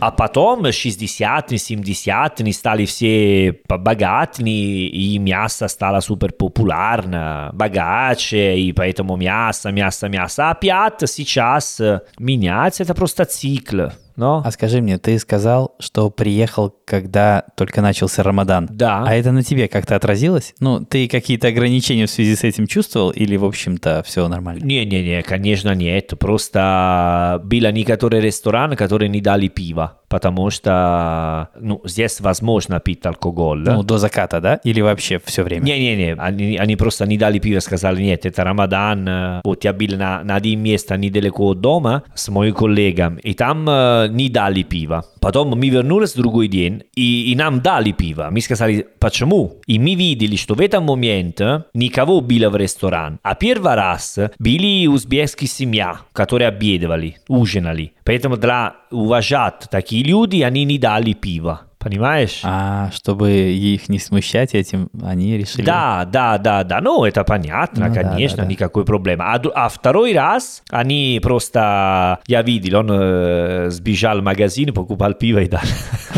А 0.00 0.10
потом 0.10 0.72
60 0.72 1.50
70 1.58 2.54
стали 2.54 2.84
все 2.86 3.60
богатыми, 3.68 4.88
и 4.88 5.18
мясо 5.18 5.68
стало 5.68 6.00
супер 6.00 6.32
популярно, 6.32 7.50
богаче, 7.52 8.58
и 8.58 8.72
поэтому 8.72 9.16
мясо, 9.16 9.70
мясо, 9.70 10.08
мясо. 10.08 10.50
Опять 10.50 11.08
сейчас 11.08 11.80
меняется, 12.18 12.82
это 12.82 12.94
просто 12.94 13.24
цикл. 13.24 13.88
Но... 14.16 14.42
А 14.44 14.50
скажи 14.50 14.80
мне, 14.80 14.98
ты 14.98 15.18
сказал, 15.18 15.74
что 15.78 16.10
приехал, 16.10 16.74
когда 16.84 17.44
только 17.56 17.82
начался 17.82 18.22
Рамадан. 18.22 18.68
Да. 18.70 19.04
А 19.06 19.14
это 19.14 19.32
на 19.32 19.42
тебе 19.42 19.68
как-то 19.68 19.96
отразилось? 19.96 20.54
Ну, 20.60 20.84
ты 20.84 21.08
какие-то 21.08 21.48
ограничения 21.48 22.06
в 22.06 22.10
связи 22.10 22.34
с 22.34 22.44
этим 22.44 22.66
чувствовал 22.66 23.10
или, 23.10 23.36
в 23.36 23.44
общем-то, 23.44 24.02
все 24.06 24.26
нормально? 24.28 24.64
Не-не-не, 24.64 25.22
конечно 25.22 25.74
нет. 25.74 26.14
Просто 26.18 27.40
были 27.44 27.70
некоторые 27.72 28.22
рестораны, 28.22 28.76
которые 28.76 29.08
не 29.08 29.20
дали 29.20 29.48
пива. 29.48 30.00
Потому 30.08 30.50
что 30.50 31.48
ну, 31.58 31.80
здесь 31.84 32.20
возможно 32.20 32.80
пить 32.80 33.04
алкоголь. 33.06 33.60
Ну, 33.60 33.82
до 33.82 33.98
заката, 33.98 34.40
да? 34.40 34.60
Или 34.64 34.80
вообще 34.80 35.20
все 35.24 35.42
время? 35.42 35.64
Не-не-не, 35.64 36.14
они, 36.14 36.56
они 36.56 36.76
просто 36.76 37.06
не 37.06 37.18
дали 37.18 37.38
пиво, 37.38 37.60
сказали, 37.60 38.02
нет, 38.02 38.26
это 38.26 38.44
Рамадан. 38.44 39.40
Вот 39.44 39.64
я 39.64 39.72
был 39.72 39.96
на, 39.96 40.22
на 40.22 40.36
один 40.36 40.60
место 40.62 40.96
недалеко 40.96 41.48
от 41.48 41.60
дома 41.60 42.02
с 42.14 42.28
моим 42.28 42.54
коллегом, 42.54 43.16
и 43.16 43.34
там 43.34 43.68
э, 43.68 44.08
не 44.10 44.28
дали 44.28 44.62
пива. 44.62 45.04
Потом 45.20 45.48
мы 45.50 45.68
вернулись 45.68 46.14
в 46.14 46.18
другой 46.18 46.48
день, 46.48 46.84
и, 46.94 47.32
и 47.32 47.36
нам 47.36 47.60
дали 47.60 47.92
пиво. 47.92 48.28
Мы 48.30 48.40
сказали, 48.40 48.86
почему? 48.98 49.54
И 49.66 49.78
мы 49.78 49.94
видели, 49.94 50.36
что 50.36 50.54
в 50.54 50.60
этом 50.60 50.84
моменте 50.84 51.64
никого 51.74 52.20
было 52.20 52.48
в 52.48 52.56
ресторан. 52.56 53.18
А 53.22 53.34
первый 53.34 53.74
раз 53.74 54.18
были 54.38 54.86
узбекские 54.86 55.48
семья, 55.48 55.98
которые 56.12 56.48
обедали, 56.48 57.16
ужинали. 57.28 57.92
Поэтому 58.04 58.36
для 58.36 58.76
уважать 58.90 59.66
такие 59.70 60.04
люди, 60.04 60.42
они 60.42 60.64
не 60.64 60.78
дали 60.78 61.12
пива. 61.12 61.62
Понимаешь? 61.86 62.40
А, 62.42 62.90
чтобы 62.92 63.30
их 63.30 63.88
не 63.88 64.00
смущать 64.00 64.56
этим, 64.56 64.88
они 65.04 65.38
решили... 65.38 65.64
Да, 65.64 66.04
да, 66.04 66.36
да, 66.36 66.64
да. 66.64 66.80
Ну, 66.80 67.04
это 67.04 67.22
понятно, 67.22 67.86
Ну 67.86 67.94
да, 67.94 68.02
конечно, 68.02 68.38
да, 68.38 68.42
да. 68.42 68.48
никакой 68.48 68.84
проблемы. 68.84 69.22
А, 69.22 69.40
а 69.54 69.68
второй 69.68 70.12
раз 70.12 70.64
они 70.70 71.20
просто... 71.22 72.18
Я 72.26 72.42
видел, 72.42 72.80
он 72.80 72.88
э, 72.90 73.70
сбежал 73.70 74.18
в 74.18 74.24
магазин, 74.24 74.74
покупал 74.74 75.14
пиво 75.14 75.38
и 75.38 75.48
дал. 75.48 75.62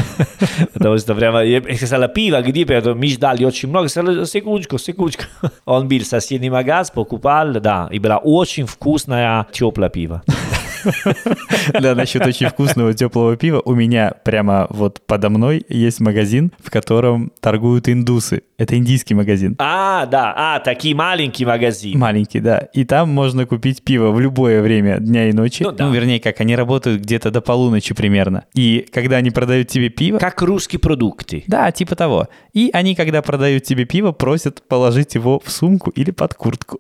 Потому 0.73 0.97
что 0.97 1.14
прямо... 1.14 1.43
Я 1.43 1.61
сказал, 1.77 2.09
пиво 2.09 2.41
где? 2.41 2.64
Поэтому 2.64 2.95
мы 2.95 3.09
ждали 3.09 3.45
очень 3.45 3.69
много. 3.69 3.89
Сказал, 3.89 4.25
секундочку, 4.25 4.79
секундочку. 4.79 5.25
Он 5.66 5.87
был 5.87 5.99
в 5.99 6.07
соседний 6.07 6.49
магаз, 6.49 6.91
покупал, 6.91 7.53
да. 7.61 7.89
И 7.91 7.99
была 7.99 8.16
очень 8.16 8.64
вкусная 8.64 9.47
теплая 9.53 9.91
пиво. 9.91 10.23
Да, 11.81 11.95
насчет 11.95 12.26
очень 12.26 12.49
вкусного 12.49 12.95
теплого 12.95 13.37
пива. 13.37 13.61
У 13.64 13.74
меня 13.74 14.12
прямо 14.24 14.66
вот 14.70 15.01
подо 15.07 15.29
мной 15.29 15.64
есть 15.68 16.01
магазин, 16.01 16.53
в 16.62 16.70
котором 16.70 17.33
торгуют 17.41 17.89
индусы. 17.89 18.43
Это 18.59 18.76
индийский 18.76 19.14
магазин. 19.14 19.55
А, 19.59 20.07
да, 20.07 20.35
а, 20.37 20.61
такие 20.61 20.95
маленькие 20.95 21.47
магазины. 21.47 21.99
Маленький, 21.99 22.41
да. 22.41 22.59
И 22.72 22.85
там 22.85 23.11
можно 23.11 23.47
купить 23.47 23.83
пиво 23.83 24.11
в 24.11 24.20
любое 24.20 24.62
время 24.62 24.99
дня 24.99 25.29
и 25.29 25.33
ночи. 25.33 25.62
Ну 25.62 25.72
да. 25.72 25.89
вернее, 25.89 26.20
как 26.20 26.41
они 26.41 26.57
работают 26.57 27.03
где-то 27.03 27.31
до 27.31 27.41
полуночи 27.41 27.95
примерно. 27.95 28.45
И 28.55 28.87
когда 28.93 29.16
они 29.16 29.31
продают 29.31 29.68
тебе 29.68 29.89
пиво... 29.89 30.18
Как 30.18 30.43
русские 30.43 30.81
продукты. 30.81 31.45
Да, 31.47 31.70
типа 31.70 31.95
того. 31.95 32.29
И 32.53 32.70
они, 32.72 32.95
когда 32.95 33.22
продают 33.22 33.62
тебе 33.62 33.85
пиво, 33.85 34.12
просят 34.12 34.62
положить 34.66 35.14
его 35.14 35.41
в 35.45 35.51
сумку 35.51 35.91
или 35.91 36.11
под 36.11 36.35
куртку. 36.35 36.79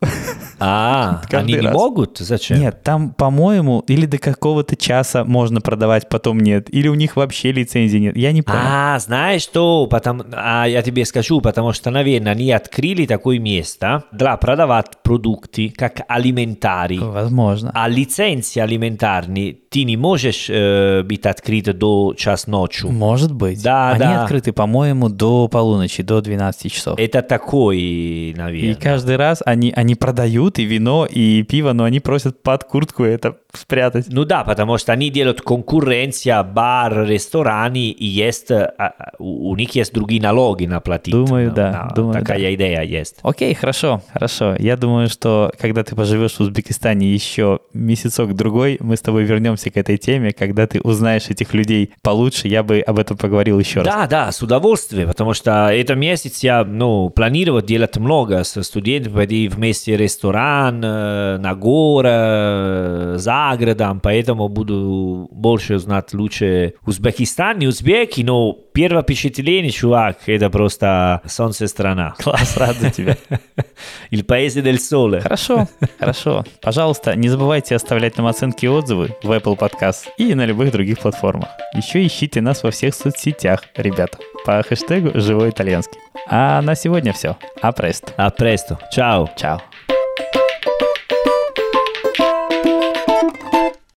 А, 0.58 1.22
они 1.30 1.54
не 1.54 1.68
могут? 1.68 2.18
Зачем? 2.18 2.58
Нет, 2.58 2.82
там, 2.82 3.10
по-моему, 3.10 3.84
или 3.90 4.06
до 4.06 4.18
какого-то 4.18 4.76
часа 4.76 5.24
можно 5.24 5.60
продавать, 5.60 6.08
потом 6.08 6.40
нет. 6.40 6.72
Или 6.72 6.88
у 6.88 6.94
них 6.94 7.16
вообще 7.16 7.52
лицензии 7.52 7.98
нет. 7.98 8.16
Я 8.16 8.32
не 8.32 8.42
понял. 8.42 8.58
А, 8.62 8.98
знаешь 8.98 9.42
что? 9.42 9.86
Потому, 9.86 10.24
а 10.32 10.66
я 10.66 10.82
тебе 10.82 11.04
скажу, 11.04 11.40
потому 11.40 11.72
что, 11.72 11.90
наверное, 11.90 12.32
они 12.32 12.50
открыли 12.52 13.06
такое 13.06 13.38
место 13.38 14.04
для 14.12 14.36
продавать 14.36 15.02
продукты 15.02 15.72
как 15.76 16.02
алиментари. 16.08 16.98
Возможно. 16.98 17.70
А 17.74 17.88
лицензии 17.88 18.60
алиментарные 18.60 19.56
ты 19.70 19.84
не 19.84 19.96
можешь 19.96 20.46
э, 20.48 21.02
быть 21.02 21.26
открыт 21.26 21.76
до 21.78 22.14
час 22.16 22.46
ночи. 22.46 22.86
Может 22.86 23.32
быть. 23.32 23.62
Да, 23.62 23.90
Они 23.90 24.00
да. 24.00 24.22
открыты, 24.22 24.52
по-моему, 24.52 25.08
до 25.08 25.48
полуночи, 25.48 26.02
до 26.02 26.20
12 26.20 26.72
часов. 26.72 26.98
Это 26.98 27.22
такой, 27.22 27.78
И 27.78 28.34
наверное. 28.36 28.74
каждый 28.76 29.16
раз 29.16 29.42
они, 29.44 29.72
они 29.76 29.94
продают 29.94 30.58
и 30.58 30.64
вино, 30.64 31.06
и 31.06 31.42
пиво, 31.42 31.72
но 31.72 31.84
они 31.84 32.00
просят 32.00 32.42
под 32.42 32.64
куртку 32.64 33.04
это 33.04 33.36
спрятать. 33.58 34.06
Ну 34.08 34.24
да, 34.24 34.44
потому 34.44 34.78
что 34.78 34.92
они 34.92 35.10
делают 35.10 35.40
конкуренция 35.42 36.42
бар, 36.42 37.06
рестораны, 37.06 37.90
и 37.90 38.06
есть, 38.06 38.50
а, 38.50 38.72
а, 38.78 39.10
у 39.18 39.54
них 39.56 39.74
есть 39.74 39.92
другие 39.92 40.20
налоги 40.22 40.66
наплатить. 40.66 41.12
Думаю, 41.12 41.48
Ну, 41.48 41.54
да, 41.54 41.92
думаю, 41.94 42.14
такая 42.14 42.40
да. 42.40 42.54
идея 42.54 42.82
есть. 42.82 43.16
Окей, 43.22 43.54
хорошо, 43.54 44.02
хорошо. 44.12 44.54
Я 44.58 44.76
думаю, 44.76 45.08
что 45.08 45.52
когда 45.60 45.82
ты 45.84 45.94
поживешь 45.94 46.32
в 46.34 46.40
Узбекистане 46.40 47.12
еще 47.12 47.60
месяцок-другой, 47.74 48.78
мы 48.80 48.96
с 48.96 49.00
тобой 49.00 49.24
вернемся 49.24 49.70
к 49.70 49.76
этой 49.76 49.96
теме. 49.98 50.32
Когда 50.32 50.66
ты 50.66 50.80
узнаешь 50.80 51.28
этих 51.28 51.54
людей 51.54 51.90
получше, 52.02 52.48
я 52.48 52.62
бы 52.62 52.80
об 52.80 52.98
этом 52.98 53.16
поговорил 53.16 53.58
еще 53.58 53.80
раз. 53.80 53.86
Да, 53.86 54.06
да, 54.06 54.32
с 54.32 54.42
удовольствием, 54.42 55.08
потому 55.08 55.34
что 55.34 55.68
это 55.68 55.94
месяц 55.94 56.42
я 56.42 56.64
ну, 56.64 57.10
планировал 57.10 57.62
делать 57.62 57.96
много 57.96 58.44
с 58.44 58.62
студентами, 58.62 59.14
пойти 59.14 59.48
вместе 59.48 59.96
в 59.96 60.00
ресторан, 60.00 60.82
э, 60.84 61.38
на 61.38 61.54
горы, 61.54 63.18
за 63.18 63.47
городом, 63.56 64.00
поэтому 64.00 64.48
буду 64.48 65.28
больше 65.32 65.76
узнать 65.76 66.12
лучше 66.14 66.74
Узбекистан, 66.86 67.58
не 67.58 67.66
узбеки, 67.66 68.22
но 68.22 68.56
первое 68.72 69.02
впечатление, 69.02 69.70
чувак, 69.70 70.18
это 70.26 70.50
просто 70.50 71.20
солнце 71.26 71.66
страна. 71.66 72.14
Класс, 72.18 72.56
рад 72.56 72.76
за 72.76 72.90
тебя. 72.90 73.16
Il 74.10 74.24
paese 74.24 74.62
del 74.62 74.78
sole. 74.78 75.20
Хорошо, 75.20 75.68
хорошо. 75.98 76.44
Пожалуйста, 76.60 77.14
не 77.14 77.28
забывайте 77.28 77.74
оставлять 77.74 78.16
нам 78.16 78.26
оценки 78.26 78.66
и 78.66 78.68
отзывы 78.68 79.10
в 79.22 79.30
Apple 79.30 79.58
Podcast 79.58 80.08
и 80.16 80.34
на 80.34 80.44
любых 80.44 80.72
других 80.72 80.98
платформах. 80.98 81.48
Еще 81.74 82.06
ищите 82.06 82.40
нас 82.40 82.62
во 82.62 82.70
всех 82.70 82.94
соцсетях, 82.94 83.64
ребята, 83.76 84.18
по 84.44 84.62
хэштегу 84.62 85.18
«Живой 85.18 85.50
итальянский». 85.50 86.00
А 86.28 86.60
на 86.62 86.74
сегодня 86.74 87.12
все. 87.12 87.36
А 87.62 87.72
прест. 87.72 88.12
A 88.16 88.28
presto, 88.28 88.78
ciao. 88.94 89.28
Чао. 89.36 89.60